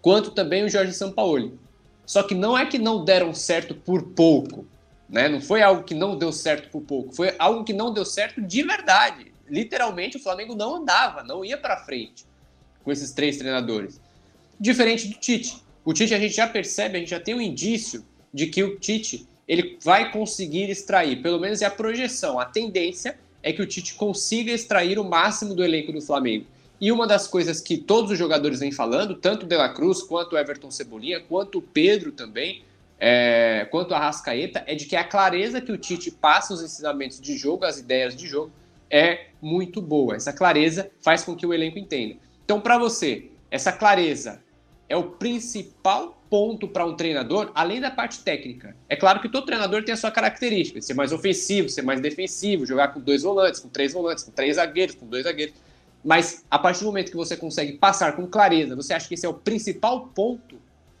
quanto 0.00 0.30
também 0.30 0.64
o 0.64 0.68
Jorge 0.68 0.92
Sampaoli. 0.92 1.58
Só 2.04 2.22
que 2.22 2.34
não 2.34 2.56
é 2.56 2.66
que 2.66 2.78
não 2.78 3.04
deram 3.04 3.34
certo 3.34 3.74
por 3.74 4.02
pouco. 4.02 4.66
Né? 5.08 5.28
Não 5.28 5.40
foi 5.40 5.62
algo 5.62 5.84
que 5.84 5.94
não 5.94 6.16
deu 6.16 6.32
certo 6.32 6.70
por 6.70 6.82
pouco, 6.82 7.14
foi 7.14 7.34
algo 7.38 7.64
que 7.64 7.72
não 7.72 7.92
deu 7.92 8.04
certo 8.04 8.40
de 8.42 8.62
verdade. 8.62 9.32
Literalmente, 9.48 10.16
o 10.16 10.20
Flamengo 10.20 10.54
não 10.54 10.76
andava, 10.76 11.22
não 11.22 11.44
ia 11.44 11.56
para 11.56 11.76
frente 11.76 12.24
com 12.82 12.92
esses 12.92 13.12
três 13.12 13.36
treinadores. 13.36 14.00
Diferente 14.58 15.08
do 15.08 15.14
Tite. 15.14 15.62
O 15.84 15.92
Tite 15.92 16.14
a 16.14 16.18
gente 16.18 16.34
já 16.34 16.46
percebe, 16.46 16.96
a 16.96 17.00
gente 17.00 17.10
já 17.10 17.20
tem 17.20 17.34
um 17.34 17.40
indício 17.40 18.04
de 18.32 18.46
que 18.46 18.62
o 18.62 18.78
Tite 18.78 19.26
ele 19.46 19.78
vai 19.82 20.10
conseguir 20.10 20.70
extrair, 20.70 21.22
pelo 21.22 21.38
menos 21.38 21.62
é 21.62 21.66
a 21.66 21.70
projeção, 21.70 22.38
a 22.38 22.44
tendência 22.44 23.18
é 23.42 23.52
que 23.52 23.62
o 23.62 23.66
Tite 23.66 23.94
consiga 23.94 24.52
extrair 24.52 24.98
o 24.98 25.04
máximo 25.04 25.54
do 25.54 25.64
elenco 25.64 25.92
do 25.92 26.00
Flamengo. 26.00 26.46
E 26.80 26.92
uma 26.92 27.06
das 27.06 27.26
coisas 27.26 27.60
que 27.60 27.78
todos 27.78 28.10
os 28.10 28.18
jogadores 28.18 28.60
vêm 28.60 28.72
falando, 28.72 29.14
tanto 29.14 29.46
o 29.46 29.48
De 29.48 29.56
La 29.56 29.68
Cruz, 29.68 30.02
quanto 30.02 30.34
o 30.34 30.38
Everton 30.38 30.70
Cebolinha, 30.70 31.20
quanto 31.20 31.58
o 31.58 31.62
Pedro 31.62 32.12
também, 32.12 32.62
é, 32.98 33.66
quanto 33.70 33.94
a 33.94 33.98
Rascaeta, 33.98 34.64
é 34.66 34.74
de 34.74 34.86
que 34.86 34.96
a 34.96 35.04
clareza 35.04 35.60
que 35.60 35.72
o 35.72 35.78
Tite 35.78 36.10
passa 36.10 36.54
os 36.54 36.62
ensinamentos 36.62 37.20
de 37.20 37.36
jogo, 37.36 37.64
as 37.64 37.78
ideias 37.78 38.16
de 38.16 38.26
jogo, 38.26 38.50
é 38.90 39.26
muito 39.40 39.82
boa. 39.82 40.16
Essa 40.16 40.32
clareza 40.32 40.90
faz 41.00 41.24
com 41.24 41.36
que 41.36 41.46
o 41.46 41.52
elenco 41.52 41.78
entenda. 41.78 42.16
Então, 42.44 42.60
para 42.60 42.78
você, 42.78 43.30
essa 43.50 43.72
clareza 43.72 44.42
é 44.88 44.96
o 44.96 45.04
principal 45.04 46.16
ponto 46.30 46.66
para 46.66 46.84
um 46.84 46.94
treinador, 46.94 47.50
além 47.54 47.80
da 47.80 47.90
parte 47.90 48.20
técnica. 48.20 48.76
É 48.88 48.96
claro 48.96 49.20
que 49.20 49.28
todo 49.28 49.46
treinador 49.46 49.84
tem 49.84 49.92
a 49.92 49.96
sua 49.96 50.10
característica, 50.10 50.80
ser 50.80 50.94
mais 50.94 51.12
ofensivo, 51.12 51.68
ser 51.68 51.82
mais 51.82 52.00
defensivo, 52.00 52.66
jogar 52.66 52.88
com 52.88 53.00
dois 53.00 53.22
volantes, 53.22 53.60
com 53.60 53.68
três 53.68 53.92
volantes, 53.92 54.24
com 54.24 54.32
três 54.32 54.56
zagueiros, 54.56 54.94
com 54.94 55.06
dois 55.06 55.24
zagueiros. 55.24 55.54
Mas 56.04 56.44
a 56.50 56.58
partir 56.58 56.80
do 56.80 56.86
momento 56.86 57.10
que 57.10 57.16
você 57.16 57.36
consegue 57.36 57.72
passar 57.74 58.14
com 58.14 58.26
clareza, 58.26 58.76
você 58.76 58.94
acha 58.94 59.08
que 59.08 59.14
esse 59.14 59.26
é 59.26 59.28
o 59.28 59.34
principal 59.34 60.08
ponto 60.08 60.56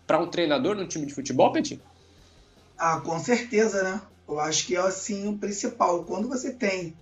para 0.06 0.18
um 0.18 0.28
treinador 0.28 0.76
no 0.76 0.86
time 0.86 1.06
de 1.06 1.14
futebol, 1.14 1.52
Petit? 1.52 1.80
Ah, 2.78 3.00
com 3.00 3.18
certeza, 3.18 3.82
né? 3.82 4.00
Eu 4.28 4.40
acho 4.40 4.66
que 4.66 4.76
é 4.76 4.80
assim 4.80 5.28
o 5.28 5.38
principal. 5.38 6.04
Quando 6.04 6.28
você 6.28 6.52
tem 6.52 6.94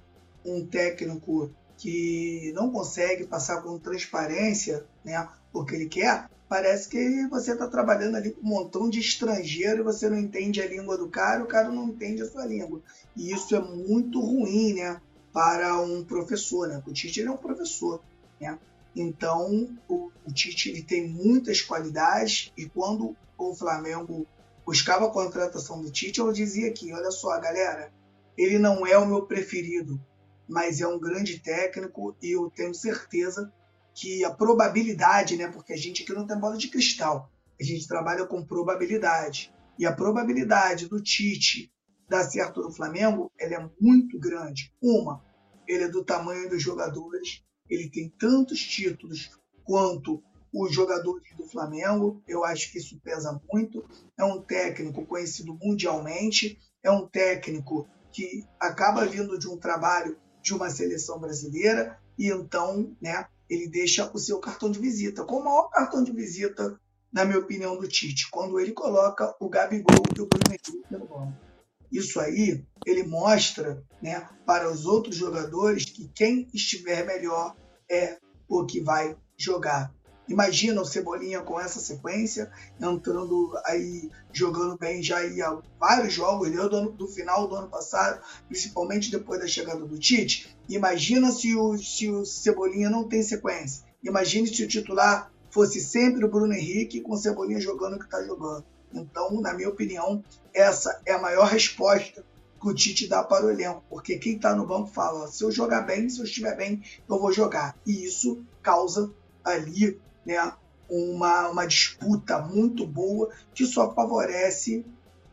um 0.44 0.64
técnico 0.64 1.50
que 1.76 2.52
não 2.54 2.70
consegue 2.70 3.24
passar 3.24 3.62
com 3.62 3.78
transparência, 3.78 4.84
né, 5.04 5.26
o 5.52 5.64
que 5.64 5.74
ele 5.74 5.86
quer, 5.86 6.28
parece 6.48 6.88
que 6.88 7.26
você 7.28 7.52
está 7.52 7.66
trabalhando 7.66 8.16
ali 8.16 8.30
com 8.30 8.46
um 8.46 8.50
montão 8.50 8.88
de 8.88 9.00
estrangeiro 9.00 9.80
e 9.80 9.84
você 9.84 10.08
não 10.08 10.18
entende 10.18 10.62
a 10.62 10.68
língua 10.68 10.96
do 10.96 11.08
cara, 11.08 11.42
o 11.42 11.46
cara 11.46 11.68
não 11.70 11.88
entende 11.88 12.22
a 12.22 12.30
sua 12.30 12.46
língua. 12.46 12.80
E 13.16 13.32
isso 13.32 13.56
é 13.56 13.60
muito 13.60 14.20
ruim, 14.20 14.74
né, 14.74 15.00
para 15.32 15.80
um 15.80 16.04
professor, 16.04 16.68
né? 16.68 16.82
O 16.86 16.92
Tite 16.92 17.22
é 17.22 17.30
um 17.30 17.36
professor, 17.36 18.00
né? 18.40 18.56
Então, 18.94 19.76
o, 19.88 20.10
o 20.24 20.32
Tite 20.32 20.70
ele 20.70 20.82
tem 20.82 21.08
muitas 21.08 21.60
qualidades 21.60 22.52
e 22.56 22.66
quando 22.66 23.16
o 23.36 23.54
Flamengo 23.54 24.26
buscava 24.64 25.06
a 25.06 25.10
contratação 25.10 25.82
do 25.82 25.90
Tite, 25.90 26.20
eu 26.20 26.32
dizia 26.32 26.68
aqui, 26.68 26.92
olha 26.92 27.10
só, 27.10 27.38
galera, 27.40 27.92
ele 28.36 28.58
não 28.58 28.86
é 28.86 28.96
o 28.96 29.06
meu 29.06 29.26
preferido, 29.26 30.00
mas 30.48 30.80
é 30.80 30.86
um 30.86 30.98
grande 30.98 31.38
técnico 31.38 32.16
e 32.22 32.32
eu 32.32 32.50
tenho 32.50 32.74
certeza 32.74 33.52
que 33.94 34.24
a 34.24 34.30
probabilidade, 34.30 35.36
né, 35.36 35.48
porque 35.48 35.72
a 35.72 35.76
gente 35.76 36.02
aqui 36.02 36.12
não 36.12 36.26
tem 36.26 36.38
bola 36.38 36.56
de 36.56 36.68
cristal, 36.68 37.30
a 37.60 37.62
gente 37.62 37.86
trabalha 37.86 38.26
com 38.26 38.44
probabilidade. 38.44 39.52
E 39.78 39.86
a 39.86 39.92
probabilidade 39.92 40.88
do 40.88 41.00
Tite 41.00 41.72
dar 42.08 42.24
certo 42.24 42.60
no 42.60 42.72
Flamengo, 42.72 43.30
ela 43.38 43.54
é 43.54 43.70
muito 43.80 44.18
grande. 44.18 44.72
Uma, 44.80 45.24
ele 45.66 45.84
é 45.84 45.88
do 45.88 46.04
tamanho 46.04 46.48
dos 46.48 46.62
jogadores, 46.62 47.42
ele 47.68 47.90
tem 47.90 48.08
tantos 48.18 48.60
títulos 48.60 49.30
quanto 49.64 50.22
os 50.52 50.72
jogadores 50.72 51.34
do 51.36 51.46
Flamengo. 51.46 52.22
Eu 52.26 52.44
acho 52.44 52.70
que 52.70 52.78
isso 52.78 53.00
pesa 53.00 53.40
muito. 53.52 53.84
É 54.18 54.24
um 54.24 54.40
técnico 54.40 55.04
conhecido 55.04 55.54
mundialmente, 55.54 56.58
é 56.82 56.90
um 56.90 57.06
técnico 57.06 57.88
que 58.12 58.44
acaba 58.60 59.04
vindo 59.06 59.38
de 59.38 59.48
um 59.48 59.56
trabalho 59.56 60.16
de 60.40 60.54
uma 60.54 60.70
seleção 60.70 61.18
brasileira 61.18 61.98
e 62.16 62.28
então, 62.28 62.94
né, 63.00 63.26
ele 63.48 63.68
deixa 63.68 64.10
o 64.14 64.18
seu 64.18 64.38
cartão 64.38 64.70
de 64.70 64.78
visita. 64.78 65.24
Com 65.24 65.38
o 65.38 65.44
maior 65.44 65.68
cartão 65.70 66.04
de 66.04 66.12
visita, 66.12 66.78
na 67.12 67.24
minha 67.24 67.38
opinião, 67.38 67.76
do 67.76 67.88
Tite, 67.88 68.30
quando 68.30 68.60
ele 68.60 68.72
coloca 68.72 69.34
o 69.40 69.48
Gabigol 69.48 70.02
e 70.16 70.20
o 70.20 70.26
Bruno 70.26 70.44
Henrique 70.48 70.84
no 70.90 71.06
banco. 71.06 71.53
Isso 71.94 72.18
aí, 72.18 72.66
ele 72.84 73.04
mostra 73.04 73.80
né, 74.02 74.28
para 74.44 74.68
os 74.68 74.84
outros 74.84 75.14
jogadores 75.14 75.84
que 75.84 76.08
quem 76.08 76.48
estiver 76.52 77.06
melhor 77.06 77.54
é 77.88 78.18
o 78.48 78.66
que 78.66 78.80
vai 78.80 79.16
jogar. 79.36 79.94
Imagina 80.28 80.82
o 80.82 80.84
Cebolinha 80.84 81.40
com 81.42 81.60
essa 81.60 81.78
sequência, 81.78 82.50
entrando 82.80 83.52
aí, 83.64 84.10
jogando 84.32 84.76
bem 84.76 85.04
já 85.04 85.18
há 85.20 85.62
vários 85.78 86.12
jogos, 86.12 86.48
ele 86.48 86.56
do, 86.56 86.90
do 86.90 87.06
final 87.06 87.46
do 87.46 87.54
ano 87.54 87.68
passado, 87.68 88.20
principalmente 88.48 89.12
depois 89.12 89.38
da 89.38 89.46
chegada 89.46 89.86
do 89.86 89.96
Tite. 89.96 90.56
Imagina 90.68 91.30
se 91.30 91.54
o, 91.54 91.78
se 91.78 92.10
o 92.10 92.24
Cebolinha 92.24 92.90
não 92.90 93.06
tem 93.06 93.22
sequência. 93.22 93.84
Imagine 94.02 94.48
se 94.48 94.64
o 94.64 94.68
titular 94.68 95.30
fosse 95.48 95.80
sempre 95.80 96.24
o 96.24 96.30
Bruno 96.30 96.54
Henrique 96.54 97.02
com 97.02 97.12
o 97.12 97.16
Cebolinha 97.16 97.60
jogando 97.60 97.94
o 97.94 97.98
que 98.00 98.06
está 98.06 98.20
jogando. 98.24 98.64
Então, 98.94 99.40
na 99.40 99.52
minha 99.52 99.68
opinião, 99.68 100.22
essa 100.54 101.00
é 101.04 101.12
a 101.12 101.20
maior 101.20 101.48
resposta 101.48 102.24
que 102.60 102.68
o 102.68 102.74
Tite 102.74 103.08
dá 103.08 103.22
para 103.22 103.44
o 103.44 103.50
elenco, 103.50 103.82
porque 103.90 104.16
quem 104.16 104.36
está 104.36 104.54
no 104.54 104.66
banco 104.66 104.88
fala: 104.88 105.26
se 105.26 105.42
eu 105.42 105.50
jogar 105.50 105.82
bem, 105.82 106.08
se 106.08 106.20
eu 106.20 106.24
estiver 106.24 106.56
bem, 106.56 106.82
eu 107.08 107.18
vou 107.18 107.32
jogar. 107.32 107.76
E 107.86 108.04
isso 108.04 108.42
causa 108.62 109.12
ali 109.44 110.00
né, 110.24 110.52
uma, 110.88 111.50
uma 111.50 111.66
disputa 111.66 112.38
muito 112.38 112.86
boa 112.86 113.30
que 113.54 113.66
só 113.66 113.92
favorece 113.94 114.86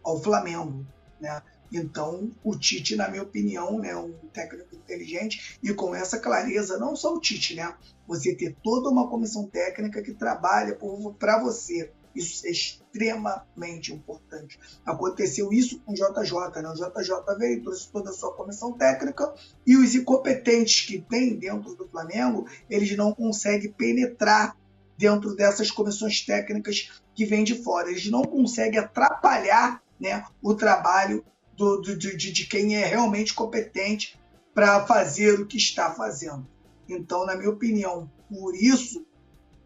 ao 0.04 0.22
Flamengo. 0.22 0.86
Né? 1.20 1.42
Então, 1.72 2.30
o 2.44 2.58
Tite, 2.58 2.98
na 2.98 3.08
minha 3.08 3.24
opinião, 3.24 3.80
né, 3.80 3.96
um 3.96 4.12
técnico 4.34 4.76
inteligente 4.76 5.58
e 5.64 5.74
com 5.74 5.96
essa 5.96 6.20
clareza, 6.20 6.78
não 6.78 6.98
só 6.98 7.16
o 7.16 7.20
Tite, 7.22 7.56
né? 7.56 7.74
Você 8.08 8.36
ter 8.36 8.58
toda 8.62 8.90
uma 8.90 9.08
comissão 9.08 9.48
técnica 9.48 10.02
que 10.02 10.14
trabalha 10.14 10.78
para 11.18 11.40
você. 11.40 11.94
Isso 12.16 12.46
é 12.46 12.52
extremamente 12.52 13.94
importante. 13.94 14.60
Aconteceu 14.86 15.52
isso 15.52 15.80
com 15.80 15.94
o 15.94 15.96
JJ, 15.96 16.62
né? 16.62 16.70
O 16.70 16.74
JJ 16.74 17.38
veio, 17.38 17.64
trouxe 17.64 17.90
toda 17.90 18.10
a 18.10 18.14
sua 18.14 18.34
comissão 18.34 18.74
técnica 18.74 19.34
e 19.66 19.78
os 19.78 19.96
incompetentes 19.96 20.86
que 20.86 21.00
tem 21.00 21.36
dentro 21.36 21.76
do 21.76 21.88
Flamengo, 21.88 22.48
eles 22.70 22.96
não 22.98 23.14
conseguem 23.14 23.72
penetrar 23.72 24.58
dentro 24.98 25.36
dessas 25.36 25.72
comissões 25.72 26.22
técnicas 26.22 26.92
que 27.16 27.26
vêm 27.26 27.44
de 27.44 27.56
fora. 27.64 27.90
Eles 27.90 28.10
não 28.10 28.24
conseguem 28.24 28.80
atrapalhar 28.80 29.82
né, 30.00 30.26
o 30.42 30.54
trabalho 30.54 31.26
do, 31.56 31.82
do, 31.82 31.98
de, 31.98 32.16
de 32.16 32.46
quem 32.46 32.76
é 32.76 32.86
realmente 32.86 33.34
competente 33.34 34.20
para 34.54 34.86
fazer 34.86 35.40
o 35.40 35.46
que 35.46 35.58
está 35.58 35.92
fazendo. 35.92 36.48
Então, 36.88 37.26
na 37.26 37.36
minha 37.36 37.50
opinião, 37.50 38.12
por 38.30 38.56
isso, 38.56 39.06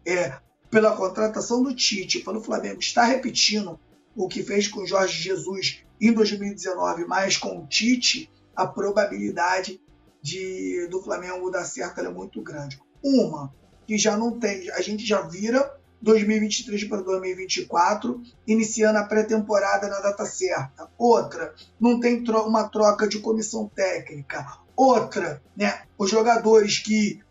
é, 0.06 0.38
pela 0.76 0.94
contratação 0.94 1.62
do 1.62 1.74
Tite, 1.74 2.18
pelo 2.18 2.42
Flamengo 2.42 2.80
estar 2.80 3.04
repetindo 3.04 3.80
o 4.14 4.28
que 4.28 4.42
fez 4.42 4.68
com 4.68 4.84
Jorge 4.84 5.22
Jesus 5.22 5.82
em 5.98 6.12
2019, 6.12 7.06
mas 7.06 7.38
com 7.38 7.60
o 7.60 7.66
Tite, 7.66 8.30
a 8.54 8.66
probabilidade 8.66 9.80
de, 10.20 10.86
do 10.90 11.02
Flamengo 11.02 11.50
dar 11.50 11.64
certo 11.64 12.00
é 12.02 12.10
muito 12.10 12.42
grande. 12.42 12.78
Uma, 13.02 13.54
que 13.86 13.96
já 13.96 14.18
não 14.18 14.38
tem, 14.38 14.70
a 14.72 14.82
gente 14.82 15.06
já 15.06 15.22
vira 15.22 15.74
2023 16.02 16.84
para 16.84 17.00
2024, 17.00 18.20
iniciando 18.46 18.98
a 18.98 19.04
pré-temporada 19.04 19.88
na 19.88 20.00
data 20.00 20.26
certa. 20.26 20.90
Outra, 20.98 21.54
não 21.80 21.98
tem 21.98 22.22
tro 22.22 22.46
uma 22.46 22.68
troca 22.68 23.08
de 23.08 23.18
comissão 23.20 23.66
técnica. 23.74 24.46
Outra, 24.76 25.42
né, 25.56 25.84
os 25.96 26.10
jogadores 26.10 26.80
que, 26.80 27.22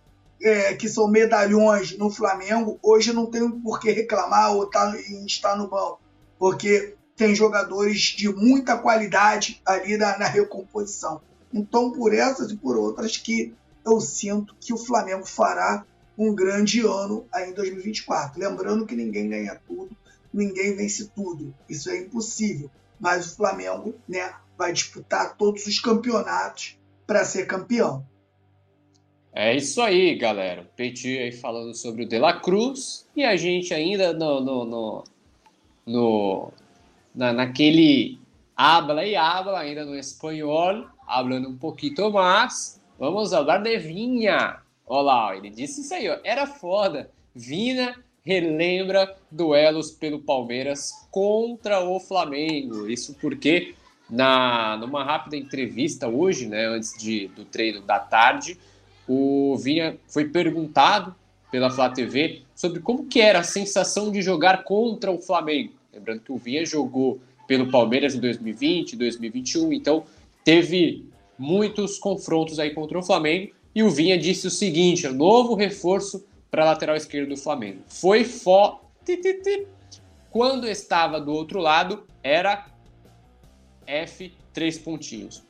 é, 0.46 0.76
que 0.76 0.88
são 0.88 1.08
medalhões 1.08 1.98
no 1.98 2.12
Flamengo, 2.12 2.78
hoje 2.84 3.12
não 3.12 3.26
tem 3.26 3.50
por 3.50 3.80
que 3.80 3.90
reclamar 3.92 4.54
ou 4.54 4.70
tá, 4.70 4.96
estar 5.26 5.58
no 5.58 5.68
banco, 5.68 6.00
porque 6.38 6.96
tem 7.16 7.34
jogadores 7.34 8.00
de 8.16 8.30
muita 8.30 8.78
qualidade 8.78 9.60
ali 9.66 9.98
na, 9.98 10.20
na 10.20 10.28
recomposição. 10.28 11.20
Então, 11.52 11.92
por 11.92 12.14
essas 12.14 12.52
e 12.52 12.58
por 12.58 12.78
outras 12.78 13.18
que 13.18 13.56
eu 13.84 14.00
sinto 14.00 14.56
que 14.60 14.72
o 14.72 14.78
Flamengo 14.78 15.26
fará 15.26 15.84
um 16.16 16.36
grande 16.36 16.82
ano 16.82 17.26
aí 17.34 17.50
em 17.50 17.54
2024. 17.54 18.40
Lembrando 18.40 18.86
que 18.86 18.96
ninguém 18.96 19.28
ganha 19.28 19.60
tudo, 19.68 19.98
ninguém 20.32 20.76
vence 20.76 21.10
tudo. 21.16 21.56
Isso 21.68 21.90
é 21.90 21.98
impossível. 21.98 22.70
Mas 23.00 23.26
o 23.26 23.36
Flamengo 23.36 23.96
né, 24.08 24.32
vai 24.56 24.72
disputar 24.72 25.36
todos 25.38 25.66
os 25.66 25.80
campeonatos 25.80 26.78
para 27.08 27.26
ser 27.26 27.48
campeão. 27.48 28.06
É 29.38 29.54
isso 29.54 29.82
aí, 29.82 30.16
galera. 30.16 30.62
O 30.62 30.76
Petit 30.78 31.18
aí 31.18 31.32
falando 31.34 31.76
sobre 31.76 32.06
o 32.06 32.08
De 32.08 32.18
La 32.18 32.40
Cruz 32.40 33.06
e 33.14 33.26
a 33.26 33.36
gente 33.36 33.74
ainda 33.74 34.14
no, 34.14 34.40
no, 34.40 34.64
no, 34.64 35.04
no 35.86 36.54
na, 37.14 37.34
naquele 37.34 38.18
habla 38.56 39.06
e 39.06 39.14
habla 39.18 39.60
ainda 39.60 39.84
no 39.84 39.94
espanhol, 39.94 40.86
hablando 41.06 41.50
um 41.50 41.58
pouquinho 41.58 42.14
mais. 42.14 42.82
Vamos 42.98 43.32
falar 43.32 43.58
de 43.58 43.78
Vinha. 43.78 44.62
Olha 44.88 45.02
lá, 45.02 45.36
ele 45.36 45.50
disse 45.50 45.82
isso 45.82 45.94
aí, 45.94 46.10
ó. 46.10 46.18
Era 46.24 46.48
foda. 46.48 47.12
Vina 47.36 47.94
relembra 48.26 49.18
duelos 49.30 49.92
pelo 49.92 50.20
Palmeiras 50.22 50.94
contra 51.12 51.84
o 51.84 52.00
Flamengo. 52.00 52.90
Isso 52.90 53.14
porque 53.20 53.76
na 54.10 54.78
numa 54.78 55.04
rápida 55.04 55.36
entrevista 55.36 56.08
hoje, 56.08 56.48
né, 56.48 56.68
antes 56.68 56.98
de, 56.98 57.28
do 57.30 57.44
treino 57.44 57.82
da 57.82 58.00
tarde, 58.00 58.58
o 59.08 59.56
Vinha 59.58 59.98
foi 60.08 60.26
perguntado 60.26 61.16
pela 61.52 61.70
Flá 61.70 61.90
TV 61.90 62.42
sobre 62.56 62.80
como 62.80 63.06
que 63.06 63.22
era 63.22 63.40
a 63.40 63.44
sensação 63.44 64.12
de 64.12 64.22
jogar 64.22 64.64
contra 64.64 65.12
o 65.12 65.20
Flamengo. 65.20 65.74
Lembrando 65.94 66.22
que 66.22 66.32
o 66.32 66.38
Vinha 66.38 66.66
jogou 66.66 67.20
pelo 67.48 67.70
Palmeiras 67.70 68.16
em 68.16 68.20
2020, 68.20 68.96
2021, 68.96 69.74
então 69.74 70.04
teve 70.44 71.06
muitos 71.38 71.98
confrontos 71.98 72.60
aí 72.60 72.72
contra 72.72 72.98
o 72.98 73.04
Flamengo 73.04 73.54
e 73.74 73.84
o 73.84 73.90
Vinha 73.90 74.18
disse 74.18 74.48
o 74.48 74.52
seguinte: 74.52 75.08
novo 75.08 75.54
reforço 75.54 76.26
para 76.50 76.64
a 76.64 76.66
lateral 76.68 76.96
esquerda 76.96 77.30
do 77.30 77.38
Flamengo. 77.38 77.82
Foi 77.88 78.24
fó. 78.24 78.82
Quando 80.32 80.68
estava 80.68 81.22
do 81.22 81.32
outro 81.32 81.60
lado, 81.60 82.04
era 82.24 82.66
F 83.86 84.34
três 84.52 84.78
pontinhos. 84.78 85.45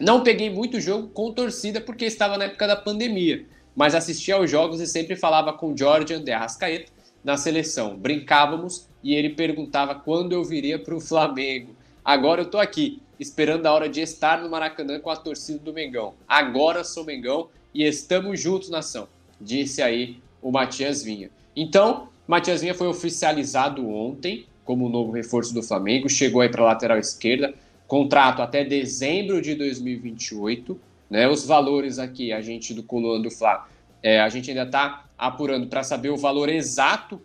Não 0.00 0.22
peguei 0.22 0.48
muito 0.48 0.80
jogo 0.80 1.08
com 1.08 1.32
torcida 1.32 1.80
porque 1.80 2.04
estava 2.04 2.38
na 2.38 2.44
época 2.44 2.66
da 2.66 2.76
pandemia, 2.76 3.44
mas 3.74 3.94
assistia 3.94 4.36
aos 4.36 4.48
jogos 4.48 4.80
e 4.80 4.86
sempre 4.86 5.16
falava 5.16 5.52
com 5.52 5.76
Jorge 5.76 6.14
André 6.14 6.34
Arrascaeta 6.34 6.92
na 7.24 7.36
seleção. 7.36 7.96
Brincávamos 7.96 8.88
e 9.02 9.14
ele 9.14 9.30
perguntava 9.30 9.96
quando 9.96 10.32
eu 10.32 10.44
viria 10.44 10.78
para 10.78 10.94
o 10.94 11.00
Flamengo. 11.00 11.74
Agora 12.04 12.42
eu 12.42 12.46
estou 12.46 12.60
aqui, 12.60 13.02
esperando 13.18 13.66
a 13.66 13.72
hora 13.72 13.88
de 13.88 14.00
estar 14.00 14.40
no 14.40 14.48
Maracanã 14.48 15.00
com 15.00 15.10
a 15.10 15.16
torcida 15.16 15.58
do 15.58 15.72
Mengão. 15.72 16.14
Agora 16.28 16.84
sou 16.84 17.04
Mengão 17.04 17.48
e 17.74 17.82
estamos 17.82 18.40
juntos, 18.40 18.70
nação, 18.70 19.08
disse 19.40 19.82
aí 19.82 20.18
o 20.40 20.52
Matias 20.52 21.02
Vinha. 21.02 21.28
Então, 21.56 22.08
Matias 22.26 22.60
Vinha 22.60 22.74
foi 22.74 22.86
oficializado 22.86 23.88
ontem 23.88 24.46
como 24.64 24.88
novo 24.88 25.10
reforço 25.10 25.54
do 25.54 25.62
Flamengo, 25.62 26.10
chegou 26.10 26.42
aí 26.42 26.48
para 26.50 26.62
a 26.62 26.66
lateral 26.66 26.98
esquerda, 26.98 27.54
contrato 27.88 28.40
até 28.40 28.64
dezembro 28.64 29.42
de 29.42 29.56
2028. 29.56 30.80
Né? 31.10 31.28
Os 31.28 31.44
valores 31.44 31.98
aqui, 31.98 32.32
a 32.32 32.40
gente 32.40 32.72
do 32.72 32.84
Coloano 32.84 33.24
do 33.24 33.30
Fla, 33.32 33.68
é, 34.00 34.20
a 34.20 34.28
gente 34.28 34.50
ainda 34.50 34.62
está 34.62 35.06
apurando 35.18 35.66
para 35.66 35.82
saber 35.82 36.10
o 36.10 36.16
valor 36.16 36.48
exato, 36.48 37.20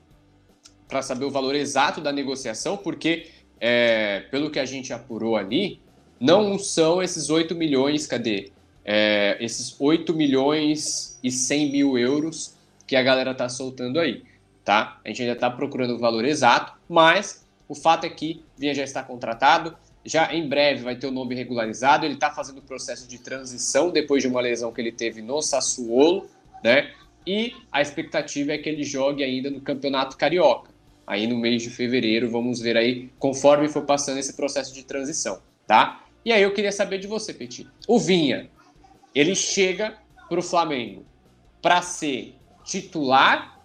para 0.88 1.04
saber 1.04 1.26
o 1.26 1.30
valor 1.30 1.54
exato 1.54 2.02
da 2.02 2.12
negociação, 2.12 2.78
porque 2.78 3.28
é, 3.60 4.22
pelo 4.32 4.50
que 4.50 4.58
a 4.58 4.66
gente 4.66 4.92
apurou 4.92 5.38
ali, 5.38 5.80
não 6.20 6.58
são 6.58 7.04
esses 7.04 7.30
8 7.30 7.54
milhões, 7.54 8.08
cadê? 8.08 8.52
é, 8.86 9.38
esses 9.40 9.76
8 9.80 10.14
milhões 10.14 11.18
e 11.24 11.32
100 11.32 11.72
mil 11.72 11.98
euros 11.98 12.56
que 12.86 12.96
a 12.96 13.04
galera 13.04 13.32
está 13.32 13.48
soltando 13.48 14.00
aí, 14.00 14.24
tá? 14.64 15.00
A 15.04 15.08
gente 15.08 15.22
ainda 15.22 15.34
está 15.34 15.50
procurando 15.50 15.96
o 15.96 16.00
valor 16.00 16.26
exato, 16.26 16.74
mas 16.90 17.46
o 17.68 17.76
fato 17.76 18.06
é 18.06 18.10
que 18.10 18.44
Vinha 18.58 18.76
já 18.76 18.84
está 18.84 19.02
contratado, 19.02 19.76
já 20.06 20.34
em 20.34 20.48
breve 20.48 20.84
vai 20.84 20.96
ter 20.96 21.08
o 21.08 21.12
nome 21.12 21.36
regularizado, 21.36 22.06
ele 22.06 22.16
está 22.16 22.30
fazendo 22.30 22.58
o 22.58 22.62
processo 22.62 23.08
de 23.08 23.18
transição 23.20 23.90
depois 23.90 24.22
de 24.22 24.28
uma 24.28 24.42
lesão 24.42 24.72
que 24.72 24.82
ele 24.82 24.92
teve 24.92 25.22
no 25.22 25.42
Sassuolo, 25.42 26.30
né? 26.64 26.92
E 27.26 27.54
a 27.72 27.82
expectativa 27.82 28.52
é 28.52 28.58
que 28.58 28.68
ele 28.68 28.84
jogue 28.84 29.24
ainda 29.24 29.50
no 29.50 29.62
Campeonato 29.62 30.18
Carioca. 30.18 30.72
Aí 31.08 31.26
no 31.26 31.38
mês 31.38 31.64
de 31.64 31.70
fevereiro, 31.70 32.30
vamos 32.30 32.60
ver 32.60 32.78
aí, 32.78 33.10
conforme 33.18 33.68
for 33.68 33.86
passando 33.86 34.18
esse 34.20 34.34
processo 34.34 34.74
de 34.74 34.84
transição, 34.84 35.42
tá? 35.68 36.06
E 36.26 36.32
aí 36.32 36.42
eu 36.42 36.54
queria 36.54 36.72
saber 36.72 36.98
de 36.98 37.08
você, 37.08 37.34
Petit. 37.34 37.68
O 37.88 38.00
Vinha, 38.00 38.50
ele 39.14 39.36
chega 39.36 39.98
para 40.30 40.40
o 40.40 40.44
Flamengo 40.44 41.06
para 41.62 41.82
ser 41.82 42.36
titular 42.64 43.60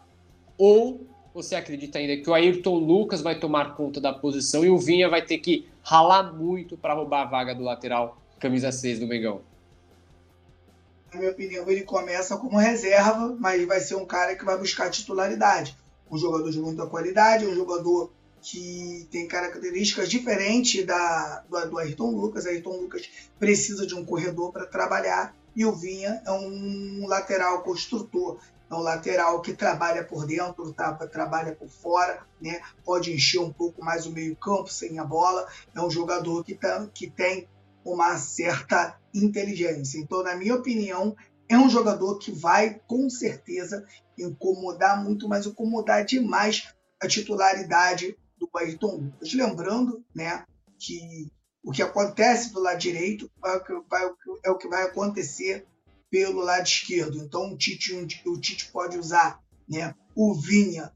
ou 0.56 1.06
você 1.32 1.54
acredita 1.54 1.98
ainda 1.98 2.16
que 2.16 2.28
o 2.28 2.34
Ayrton 2.34 2.76
Lucas 2.78 3.20
vai 3.20 3.38
tomar 3.38 3.76
conta 3.76 4.00
da 4.00 4.12
posição 4.12 4.64
e 4.64 4.70
o 4.70 4.78
Vinha 4.78 5.08
vai 5.08 5.22
ter 5.22 5.38
que 5.38 5.66
ralar 5.88 6.34
muito 6.34 6.76
para 6.76 6.92
roubar 6.92 7.22
a 7.22 7.24
vaga 7.24 7.54
do 7.54 7.62
lateral 7.62 8.18
camisa 8.38 8.70
6 8.70 8.98
do 8.98 9.06
Mengão? 9.06 9.40
Na 11.10 11.18
minha 11.18 11.30
opinião, 11.30 11.66
ele 11.66 11.82
começa 11.82 12.36
como 12.36 12.58
reserva, 12.58 13.34
mas 13.40 13.66
vai 13.66 13.80
ser 13.80 13.94
um 13.94 14.04
cara 14.04 14.36
que 14.36 14.44
vai 14.44 14.58
buscar 14.58 14.90
titularidade. 14.90 15.74
Um 16.10 16.18
jogador 16.18 16.50
de 16.50 16.60
muita 16.60 16.86
qualidade, 16.86 17.46
um 17.46 17.54
jogador 17.54 18.12
que 18.42 19.08
tem 19.10 19.26
características 19.26 20.10
diferentes 20.10 20.84
da, 20.84 21.42
do, 21.48 21.70
do 21.70 21.78
Ayrton 21.78 22.10
Lucas. 22.10 22.44
Ayrton 22.44 22.82
Lucas 22.82 23.08
precisa 23.38 23.86
de 23.86 23.94
um 23.94 24.04
corredor 24.04 24.52
para 24.52 24.66
trabalhar 24.66 25.34
e 25.56 25.64
o 25.64 25.72
Vinha 25.72 26.20
é 26.26 26.30
um 26.30 27.06
lateral 27.06 27.62
construtor, 27.62 28.38
é 28.70 28.74
um 28.74 28.80
lateral 28.80 29.40
que 29.40 29.54
trabalha 29.54 30.04
por 30.04 30.26
dentro, 30.26 30.72
tá? 30.72 30.92
trabalha 30.94 31.54
por 31.54 31.68
fora, 31.68 32.26
né? 32.40 32.60
pode 32.84 33.12
encher 33.12 33.40
um 33.40 33.52
pouco 33.52 33.82
mais 33.82 34.06
o 34.06 34.12
meio-campo 34.12 34.68
sem 34.68 34.98
a 34.98 35.04
bola. 35.04 35.46
É 35.74 35.80
um 35.80 35.90
jogador 35.90 36.44
que, 36.44 36.54
tá, 36.54 36.86
que 36.92 37.08
tem 37.08 37.48
uma 37.84 38.18
certa 38.18 38.98
inteligência. 39.14 39.98
Então, 39.98 40.22
na 40.22 40.36
minha 40.36 40.54
opinião, 40.54 41.16
é 41.48 41.56
um 41.56 41.70
jogador 41.70 42.18
que 42.18 42.30
vai 42.30 42.80
com 42.86 43.08
certeza 43.08 43.86
incomodar 44.18 45.02
muito, 45.02 45.28
mas 45.28 45.46
incomodar 45.46 46.04
demais 46.04 46.74
a 47.00 47.08
titularidade 47.08 48.18
do 48.38 48.48
Ayrton 48.54 48.96
Lucas. 48.96 49.32
Lembrando 49.32 50.04
né, 50.14 50.44
que 50.78 51.30
o 51.64 51.72
que 51.72 51.82
acontece 51.82 52.52
do 52.52 52.60
lado 52.60 52.78
direito 52.78 53.30
é 53.44 53.52
o 53.52 53.64
que 53.64 53.72
vai, 53.88 54.10
é 54.44 54.50
o 54.50 54.58
que 54.58 54.68
vai 54.68 54.82
acontecer 54.84 55.66
pelo 56.10 56.40
lado 56.40 56.66
esquerdo. 56.66 57.18
Então 57.18 57.52
o 57.52 57.56
Tite, 57.56 57.94
o 58.26 58.40
Tite 58.40 58.70
pode 58.70 58.98
usar 58.98 59.40
né, 59.68 59.94
o 60.14 60.34
Vinha 60.34 60.92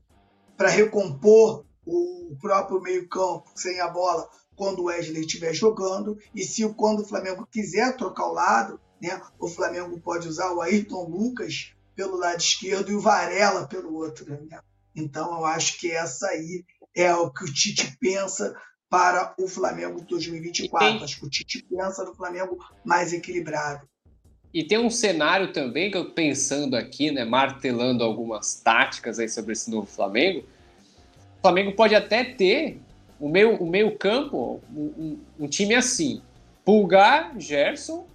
para 0.56 0.68
recompor 0.68 1.64
o 1.84 2.36
próprio 2.40 2.80
meio-campo 2.80 3.50
sem 3.54 3.80
a 3.80 3.88
bola 3.88 4.28
quando 4.54 4.80
o 4.80 4.84
Wesley 4.84 5.22
estiver 5.22 5.52
jogando. 5.52 6.18
E 6.34 6.44
se 6.44 6.66
quando 6.74 7.00
o 7.00 7.06
Flamengo 7.06 7.46
quiser 7.50 7.96
trocar 7.96 8.26
o 8.26 8.32
lado, 8.32 8.80
né, 9.00 9.20
o 9.38 9.48
Flamengo 9.48 10.00
pode 10.00 10.28
usar 10.28 10.52
o 10.52 10.60
Ayrton 10.60 11.08
Lucas 11.08 11.74
pelo 11.94 12.16
lado 12.16 12.40
esquerdo 12.40 12.90
e 12.90 12.94
o 12.94 13.00
Varela 13.00 13.66
pelo 13.66 13.94
outro. 13.94 14.30
Né? 14.30 14.60
Então 14.94 15.32
eu 15.38 15.44
acho 15.44 15.78
que 15.78 15.90
essa 15.90 16.28
aí 16.28 16.64
é 16.94 17.14
o 17.14 17.30
que 17.30 17.44
o 17.44 17.52
Tite 17.52 17.96
pensa 17.98 18.54
para 18.88 19.34
o 19.38 19.48
Flamengo 19.48 20.02
2024. 20.02 20.86
Tem... 20.86 21.04
Acho 21.04 21.20
que 21.20 21.26
o 21.26 21.30
Tite 21.30 21.64
pensa 21.68 22.04
no 22.04 22.14
Flamengo 22.14 22.58
mais 22.84 23.12
equilibrado. 23.12 23.88
E 24.52 24.62
tem 24.62 24.78
um 24.78 24.90
cenário 24.90 25.52
também 25.52 25.90
que 25.90 25.96
eu 25.96 26.10
pensando 26.10 26.76
aqui, 26.76 27.10
né, 27.10 27.24
martelando 27.24 28.04
algumas 28.04 28.54
táticas 28.56 29.18
aí 29.18 29.28
sobre 29.28 29.52
esse 29.52 29.70
novo 29.70 29.86
Flamengo. 29.86 30.40
O 31.38 31.42
Flamengo 31.42 31.72
pode 31.72 31.94
até 31.94 32.22
ter 32.22 32.78
o 33.18 33.28
meio, 33.28 33.56
o 33.56 33.66
meio 33.66 33.96
campo, 33.96 34.60
um, 34.74 35.18
um, 35.40 35.48
time 35.48 35.74
assim: 35.74 36.20
Pulgar, 36.64 37.32
Gerson, 37.38 38.06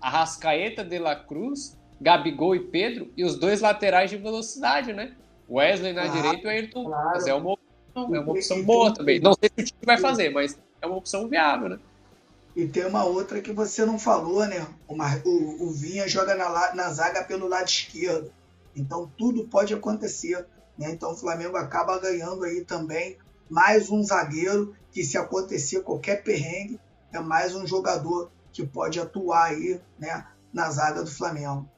Arrascaeta, 0.00 0.84
De 0.84 0.98
La 0.98 1.14
Cruz, 1.14 1.76
Gabigol 2.00 2.56
e 2.56 2.60
Pedro, 2.60 3.10
e 3.16 3.24
os 3.24 3.38
dois 3.38 3.60
laterais 3.60 4.10
de 4.10 4.16
velocidade, 4.16 4.92
né? 4.92 5.12
Wesley 5.48 5.92
na 5.92 6.06
claro, 6.06 6.16
direita 6.16 6.42
e 6.42 6.46
o 6.46 6.50
Ayrton 6.50 6.84
claro. 6.84 7.10
Mas 7.10 7.26
é 7.26 7.34
uma 7.34 7.56
é 7.96 8.20
uma 8.20 8.32
opção 8.32 8.62
boa 8.62 8.92
também. 8.92 9.20
Não 9.20 9.32
sei 9.32 9.48
se 9.54 9.62
o 9.62 9.64
time 9.64 9.80
vai 9.84 9.96
fazer, 9.96 10.30
mas 10.30 10.58
é 10.82 10.86
uma 10.86 10.96
opção 10.96 11.28
viável, 11.28 11.68
né? 11.70 11.78
E 12.56 12.66
tem 12.66 12.86
uma 12.86 13.04
outra 13.04 13.42
que 13.42 13.52
você 13.52 13.84
não 13.84 13.98
falou, 13.98 14.46
né? 14.46 14.66
Uma, 14.88 15.20
o, 15.26 15.66
o 15.66 15.70
Vinha 15.70 16.08
joga 16.08 16.34
na, 16.34 16.74
na 16.74 16.88
zaga 16.88 17.22
pelo 17.22 17.46
lado 17.46 17.68
esquerdo. 17.68 18.32
Então 18.74 19.12
tudo 19.16 19.44
pode 19.44 19.74
acontecer 19.74 20.46
Né? 20.78 20.90
Então 20.90 21.12
o 21.12 21.16
Flamengo 21.16 21.56
acaba 21.58 21.98
ganhando 21.98 22.44
aí 22.44 22.64
também 22.64 23.18
mais 23.48 23.90
um 23.90 24.02
zagueiro 24.02 24.74
que 24.90 25.04
se 25.04 25.18
acontecer 25.18 25.82
qualquer 25.82 26.24
perrengue, 26.24 26.80
é 27.12 27.20
mais 27.20 27.54
um 27.54 27.66
jogador 27.66 28.30
que 28.52 28.66
pode 28.66 28.98
atuar 28.98 29.50
aí 29.50 29.78
né, 29.98 30.26
na 30.52 30.70
zaga 30.70 31.04
do 31.04 31.10
Flamengo. 31.10 31.68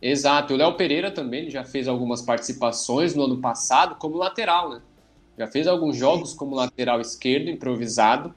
Exato, 0.00 0.52
o 0.52 0.56
Léo 0.56 0.76
Pereira 0.76 1.10
também 1.10 1.50
já 1.50 1.64
fez 1.64 1.88
algumas 1.88 2.20
participações 2.20 3.14
no 3.14 3.24
ano 3.24 3.40
passado 3.40 3.96
como 3.96 4.18
lateral, 4.18 4.68
né? 4.68 4.82
Já 5.38 5.46
fez 5.46 5.66
alguns 5.66 5.96
jogos 5.96 6.32
Sim. 6.32 6.36
como 6.36 6.54
lateral 6.54 7.00
esquerdo, 7.00 7.48
improvisado. 7.48 8.34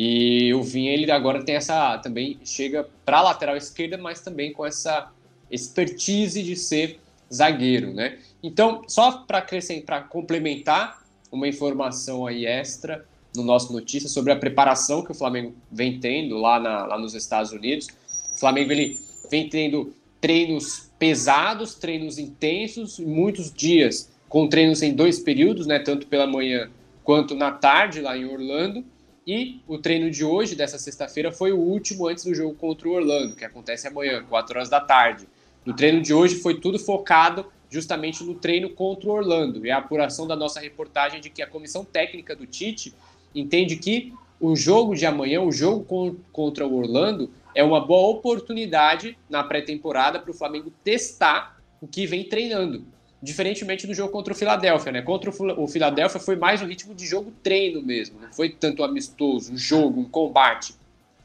E 0.00 0.54
o 0.54 0.62
Vinha, 0.62 0.92
ele 0.92 1.10
agora 1.10 1.42
tem 1.42 1.56
essa. 1.56 1.98
Também 1.98 2.38
chega 2.44 2.88
para 3.04 3.20
lateral 3.20 3.56
esquerda, 3.56 3.98
mas 3.98 4.20
também 4.20 4.52
com 4.52 4.64
essa 4.64 5.10
expertise 5.50 6.40
de 6.40 6.54
ser 6.54 7.00
zagueiro, 7.34 7.92
né? 7.92 8.16
Então, 8.40 8.82
só 8.86 9.10
para 9.26 9.38
acrescentar, 9.38 10.08
complementar 10.08 11.02
uma 11.32 11.48
informação 11.48 12.28
aí 12.28 12.46
extra 12.46 13.04
no 13.34 13.42
nosso 13.42 13.72
notícia 13.72 14.08
sobre 14.08 14.30
a 14.30 14.36
preparação 14.36 15.02
que 15.02 15.10
o 15.10 15.14
Flamengo 15.14 15.52
vem 15.68 15.98
tendo 15.98 16.36
lá, 16.36 16.60
na, 16.60 16.86
lá 16.86 16.96
nos 16.96 17.16
Estados 17.16 17.50
Unidos. 17.50 17.88
O 18.32 18.38
Flamengo 18.38 18.70
ele 18.70 18.96
vem 19.28 19.48
tendo 19.48 19.92
treinos 20.20 20.92
pesados, 20.96 21.74
treinos 21.74 22.18
intensos, 22.18 23.00
muitos 23.00 23.52
dias 23.52 24.08
com 24.28 24.46
treinos 24.46 24.80
em 24.80 24.94
dois 24.94 25.18
períodos, 25.18 25.66
né, 25.66 25.80
tanto 25.80 26.06
pela 26.06 26.26
manhã 26.26 26.70
quanto 27.02 27.34
na 27.34 27.50
tarde 27.50 28.00
lá 28.00 28.16
em 28.16 28.26
Orlando. 28.26 28.84
E 29.28 29.60
o 29.68 29.76
treino 29.76 30.10
de 30.10 30.24
hoje, 30.24 30.54
dessa 30.54 30.78
sexta-feira, 30.78 31.30
foi 31.30 31.52
o 31.52 31.58
último 31.58 32.08
antes 32.08 32.24
do 32.24 32.34
jogo 32.34 32.54
contra 32.54 32.88
o 32.88 32.92
Orlando, 32.92 33.36
que 33.36 33.44
acontece 33.44 33.86
amanhã, 33.86 34.24
4 34.26 34.56
horas 34.56 34.70
da 34.70 34.80
tarde. 34.80 35.28
No 35.66 35.76
treino 35.76 36.00
de 36.00 36.14
hoje 36.14 36.36
foi 36.36 36.58
tudo 36.58 36.78
focado 36.78 37.44
justamente 37.68 38.24
no 38.24 38.34
treino 38.34 38.70
contra 38.70 39.06
o 39.06 39.12
Orlando. 39.12 39.66
E 39.66 39.70
a 39.70 39.76
apuração 39.76 40.26
da 40.26 40.34
nossa 40.34 40.60
reportagem 40.60 41.20
de 41.20 41.28
que 41.28 41.42
a 41.42 41.46
comissão 41.46 41.84
técnica 41.84 42.34
do 42.34 42.46
Tite 42.46 42.94
entende 43.34 43.76
que 43.76 44.14
o 44.40 44.56
jogo 44.56 44.94
de 44.94 45.04
amanhã, 45.04 45.42
o 45.42 45.52
jogo 45.52 45.84
contra 46.32 46.66
o 46.66 46.78
Orlando, 46.78 47.30
é 47.54 47.62
uma 47.62 47.84
boa 47.84 48.08
oportunidade 48.16 49.18
na 49.28 49.44
pré-temporada 49.44 50.18
para 50.18 50.30
o 50.30 50.34
Flamengo 50.34 50.72
testar 50.82 51.60
o 51.82 51.86
que 51.86 52.06
vem 52.06 52.24
treinando. 52.24 52.82
Diferentemente 53.20 53.86
do 53.86 53.94
jogo 53.94 54.12
contra 54.12 54.32
o 54.32 54.36
Philadelphia, 54.36 54.92
né? 54.92 55.02
Contra 55.02 55.30
o 55.30 55.66
Philadelphia 55.66 56.20
foi 56.20 56.36
mais 56.36 56.62
um 56.62 56.66
ritmo 56.66 56.94
de 56.94 57.04
jogo 57.04 57.32
treino 57.42 57.82
mesmo, 57.82 58.20
não 58.20 58.32
foi 58.32 58.48
tanto 58.48 58.84
amistoso, 58.84 59.56
jogo, 59.56 60.00
um 60.00 60.04
combate. 60.04 60.74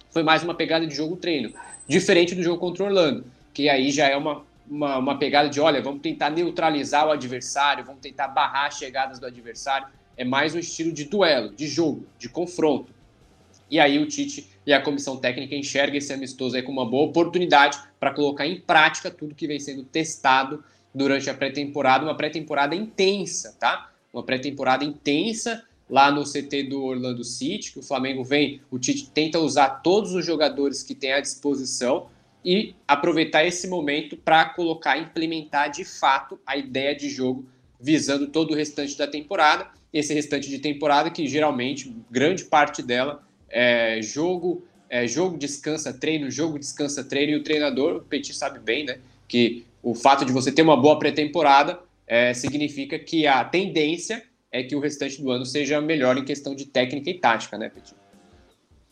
Foi 0.10 0.24
mais 0.24 0.44
uma 0.44 0.56
pegada 0.56 0.88
de 0.88 0.96
jogo 0.96 1.16
treino. 1.16 1.54
Diferente 1.88 2.34
do 2.34 2.42
jogo 2.42 2.60
contra 2.60 2.84
o 2.84 2.88
Orlando, 2.88 3.26
que 3.54 3.70
aí 3.70 3.92
já 3.92 4.08
é 4.08 4.18
uma, 4.18 4.44
uma, 4.68 4.98
uma 4.98 5.18
pegada 5.20 5.50
de, 5.50 5.60
olha, 5.60 5.84
vamos 5.84 6.02
tentar 6.02 6.32
neutralizar 6.32 7.08
o 7.08 7.12
adversário, 7.12 7.86
vamos 7.86 8.02
tentar 8.02 8.28
barrar 8.28 8.68
as 8.68 8.78
chegadas 8.78 9.20
do 9.20 9.28
adversário. 9.28 9.88
É 10.18 10.24
mais 10.24 10.56
um 10.56 10.60
estilo 10.60 10.92
de 10.92 11.06
duelo, 11.06 11.54
de 11.54 11.68
jogo, 11.68 12.08
de 12.18 12.28
confronto. 12.28 12.92
E 13.70 13.80
aí 13.80 14.00
o 14.00 14.08
Tite 14.08 14.50
e 14.66 14.74
a 14.74 14.82
comissão 14.82 15.18
técnica 15.18 15.56
enxerga 15.56 15.98
esse 15.98 16.12
amistoso 16.12 16.56
aí 16.56 16.64
como 16.64 16.80
uma 16.80 16.90
boa 16.90 17.06
oportunidade 17.06 17.78
para 18.00 18.14
colocar 18.14 18.48
em 18.48 18.60
prática 18.60 19.12
tudo 19.12 19.36
que 19.36 19.48
vem 19.48 19.60
sendo 19.60 19.84
testado 19.84 20.64
durante 20.94 21.30
a 21.30 21.34
pré-temporada, 21.34 22.06
uma 22.06 22.16
pré-temporada 22.16 22.76
intensa, 22.76 23.56
tá? 23.60 23.92
Uma 24.12 24.24
pré-temporada 24.24 24.84
intensa 24.84 25.64
lá 25.90 26.12
no 26.12 26.24
CT 26.24 26.64
do 26.64 26.84
Orlando 26.84 27.24
City, 27.24 27.72
que 27.72 27.80
o 27.80 27.84
Flamengo 27.84 28.24
vem, 28.24 28.62
o 28.72 28.80
Tite 28.80 29.10
tenta 29.12 29.40
usar 29.40 29.82
todos 29.82 30.14
os 30.14 30.26
jogadores 30.26 30.82
que 30.82 30.96
tem 30.96 31.14
à 31.14 31.20
disposição 31.20 32.08
e 32.44 32.76
aproveitar 32.88 33.46
esse 33.46 33.68
momento 33.68 34.18
para 34.18 34.46
colocar, 34.46 34.98
implementar 34.98 35.70
de 35.70 35.86
fato 35.86 36.40
a 36.46 36.58
ideia 36.58 36.96
de 36.96 37.10
jogo 37.10 37.46
visando 37.80 38.28
todo 38.28 38.52
o 38.52 38.56
restante 38.56 38.98
da 38.98 39.08
temporada. 39.08 39.68
Esse 39.92 40.14
restante 40.14 40.50
de 40.50 40.60
temporada 40.60 41.10
que 41.10 41.28
geralmente 41.28 41.96
grande 42.10 42.46
parte 42.46 42.82
dela 42.82 43.22
é, 43.50 44.02
jogo, 44.02 44.64
é, 44.90 45.08
jogo 45.08 45.38
descansa 45.38 45.94
treino, 45.94 46.32
jogo 46.32 46.58
descansa 46.58 47.04
treino, 47.04 47.34
e 47.34 47.36
o 47.36 47.44
treinador, 47.44 47.98
o 47.98 48.02
Petit 48.02 48.34
sabe 48.34 48.60
bem, 48.60 48.86
né, 48.86 49.00
que 49.34 49.66
o 49.82 49.96
fato 49.96 50.24
de 50.24 50.32
você 50.32 50.52
ter 50.52 50.62
uma 50.62 50.80
boa 50.80 51.00
pré-temporada 51.00 51.80
é, 52.06 52.36
significa 52.36 53.00
que 53.00 53.26
a 53.26 53.44
tendência 53.44 54.24
é 54.52 54.62
que 54.62 54.76
o 54.76 54.80
restante 54.80 55.20
do 55.20 55.32
ano 55.32 55.44
seja 55.44 55.82
melhor 55.82 56.16
em 56.20 56.24
questão 56.24 56.54
de 56.54 56.68
técnica 56.68 57.10
e 57.10 57.20
tática, 57.20 57.58
né, 57.58 57.68
Petit? 57.68 57.96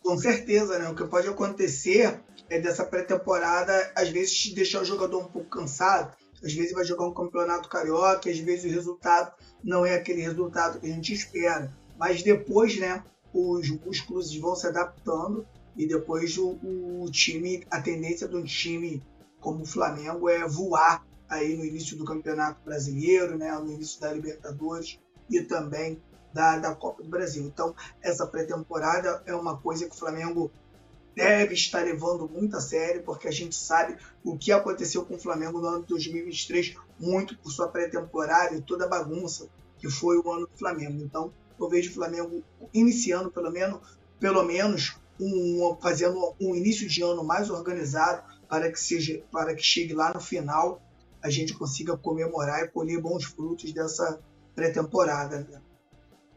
Com 0.02 0.18
certeza, 0.18 0.80
né? 0.80 0.89
O 0.89 0.96
que 0.96 1.04
pode 1.06 1.28
acontecer 1.28 2.20
é 2.50 2.60
dessa 2.60 2.84
pré-temporada, 2.84 3.92
às 3.96 4.10
vezes, 4.10 4.52
deixar 4.52 4.82
o 4.82 4.86
jogador 4.86 5.20
um 5.20 5.28
pouco 5.28 5.48
cansado, 5.48 6.12
às 6.44 6.52
vezes 6.52 6.72
vai 6.72 6.84
jogar 6.86 7.06
um 7.06 7.14
campeonato 7.14 7.70
carioca, 7.70 8.28
às 8.28 8.39
vezes 8.39 8.66
o 8.66 8.74
resultado 8.74 9.32
não 9.64 9.86
é 9.86 9.94
aquele 9.94 10.24
resultado 10.24 10.80
que 10.80 10.88
a 10.88 10.89
gente 10.89 11.14
espera. 11.14 11.72
Mas 12.00 12.24
depois, 12.24 12.80
né, 12.80 13.04
os 13.32 13.70
músculos 13.70 14.36
vão 14.38 14.56
se 14.56 14.66
adaptando 14.66 15.46
e 15.78 15.86
depois 15.86 16.36
o, 16.39 16.58
o 16.64 17.06
time, 17.12 17.64
a 17.70 17.80
tendência 17.80 18.28
de 18.28 18.36
um 18.36 18.44
time 18.44 19.04
como 19.42 19.64
o 19.64 19.66
Flamengo 19.66 20.30
é 20.30 20.48
voar 20.48 21.06
aí 21.28 21.58
no 21.58 21.66
início 21.66 21.98
do 21.98 22.06
Campeonato 22.06 22.62
Brasileiro, 22.64 23.38
né, 23.38 23.52
no 23.54 23.72
início 23.72 24.00
da 24.00 24.14
Libertadores 24.14 25.00
e 25.30 25.42
também 25.42 26.02
da, 26.34 26.58
da 26.58 26.76
Copa 26.76 27.04
do 27.04 27.10
Brasil. 27.10 27.44
Então, 27.44 27.76
essa 28.02 28.26
pré-temporada 28.28 29.22
é 29.26 29.36
uma 29.36 29.58
coisa 29.58 29.86
que 29.88 29.96
o 29.96 29.98
Flamengo 29.98 30.52
deve 31.16 31.54
estar 31.54 31.84
levando 31.84 32.30
muito 32.30 32.56
a 32.56 32.62
sério, 32.62 33.04
porque 33.04 33.28
a 33.28 33.32
gente 33.32 33.56
sabe 33.56 33.98
o 34.24 34.38
que 34.38 34.52
aconteceu 34.52 35.06
com 35.06 35.16
o 35.16 35.20
Flamengo 35.20 35.60
no 35.60 35.68
ano 35.68 35.82
de 35.82 35.88
2023, 35.88 36.76
muito 37.00 37.38
por 37.38 37.52
sua 37.52 37.68
pré-temporada 37.68 38.56
e 38.56 38.62
toda 38.62 38.86
a 38.86 38.89
bagunça 38.89 39.50
que 39.78 39.89
foi 39.89 40.18
o 40.18 40.32
ano 40.32 40.48
do 40.48 40.58
Flamengo. 40.58 41.02
Então, 41.02 41.34
eu 41.60 41.68
vejo 41.68 41.92
o 41.92 41.94
Flamengo 41.94 42.44
iniciando 42.74 43.32
pelo 43.32 43.52
menos, 43.52 43.80
pelo 44.20 44.44
menos 44.44 44.98
um, 45.20 45.78
fazendo 45.82 46.36
um 46.39 46.56
início 46.56 46.88
de 46.88 47.02
ano 47.04 47.24
mais 47.24 47.50
organizado 47.50 48.24
para 48.52 48.70
que 48.70 48.78
seja 48.78 49.22
para 49.32 49.56
que 49.56 49.64
chegue 49.64 49.93
lá 49.93 50.12
no 50.14 50.20
final 50.20 50.82
a 51.24 51.30
gente 51.30 51.54
consiga 51.54 51.95
comemorar 51.95 52.64
e 52.64 52.68
colher 52.68 52.99
bons 52.99 53.24
frutos 53.24 53.72
dessa 53.72 54.20
pré-temporada. 54.54 55.47
Né? 55.49 55.62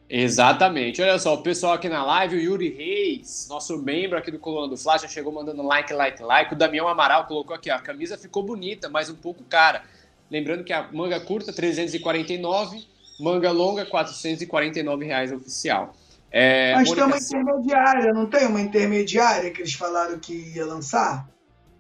Exatamente. 0.09 1.03
Olha 1.03 1.19
só, 1.19 1.35
o 1.35 1.43
pessoal 1.43 1.73
aqui 1.73 1.89
na 1.89 2.05
live, 2.05 2.37
o 2.37 2.41
Yuri 2.41 2.69
Reis, 2.69 3.49
nosso 3.49 3.77
membro 3.79 4.17
aqui 4.17 4.31
do 4.31 4.39
Coluna 4.39 4.69
do 4.69 4.77
Flash, 4.77 5.03
já 5.03 5.09
chegou 5.09 5.33
mandando 5.33 5.62
like, 5.62 5.93
like, 5.93 6.23
like. 6.23 6.55
O 6.55 6.57
Damião 6.57 6.87
Amaral 6.87 7.27
colocou 7.27 7.57
aqui, 7.57 7.71
ó, 7.71 7.77
a 7.77 7.81
camisa 7.81 8.17
ficou 8.17 8.45
bonita, 8.45 8.89
mas 8.89 9.11
um 9.11 9.17
pouco 9.17 9.43
cara. 9.45 9.83
Lembrando 10.31 10.62
que 10.62 10.73
a 10.73 10.93
manga 10.93 11.19
curta, 11.19 11.53
349, 11.53 12.87
Manga 13.19 13.51
longa, 13.51 13.87
449 13.87 15.05
reais 15.05 15.33
oficial. 15.33 15.95
É, 16.31 16.75
Mas 16.75 16.89
Mônica... 16.89 17.07
tem 17.07 17.12
uma 17.12 17.19
intermediária, 17.19 18.12
não 18.12 18.27
tem 18.27 18.47
uma 18.47 18.61
intermediária 18.61 19.51
que 19.51 19.62
eles 19.62 19.75
falaram 19.75 20.19
que 20.19 20.35
ia 20.55 20.67
lançar? 20.67 21.29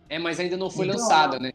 É, 0.08 0.18
mas 0.18 0.38
ainda 0.38 0.56
não 0.56 0.70
foi 0.70 0.86
então, 0.86 0.98
lançada, 0.98 1.38
né? 1.38 1.52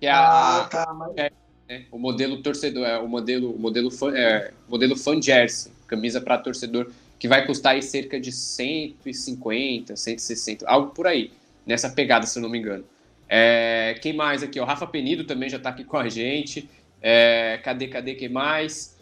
Que 0.00 0.06
é 0.06 0.10
ah, 0.10 0.62
a, 0.62 0.64
tá. 0.64 0.94
Mas... 0.94 1.12
É, 1.16 1.30
é, 1.68 1.82
o 1.90 1.98
modelo 1.98 2.42
torcedor, 2.42 2.86
é, 2.86 2.98
o 2.98 3.08
modelo, 3.08 3.52
o 3.52 3.58
modelo, 3.58 3.90
fan, 3.90 4.16
é, 4.16 4.52
modelo 4.68 4.96
fan 4.96 5.20
jersey, 5.22 5.72
camisa 5.86 6.20
para 6.20 6.38
torcedor, 6.38 6.90
que 7.18 7.28
vai 7.28 7.46
custar 7.46 7.74
aí 7.74 7.82
cerca 7.82 8.20
de 8.20 8.32
150, 8.32 9.96
160, 9.96 10.68
algo 10.68 10.90
por 10.90 11.06
aí, 11.06 11.30
nessa 11.64 11.88
pegada, 11.88 12.26
se 12.26 12.38
eu 12.38 12.42
não 12.42 12.50
me 12.50 12.58
engano. 12.58 12.84
É, 13.28 13.98
quem 14.02 14.12
mais 14.12 14.42
aqui? 14.42 14.60
O 14.60 14.64
Rafa 14.64 14.86
Penido 14.86 15.24
também 15.24 15.48
já 15.48 15.56
está 15.56 15.70
aqui 15.70 15.84
com 15.84 15.96
a 15.96 16.08
gente. 16.08 16.68
É, 17.00 17.58
cadê, 17.62 17.88
cadê, 17.88 18.14
quem 18.14 18.28
mais? 18.28 18.98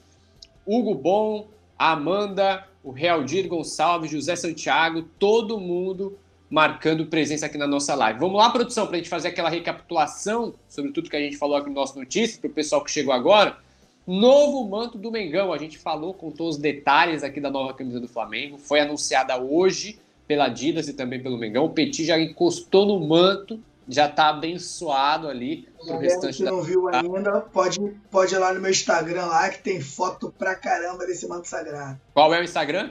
Hugo 0.64 0.94
Bom, 0.94 1.48
Amanda, 1.76 2.64
o 2.84 2.92
Realdir 2.92 3.48
Gonçalves, 3.48 4.10
José 4.10 4.36
Santiago, 4.36 5.02
todo 5.18 5.58
mundo 5.58 6.16
marcando 6.50 7.06
presença 7.06 7.46
aqui 7.46 7.56
na 7.56 7.66
nossa 7.66 7.94
live. 7.94 8.18
Vamos 8.18 8.36
lá, 8.36 8.50
produção, 8.50 8.86
para 8.86 8.96
a 8.96 8.98
gente 8.98 9.08
fazer 9.08 9.28
aquela 9.28 9.48
recapitulação 9.48 10.52
sobre 10.68 10.90
tudo 10.90 11.08
que 11.08 11.16
a 11.16 11.20
gente 11.20 11.36
falou 11.36 11.56
aqui 11.56 11.68
no 11.68 11.76
nosso 11.76 11.96
notícia, 11.96 12.40
para 12.40 12.50
o 12.50 12.52
pessoal 12.52 12.82
que 12.82 12.90
chegou 12.90 13.14
agora. 13.14 13.56
Novo 14.04 14.68
manto 14.68 14.98
do 14.98 15.12
Mengão, 15.12 15.52
a 15.52 15.58
gente 15.58 15.78
falou, 15.78 16.12
contou 16.12 16.48
os 16.48 16.58
detalhes 16.58 17.22
aqui 17.22 17.40
da 17.40 17.50
nova 17.50 17.72
camisa 17.72 18.00
do 18.00 18.08
Flamengo, 18.08 18.58
foi 18.58 18.80
anunciada 18.80 19.38
hoje 19.38 20.00
pela 20.26 20.46
Adidas 20.46 20.88
e 20.88 20.92
também 20.92 21.22
pelo 21.22 21.38
Mengão. 21.38 21.64
O 21.64 21.70
Petit 21.70 22.04
já 22.04 22.18
encostou 22.18 22.86
no 22.86 22.98
manto, 23.06 23.60
já 23.88 24.06
está 24.06 24.30
abençoado 24.30 25.28
ali 25.28 25.68
pro 25.84 25.98
restante 25.98 26.38
que 26.38 26.44
da... 26.44 26.50
não 26.50 26.62
viu 26.62 26.88
ainda, 26.88 27.40
pode, 27.40 27.78
pode 28.10 28.34
ir 28.34 28.38
lá 28.38 28.52
no 28.52 28.60
meu 28.60 28.70
Instagram 28.70 29.26
lá, 29.26 29.48
que 29.50 29.62
tem 29.62 29.80
foto 29.80 30.34
pra 30.36 30.56
caramba 30.56 31.06
desse 31.06 31.28
manto 31.28 31.46
sagrado. 31.46 32.00
Qual 32.12 32.34
é 32.34 32.40
o 32.40 32.44
Instagram? 32.44 32.90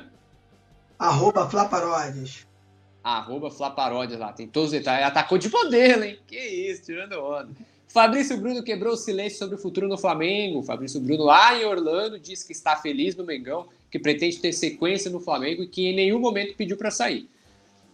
Arroba 0.97 1.49
Flaparódias. 1.49 2.48
Arroba 3.03 3.49
Flaparódias 3.49 4.19
lá, 4.19 4.33
tem 4.33 4.47
todos 4.47 4.71
os 4.71 4.77
detalhes. 4.77 5.07
Atacou 5.07 5.37
de 5.37 5.49
modelo, 5.49 6.03
hein? 6.03 6.19
Que 6.27 6.37
isso, 6.37 6.83
tirando 6.83 7.13
onda. 7.13 7.49
Fabrício 7.87 8.37
Bruno 8.37 8.61
quebrou 8.61 8.93
o 8.93 8.97
silêncio 8.97 9.39
sobre 9.39 9.55
o 9.55 9.57
futuro 9.57 9.87
no 9.87 9.97
Flamengo. 9.97 10.61
Fabrício 10.61 10.99
Bruno, 10.99 11.23
lá 11.23 11.57
em 11.57 11.65
Orlando, 11.65 12.19
disse 12.19 12.45
que 12.45 12.53
está 12.53 12.75
feliz 12.75 13.15
no 13.15 13.25
Mengão, 13.25 13.67
que 13.89 13.97
pretende 13.97 14.37
ter 14.37 14.53
sequência 14.53 15.09
no 15.09 15.19
Flamengo 15.19 15.63
e 15.63 15.67
que 15.67 15.87
em 15.87 15.95
nenhum 15.95 16.19
momento 16.19 16.55
pediu 16.55 16.77
para 16.77 16.91
sair. 16.91 17.27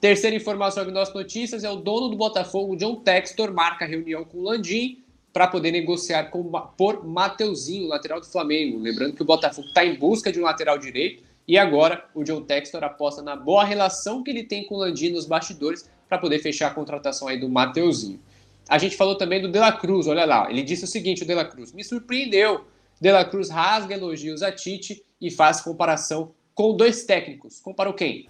Terceira 0.01 0.36
informação 0.36 0.84
aqui 0.84 0.91
nas 0.91 1.14
notícias 1.14 1.64
é 1.64 1.70
o 1.70 1.78
dono 1.78 2.10
do 2.10 2.18
Botafogo, 2.18 2.76
John 2.76 2.97
Textor, 2.97 3.53
marca 3.53 3.86
reunião 3.86 4.26
com 4.26 4.39
o 4.39 4.43
Landim 4.43 5.01
para 5.32 5.47
poder 5.47 5.72
negociar 5.72 6.26
com, 6.26 6.43
por 6.78 7.06
Mateuzinho, 7.06 7.88
lateral 7.88 8.20
do 8.20 8.26
Flamengo. 8.26 8.80
Lembrando 8.80 9.16
que 9.16 9.22
o 9.22 9.26
Botafogo 9.26 9.68
está 9.68 9.86
em 9.86 9.95
busca 9.95 10.32
de 10.32 10.39
um 10.39 10.43
lateral 10.43 10.78
direito 10.78 11.24
e 11.48 11.58
agora 11.58 12.06
o 12.14 12.24
John 12.24 12.41
Textor 12.41 12.84
aposta 12.84 13.22
na 13.22 13.36
boa 13.36 13.64
relação 13.64 14.24
que 14.24 14.32
ele 14.32 14.43
tem 14.43 14.66
com 14.66 14.76
o 14.76 14.78
Landim 14.80 15.10
nos 15.10 15.26
bastidores 15.26 15.89
para 16.08 16.18
poder 16.18 16.39
fechar 16.39 16.68
a 16.68 16.74
contratação 16.74 17.28
aí 17.28 17.39
do 17.39 17.50
Mateuzinho. 17.50 18.20
A 18.68 18.78
gente 18.78 18.98
falou 18.98 19.16
também 19.16 19.41
do 19.41 19.52
De 19.52 19.60
La 19.60 19.72
Cruz, 19.72 20.08
olha 20.08 20.26
lá, 20.26 20.50
ele 20.50 20.64
disse 20.64 20.86
o 20.86 20.88
seguinte, 20.88 21.24
o 21.24 21.26
De 21.26 21.34
La 21.34 21.46
Cruz, 21.46 21.72
me 21.72 21.84
surpreendeu. 21.84 22.66
De 23.00 23.12
La 23.12 23.26
Cruz 23.26 23.50
rasga 23.50 23.93
elogios 23.93 24.41
a 24.41 24.52
Tite 24.52 25.04
e 25.22 25.30
faz 25.30 25.62
comparação 25.62 26.34
com 26.54 26.76
dois 26.76 27.04
técnicos. 27.04 27.60
Comparou 27.60 27.93
quem? 27.93 28.28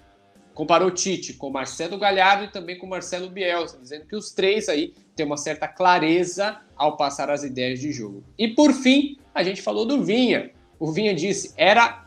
Comparou 0.54 0.90
Tite 0.90 1.34
com 1.34 1.50
Marcelo 1.50 1.98
Galhardo 1.98 2.46
e 2.46 2.52
também 2.52 2.78
com 2.78 2.88
Marcelo 2.88 3.30
Bielsa, 3.30 3.78
dizendo 3.78 4.06
que 4.06 4.16
os 4.16 4.32
três 4.32 4.68
aí 4.68 4.94
têm 5.16 5.26
uma 5.26 5.38
certa 5.38 5.68
clareza 5.68 6.60
ao 6.76 6.98
passar 6.98 7.30
as 7.30 7.44
ideias 7.44 7.80
de 7.80 7.92
jogo. 7.92 8.24
E 8.38 8.48
por 8.48 8.74
fim, 8.74 9.18
a 9.34 9.44
gente 9.44 9.62
falou 9.62 9.86
do 9.86 10.04
Vinha. 10.04 10.52
O 10.80 10.92
Vinha 10.92 11.14
disse: 11.14 11.54
era 11.56 12.05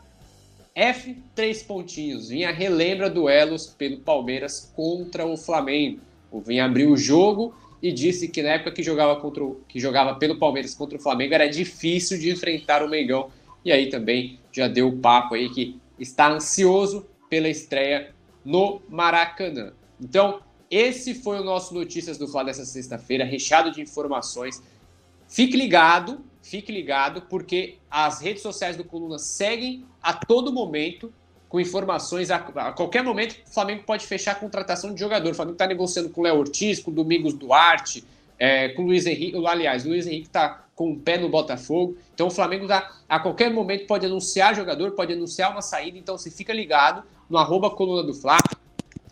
F 0.79 1.13
três 1.35 1.61
pontinhos. 1.61 2.29
Vinha 2.29 2.53
relembra 2.53 3.09
duelos 3.09 3.67
pelo 3.67 3.97
Palmeiras 3.97 4.71
contra 4.73 5.25
o 5.25 5.35
Flamengo. 5.35 5.99
O 6.31 6.39
Vinha 6.39 6.63
abriu 6.63 6.91
o 6.91 6.97
jogo 6.97 7.53
e 7.83 7.91
disse 7.91 8.29
que 8.29 8.41
na 8.41 8.51
época 8.51 8.71
que 8.71 8.81
jogava, 8.81 9.19
contra 9.19 9.43
o, 9.43 9.59
que 9.67 9.77
jogava 9.77 10.15
pelo 10.15 10.39
Palmeiras 10.39 10.73
contra 10.73 10.97
o 10.97 11.01
Flamengo 11.01 11.33
era 11.33 11.49
difícil 11.49 12.17
de 12.17 12.29
enfrentar 12.29 12.81
o 12.81 12.89
Mengão. 12.89 13.29
E 13.65 13.73
aí 13.73 13.89
também 13.89 14.39
já 14.53 14.69
deu 14.69 14.87
o 14.87 14.97
papo 14.99 15.35
aí 15.35 15.49
que 15.49 15.77
está 15.99 16.31
ansioso 16.31 17.05
pela 17.29 17.49
estreia 17.49 18.15
no 18.45 18.81
Maracanã. 18.87 19.73
Então, 19.99 20.39
esse 20.71 21.13
foi 21.13 21.41
o 21.41 21.43
nosso 21.43 21.73
Notícias 21.73 22.17
do 22.17 22.25
Fla 22.25 22.45
dessa 22.45 22.63
sexta-feira, 22.63 23.25
recheado 23.25 23.69
de 23.69 23.81
informações. 23.81 24.63
Fique 25.27 25.57
ligado, 25.57 26.21
fique 26.49 26.71
ligado, 26.71 27.21
porque 27.29 27.75
as 27.89 28.21
redes 28.21 28.41
sociais 28.41 28.75
do 28.75 28.83
Coluna 28.83 29.19
seguem 29.19 29.85
a 30.01 30.13
todo 30.13 30.51
momento 30.51 31.13
com 31.47 31.59
informações. 31.59 32.31
A, 32.31 32.37
a, 32.37 32.71
qualquer 32.71 33.03
momento, 33.03 33.35
o 33.47 33.53
Flamengo 33.53 33.83
pode 33.83 34.05
fechar 34.05 34.31
a 34.31 34.35
contratação 34.35 34.93
de 34.93 34.99
jogador. 34.99 35.31
O 35.31 35.35
Flamengo 35.35 35.53
está 35.53 35.67
negociando 35.67 36.09
com 36.09 36.21
o 36.21 36.23
Léo 36.23 36.37
Ortiz, 36.37 36.79
com 36.79 36.89
o 36.89 36.93
Domingos 36.93 37.33
Duarte, 37.33 38.03
é, 38.37 38.69
com 38.69 38.81
o 38.81 38.85
Luiz 38.87 39.05
Henrique. 39.05 39.37
Aliás, 39.45 39.85
o 39.85 39.89
Luiz 39.89 40.07
Henrique 40.07 40.27
está 40.27 40.65
com 40.75 40.91
o 40.91 40.99
pé 40.99 41.17
no 41.17 41.29
Botafogo. 41.29 41.97
Então 42.15 42.27
o 42.27 42.31
Flamengo 42.31 42.65
tá, 42.67 42.95
a 43.07 43.19
qualquer 43.19 43.51
momento 43.51 43.85
pode 43.85 44.05
anunciar 44.05 44.55
jogador, 44.55 44.91
pode 44.91 45.13
anunciar 45.13 45.51
uma 45.51 45.61
saída. 45.61 45.97
Então 45.97 46.17
se 46.17 46.31
fica 46.31 46.51
ligado 46.51 47.03
no 47.29 47.37
arroba 47.37 47.69
coluna 47.69 48.01
do 48.01 48.13
Fla, 48.13 48.37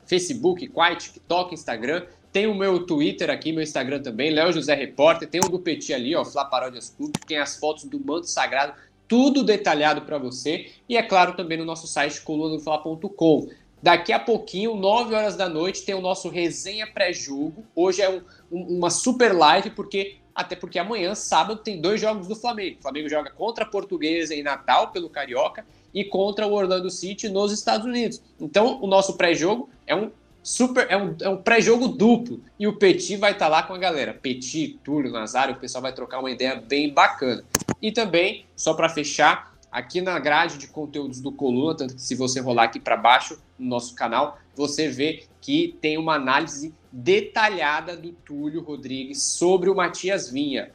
Facebook, 0.08 0.68
Quai, 0.70 0.96
TikTok, 0.96 1.54
Instagram. 1.54 2.04
Tem 2.38 2.46
o 2.46 2.54
meu 2.54 2.86
Twitter 2.86 3.32
aqui, 3.32 3.52
meu 3.52 3.64
Instagram 3.64 4.00
também, 4.00 4.30
Léo 4.30 4.54
José 4.54 4.76
Repórter. 4.76 5.28
Tem 5.28 5.42
o 5.44 5.50
do 5.50 5.58
Petit 5.58 5.92
ali, 5.92 6.16
ó, 6.16 6.24
Fla 6.24 6.46
Paródias 6.46 6.94
Clube. 6.96 7.14
Tem 7.26 7.40
as 7.40 7.58
fotos 7.58 7.86
do 7.86 8.00
manto 8.00 8.28
sagrado 8.28 8.74
tudo 9.08 9.44
detalhado 9.44 10.04
para 10.04 10.20
você. 10.20 10.68
E 10.88 10.96
é 10.96 11.02
claro, 11.02 11.36
também 11.36 11.58
no 11.58 11.66
nosso 11.66 11.88
site 11.88 12.22
colunadofla.com. 12.22 13.50
Daqui 13.82 14.14
a 14.14 14.20
pouquinho, 14.20 14.76
9 14.76 15.16
horas 15.16 15.36
da 15.36 15.50
noite, 15.50 15.82
tem 15.82 15.96
o 15.96 16.00
nosso 16.00 16.30
resenha 16.30 16.86
pré-jogo. 16.86 17.66
Hoje 17.76 18.04
é 18.04 18.10
um, 18.12 18.22
um, 18.52 18.78
uma 18.78 18.92
super 18.92 19.34
live, 19.34 19.72
porque 19.72 20.18
até 20.36 20.56
porque 20.56 20.78
amanhã, 20.78 21.16
sábado, 21.16 21.64
tem 21.64 21.82
dois 21.82 22.00
jogos 22.00 22.28
do 22.28 22.36
Flamengo. 22.36 22.78
O 22.78 22.82
Flamengo 22.84 23.10
joga 23.10 23.32
contra 23.32 23.64
a 23.64 23.68
Portuguesa 23.68 24.36
em 24.36 24.44
Natal, 24.44 24.92
pelo 24.92 25.10
Carioca, 25.10 25.66
e 25.92 26.04
contra 26.04 26.46
o 26.46 26.54
Orlando 26.54 26.92
City 26.92 27.30
nos 27.30 27.52
Estados 27.52 27.88
Unidos. 27.88 28.22
Então, 28.40 28.80
o 28.80 28.86
nosso 28.86 29.18
pré-jogo 29.18 29.68
é 29.88 29.96
um 29.96 30.12
super 30.48 30.88
é 30.90 30.96
um, 30.96 31.16
é 31.20 31.28
um 31.28 31.36
pré-jogo 31.36 31.90
duplo. 31.90 32.42
E 32.58 32.68
o 32.68 32.78
Petit 32.78 33.18
vai 33.18 33.34
estar 33.34 33.46
tá 33.46 33.52
lá 33.52 33.64
com 33.64 33.74
a 33.74 33.78
galera. 33.78 34.14
Petit, 34.14 34.80
Túlio, 34.82 35.12
Nazário, 35.12 35.56
o 35.56 35.60
pessoal 35.60 35.82
vai 35.82 35.92
trocar 35.92 36.20
uma 36.20 36.32
ideia 36.32 36.56
bem 36.56 36.94
bacana. 36.94 37.44
E 37.82 37.92
também, 37.92 38.46
só 38.56 38.74
para 38.74 38.88
fechar, 38.88 39.54
aqui 39.70 40.00
na 40.00 40.18
grade 40.18 40.58
de 40.58 40.68
conteúdos 40.68 41.20
do 41.20 41.34
Coluna, 41.34 41.76
tanto 41.76 41.96
que 41.96 42.02
se 42.02 42.16
você 42.16 42.40
rolar 42.40 42.64
aqui 42.64 42.80
para 42.80 42.96
baixo 42.96 43.38
no 43.60 43.68
nosso 43.68 43.94
canal, 43.94 44.40
você 44.56 44.88
vê 44.88 45.26
que 45.42 45.78
tem 45.82 45.98
uma 45.98 46.16
análise 46.16 46.74
detalhada 46.92 47.98
do 47.98 48.14
Túlio 48.14 48.62
Rodrigues 48.62 49.22
sobre 49.22 49.70
o 49.70 49.76
Matias 49.76 50.32
Vinha. 50.32 50.72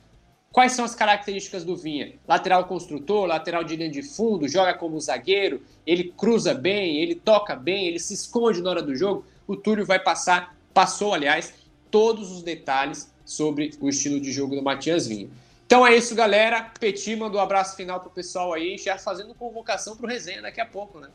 Quais 0.52 0.72
são 0.72 0.84
as 0.84 0.94
características 0.94 1.64
do 1.64 1.74
Vinha? 1.74 2.12
Lateral 2.28 2.66
construtor, 2.66 3.26
lateral 3.26 3.64
de 3.64 3.74
linha 3.74 3.90
de 3.90 4.02
fundo, 4.02 4.46
joga 4.46 4.74
como 4.74 5.00
zagueiro, 5.00 5.62
ele 5.86 6.12
cruza 6.14 6.52
bem, 6.52 6.98
ele 6.98 7.14
toca 7.14 7.56
bem, 7.56 7.86
ele 7.86 7.98
se 7.98 8.12
esconde 8.12 8.60
na 8.60 8.68
hora 8.68 8.82
do 8.82 8.94
jogo. 8.94 9.24
O 9.46 9.56
Túlio 9.56 9.84
vai 9.84 9.98
passar, 9.98 10.56
passou, 10.72 11.14
aliás, 11.14 11.54
todos 11.90 12.30
os 12.30 12.42
detalhes 12.42 13.12
sobre 13.24 13.76
o 13.80 13.88
estilo 13.88 14.20
de 14.20 14.32
jogo 14.32 14.56
do 14.56 14.62
Matias 14.62 15.06
Vinha. 15.06 15.28
Então 15.66 15.86
é 15.86 15.96
isso, 15.96 16.14
galera. 16.14 16.70
Petit 16.78 17.16
manda 17.16 17.38
um 17.38 17.40
abraço 17.40 17.76
final 17.76 18.00
pro 18.00 18.10
pessoal 18.10 18.52
aí, 18.52 18.76
já 18.76 18.98
fazendo 18.98 19.34
convocação 19.34 19.96
pro 19.96 20.06
resenha 20.06 20.42
daqui 20.42 20.60
a 20.60 20.66
pouco, 20.66 21.00
né? 21.00 21.08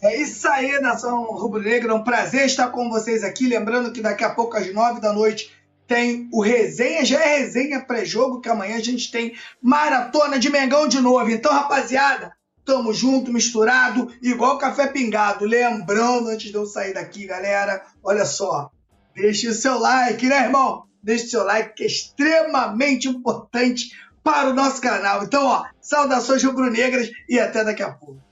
É 0.00 0.20
isso 0.22 0.46
aí, 0.48 0.78
nação 0.80 1.24
rubro-negra. 1.24 1.90
É 1.90 1.94
um 1.94 2.04
prazer 2.04 2.46
estar 2.46 2.68
com 2.68 2.88
vocês 2.88 3.24
aqui. 3.24 3.48
Lembrando 3.48 3.90
que 3.92 4.00
daqui 4.00 4.22
a 4.22 4.30
pouco, 4.30 4.56
às 4.56 4.72
nove 4.72 5.00
da 5.00 5.12
noite, 5.12 5.52
tem 5.88 6.28
o 6.32 6.40
resenha. 6.40 7.04
Já 7.04 7.20
é 7.20 7.38
resenha 7.38 7.80
pré-jogo, 7.80 8.40
que 8.40 8.48
amanhã 8.48 8.76
a 8.76 8.82
gente 8.82 9.10
tem 9.10 9.34
maratona 9.60 10.38
de 10.38 10.48
Mengão 10.48 10.86
de 10.86 11.00
novo. 11.00 11.28
Então, 11.30 11.52
rapaziada, 11.52 12.32
tamo 12.68 12.92
junto, 12.92 13.32
misturado, 13.32 14.12
igual 14.22 14.58
café 14.58 14.86
pingado. 14.86 15.46
Lembrando, 15.46 16.28
antes 16.28 16.50
de 16.50 16.56
eu 16.56 16.66
sair 16.66 16.92
daqui, 16.92 17.26
galera, 17.26 17.82
olha 18.04 18.24
só. 18.26 18.70
Deixe 19.14 19.48
o 19.48 19.54
seu 19.54 19.78
like, 19.78 20.26
né, 20.26 20.44
irmão? 20.44 20.86
deixe 21.02 21.28
seu 21.28 21.44
like, 21.44 21.74
que 21.74 21.84
é 21.84 21.86
extremamente 21.86 23.08
importante 23.08 23.92
para 24.22 24.50
o 24.50 24.54
nosso 24.54 24.80
canal. 24.80 25.24
Então, 25.24 25.46
ó, 25.46 25.64
saudações 25.80 26.44
rubro-negras 26.44 27.10
e 27.28 27.38
até 27.38 27.64
daqui 27.64 27.82
a 27.82 27.92
pouco. 27.92 28.27